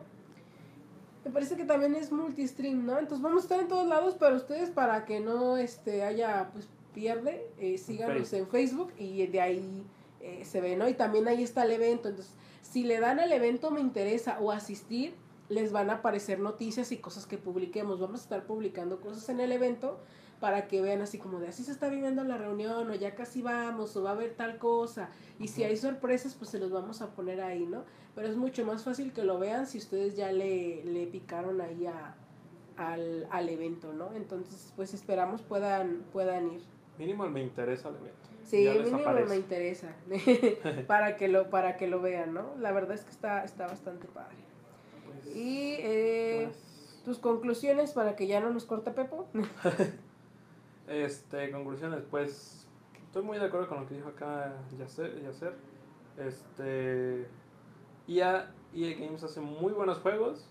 Me 1.24 1.32
parece 1.32 1.56
que 1.56 1.66
también 1.66 1.96
es 1.96 2.12
multistream, 2.12 2.86
¿no? 2.86 2.98
Entonces 2.98 3.22
vamos 3.22 3.44
a 3.44 3.46
estar 3.46 3.60
en 3.60 3.68
todos 3.68 3.88
lados, 3.88 4.16
pero 4.20 4.36
ustedes 4.36 4.72
para 4.72 5.06
que 5.06 5.20
no 5.20 5.58
este 5.58 6.04
haya 6.04 6.50
pues 6.52 6.68
pierde, 6.94 7.48
eh, 7.60 7.78
síganos 7.78 8.30
Facebook. 8.30 8.40
en 8.40 8.48
Facebook 8.48 8.94
y 8.98 9.28
de 9.28 9.42
ahí 9.42 9.84
eh, 10.20 10.44
se 10.46 10.62
ve, 10.62 10.76
¿no? 10.76 10.90
Y 10.90 10.94
también 10.94 11.28
ahí 11.28 11.44
está 11.44 11.64
el 11.64 11.72
evento. 11.72 12.10
Entonces, 12.10 12.34
si 12.62 12.84
le 12.84 13.00
dan 13.00 13.20
al 13.20 13.32
evento 13.32 13.72
me 13.72 13.82
interesa 13.82 14.40
o 14.40 14.52
asistir, 14.52 15.14
les 15.50 15.72
van 15.72 15.90
a 15.90 15.96
aparecer 15.96 16.40
noticias 16.40 16.92
y 16.92 16.98
cosas 16.98 17.26
que 17.26 17.38
publiquemos. 17.38 18.00
Vamos 18.00 18.22
a 18.22 18.24
estar 18.24 18.46
publicando 18.46 19.00
cosas 19.00 19.28
en 19.30 19.42
el 19.42 19.52
evento 19.52 20.00
para 20.42 20.68
que 20.68 20.82
vean 20.82 21.02
así 21.02 21.20
como 21.20 21.40
de 21.40 21.48
así 21.50 21.64
se 21.64 21.72
está 21.72 21.88
viviendo 21.88 22.24
la 22.24 22.36
reunión 22.36 22.90
o 22.90 22.96
ya 22.96 23.14
casi 23.14 23.44
vamos 23.44 23.96
o 23.96 24.02
va 24.02 24.10
a 24.10 24.14
haber 24.14 24.34
tal 24.34 24.58
cosa. 24.58 25.10
Y 25.40 25.48
si 25.50 25.64
hay 25.64 25.78
sorpresas, 25.78 26.34
pues 26.34 26.50
se 26.50 26.58
los 26.58 26.72
vamos 26.72 27.04
a 27.04 27.12
poner 27.12 27.42
ahí, 27.42 27.68
¿no? 27.68 27.84
Pero 28.16 28.28
es 28.28 28.36
mucho 28.36 28.66
más 28.66 28.84
fácil 28.84 29.14
que 29.14 29.24
lo 29.24 29.38
vean 29.38 29.68
si 29.68 29.78
ustedes 29.78 30.18
ya 30.18 30.32
le, 30.32 30.84
le 30.84 31.06
picaron 31.06 31.62
ahí 31.62 31.86
a, 31.86 32.16
al, 32.76 33.28
al 33.30 33.50
evento, 33.50 33.94
¿no? 33.94 34.14
Entonces, 34.16 34.74
pues 34.76 34.96
esperamos 34.96 35.44
puedan, 35.44 36.06
puedan 36.12 36.52
ir. 36.52 36.62
Mínimo 36.98 37.30
me 37.30 37.44
interesa 37.44 37.90
el 37.90 37.98
evento. 37.98 38.30
Sí, 38.44 38.68
mínimo 38.68 38.98
aparece. 38.98 39.30
me 39.30 39.36
interesa 39.36 39.96
para 40.88 41.18
que 41.18 41.28
lo 41.28 41.52
para 41.52 41.78
que 41.78 41.86
lo 41.86 42.02
vean, 42.02 42.34
¿no? 42.34 42.56
La 42.60 42.72
verdad 42.72 42.96
es 42.96 43.04
que 43.04 43.12
está 43.12 43.44
está 43.44 43.68
bastante 43.68 44.08
padre. 44.08 44.38
Pues, 45.06 45.36
Y 45.36 45.76
eh, 45.80 46.48
pues, 46.48 47.02
tus 47.06 47.20
conclusiones 47.20 47.92
para 47.92 48.16
que 48.16 48.26
ya 48.26 48.40
no 48.40 48.50
nos 48.50 48.66
corte 48.66 48.90
Pepo. 48.90 49.28
Este, 50.92 51.50
conclusiones, 51.52 52.04
pues 52.12 52.68
estoy 53.06 53.24
muy 53.24 53.40
de 53.40 53.46
acuerdo 53.46 53.70
con 53.70 53.80
lo 53.80 53.88
que 53.88 53.96
dijo 53.96 54.10
acá 54.10 54.54
Yacer. 54.78 55.22
Yacer. 55.24 55.56
Este, 56.18 57.28
EA, 58.10 58.52
EA 58.76 59.00
Games 59.00 59.24
hace 59.24 59.40
muy 59.40 59.72
buenos 59.72 60.00
juegos, 60.00 60.50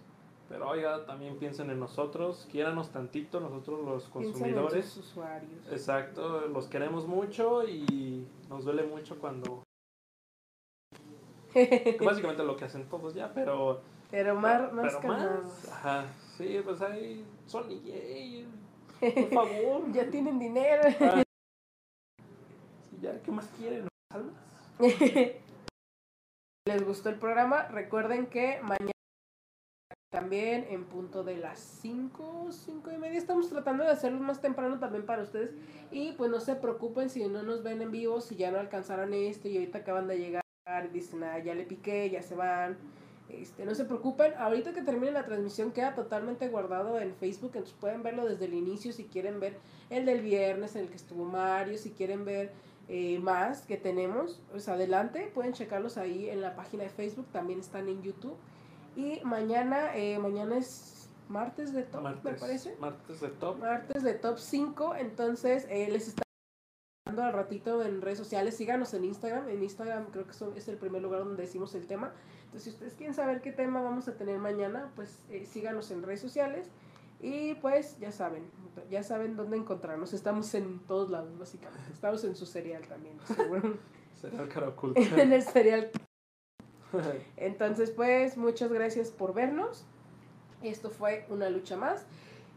pero 0.48 0.70
oiga, 0.70 1.04
también 1.04 1.36
piensen 1.36 1.68
en 1.68 1.78
nosotros, 1.78 2.48
quiéranos 2.50 2.90
tantito, 2.90 3.38
nosotros 3.38 3.84
los 3.84 4.04
en 4.06 4.10
consumidores. 4.10 4.86
sus 4.86 5.10
usuarios. 5.10 5.68
Exacto, 5.70 6.46
los 6.48 6.68
queremos 6.68 7.06
mucho 7.06 7.68
y 7.68 8.26
nos 8.48 8.64
duele 8.64 8.84
mucho 8.84 9.18
cuando... 9.18 9.62
que 11.52 11.98
básicamente 12.04 12.44
lo 12.44 12.56
que 12.56 12.64
hacen 12.64 12.88
todos 12.88 13.12
ya, 13.12 13.30
pero... 13.34 13.82
Pero 14.10 14.34
más, 14.34 14.72
más 14.72 14.94
pero 14.94 15.00
calmados. 15.00 15.68
Ajá, 15.68 16.06
sí, 16.36 16.60
pues 16.64 16.80
ahí 16.80 17.24
son 17.46 17.70
EA, 17.70 18.44
por 19.00 19.30
favor. 19.30 19.92
Ya 19.92 20.10
tienen 20.10 20.38
dinero. 20.38 20.82
Ah, 21.00 21.22
sí, 22.90 22.98
ya, 23.00 23.20
¿qué 23.22 23.30
más 23.30 23.46
quieren? 23.58 23.88
¿Les 26.66 26.84
gustó 26.84 27.08
el 27.08 27.16
programa? 27.16 27.68
Recuerden 27.68 28.26
que 28.26 28.60
mañana 28.62 28.92
también 30.10 30.66
en 30.68 30.84
punto 30.84 31.22
de 31.22 31.36
las 31.36 31.58
5, 31.58 32.48
5 32.50 32.90
y 32.90 32.98
media. 32.98 33.18
Estamos 33.18 33.48
tratando 33.48 33.84
de 33.84 33.90
hacerlo 33.90 34.20
más 34.20 34.40
temprano 34.40 34.78
también 34.78 35.06
para 35.06 35.22
ustedes. 35.22 35.52
Y 35.90 36.12
pues 36.12 36.30
no 36.30 36.40
se 36.40 36.56
preocupen 36.56 37.10
si 37.10 37.26
no 37.28 37.42
nos 37.42 37.62
ven 37.62 37.80
en 37.80 37.90
vivo, 37.90 38.20
si 38.20 38.36
ya 38.36 38.50
no 38.50 38.58
alcanzaron 38.58 39.14
esto 39.14 39.48
y 39.48 39.56
ahorita 39.56 39.78
acaban 39.78 40.08
de 40.08 40.18
llegar 40.18 40.42
y 40.84 40.88
dicen, 40.88 41.22
ah, 41.22 41.38
ya 41.38 41.54
le 41.54 41.64
piqué, 41.64 42.10
ya 42.10 42.22
se 42.22 42.34
van. 42.34 42.76
Este, 43.32 43.64
no 43.64 43.74
se 43.74 43.84
preocupen, 43.84 44.34
ahorita 44.38 44.72
que 44.72 44.82
termine 44.82 45.12
la 45.12 45.24
transmisión 45.24 45.70
queda 45.72 45.94
totalmente 45.94 46.48
guardado 46.48 46.98
en 47.00 47.14
Facebook, 47.14 47.52
entonces 47.54 47.76
pueden 47.78 48.02
verlo 48.02 48.26
desde 48.26 48.46
el 48.46 48.54
inicio 48.54 48.92
si 48.92 49.04
quieren 49.04 49.38
ver 49.40 49.58
el 49.88 50.04
del 50.06 50.20
viernes 50.20 50.74
en 50.76 50.82
el 50.82 50.88
que 50.90 50.96
estuvo 50.96 51.24
Mario, 51.24 51.78
si 51.78 51.90
quieren 51.90 52.24
ver 52.24 52.52
eh, 52.88 53.18
más 53.20 53.62
que 53.66 53.76
tenemos, 53.76 54.42
pues 54.50 54.68
adelante, 54.68 55.30
pueden 55.32 55.52
checarlos 55.52 55.96
ahí 55.96 56.28
en 56.28 56.40
la 56.40 56.56
página 56.56 56.82
de 56.82 56.90
Facebook, 56.90 57.26
también 57.32 57.60
están 57.60 57.88
en 57.88 58.02
YouTube. 58.02 58.34
Y 58.96 59.20
mañana, 59.24 59.96
eh, 59.96 60.18
mañana 60.18 60.58
es 60.58 61.08
martes 61.28 61.72
de 61.72 61.84
top, 61.84 62.02
me 62.24 62.32
parece. 62.40 62.74
martes 62.80 63.20
de 63.20 63.28
top. 63.28 63.58
Martes 63.58 64.02
de 64.02 64.14
top 64.14 64.38
5, 64.38 64.96
entonces 64.96 65.66
eh, 65.70 65.88
les 65.92 66.08
está 66.08 66.22
dando 67.06 67.22
al 67.22 67.32
ratito 67.32 67.82
en 67.84 68.02
redes 68.02 68.18
sociales, 68.18 68.56
síganos 68.56 68.92
en 68.94 69.04
Instagram, 69.04 69.48
en 69.48 69.62
Instagram 69.62 70.06
creo 70.10 70.26
que 70.26 70.32
son- 70.32 70.56
es 70.56 70.66
el 70.68 70.76
primer 70.76 71.00
lugar 71.02 71.20
donde 71.20 71.42
decimos 71.42 71.74
el 71.76 71.86
tema. 71.86 72.12
Entonces, 72.50 72.64
si 72.64 72.70
ustedes 72.70 72.94
quieren 72.94 73.14
saber 73.14 73.42
qué 73.42 73.52
tema 73.52 73.80
vamos 73.80 74.08
a 74.08 74.16
tener 74.16 74.36
mañana, 74.40 74.90
pues 74.96 75.22
eh, 75.30 75.46
síganos 75.46 75.92
en 75.92 76.02
redes 76.02 76.20
sociales. 76.20 76.68
Y 77.20 77.54
pues 77.54 77.96
ya 78.00 78.10
saben, 78.10 78.42
ya 78.90 79.04
saben 79.04 79.36
dónde 79.36 79.56
encontrarnos. 79.56 80.12
Estamos 80.14 80.52
en 80.54 80.80
todos 80.80 81.10
lados, 81.10 81.38
básicamente. 81.38 81.92
Estamos 81.92 82.24
en 82.24 82.34
su 82.34 82.46
serial 82.46 82.82
también, 82.88 83.14
seguro. 83.36 83.76
Será 84.20 84.42
el 84.42 84.48
cara 84.48 84.68
oculta. 84.70 85.00
en 85.22 85.32
el 85.32 85.42
serial. 85.42 85.92
Entonces, 87.36 87.92
pues, 87.92 88.36
muchas 88.36 88.72
gracias 88.72 89.12
por 89.12 89.32
vernos. 89.32 89.86
Esto 90.60 90.90
fue 90.90 91.24
una 91.28 91.50
lucha 91.50 91.76
más. 91.76 92.04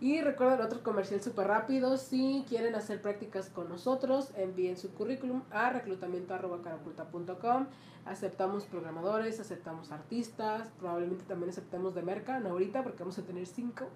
Y 0.03 0.19
recuerden 0.19 0.59
otro 0.59 0.83
comercial 0.83 1.21
súper 1.21 1.47
rápido. 1.47 1.95
Si 1.95 2.43
quieren 2.49 2.75
hacer 2.75 3.01
prácticas 3.01 3.49
con 3.49 3.69
nosotros, 3.69 4.33
envíen 4.35 4.75
su 4.75 4.93
currículum 4.93 5.43
a 5.49 5.69
reclutamiento.caraculta.com. 5.69 7.67
Aceptamos 8.03 8.65
programadores, 8.65 9.39
aceptamos 9.39 9.93
artistas, 9.93 10.67
probablemente 10.77 11.23
también 11.23 11.51
aceptemos 11.51 11.95
de 11.95 12.01
merca, 12.01 12.41
no 12.41 12.49
ahorita 12.49 12.83
porque 12.83 12.99
vamos 12.99 13.17
a 13.17 13.21
tener 13.21 13.47
cinco. 13.47 13.87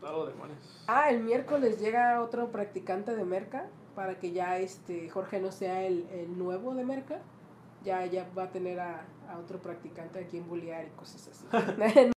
Demonios. 0.00 0.84
Ah, 0.88 1.10
el 1.10 1.22
miércoles 1.22 1.78
llega 1.78 2.20
otro 2.22 2.50
practicante 2.50 3.14
de 3.14 3.24
Merca 3.24 3.68
para 3.94 4.18
que 4.18 4.32
ya 4.32 4.58
este 4.58 5.08
Jorge 5.10 5.40
no 5.40 5.52
sea 5.52 5.84
el, 5.84 6.08
el 6.10 6.36
nuevo 6.36 6.74
de 6.74 6.84
Merca. 6.84 7.20
Ya, 7.84 8.04
ya 8.06 8.28
va 8.36 8.42
a 8.44 8.50
tener 8.50 8.80
a, 8.80 9.06
a 9.30 9.38
otro 9.38 9.62
practicante 9.62 10.18
aquí 10.18 10.38
en 10.38 10.48
Bullear 10.48 10.86
y 10.86 10.90
cosas 10.96 11.28
así. 11.28 11.46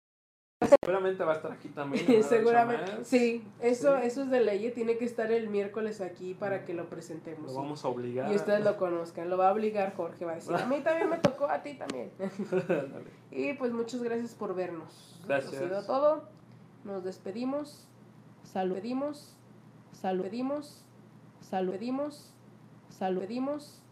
Seguramente 0.85 1.25
va 1.25 1.33
a 1.33 1.37
estar 1.37 1.53
aquí 1.53 1.69
también. 1.69 2.05
Sí, 3.05 3.45
eso, 3.61 3.97
Sí. 3.97 4.07
eso 4.07 4.23
es 4.23 4.31
de 4.31 4.41
ley. 4.41 4.71
Tiene 4.73 4.97
que 4.97 5.05
estar 5.05 5.31
el 5.31 5.49
miércoles 5.49 6.01
aquí 6.01 6.35
para 6.35 6.65
que 6.65 6.75
lo 6.75 6.89
presentemos. 6.89 7.53
Lo 7.53 7.59
vamos 7.59 7.85
a 7.85 7.89
obligar. 7.89 8.33
Y 8.33 8.37
ustedes 8.37 8.65
lo 8.65 8.77
conozcan. 8.77 9.29
Lo 9.31 9.37
va 9.37 9.49
a 9.49 9.53
obligar 9.53 9.95
Jorge. 9.95 10.25
Va 10.25 10.33
a 10.33 10.35
decir, 10.37 10.55
a 10.55 10.67
mí 10.67 10.81
también 10.81 11.11
me 11.11 11.19
tocó, 11.19 11.47
a 11.47 11.63
ti 11.63 11.75
también. 11.75 12.11
Y 13.31 13.55
pues 13.55 13.73
muchas 13.73 14.03
gracias 14.03 14.35
por 14.35 14.55
vernos. 14.55 15.19
Gracias. 15.27 15.55
Ha 15.55 15.59
sido 15.59 15.87
todo. 15.87 16.29
Nos 16.85 17.03
despedimos. 17.03 17.87
Saludimos. 18.45 19.35
Saludimos. 19.93 20.85
Saludimos. 21.41 22.31
Saludimos. 22.91 23.83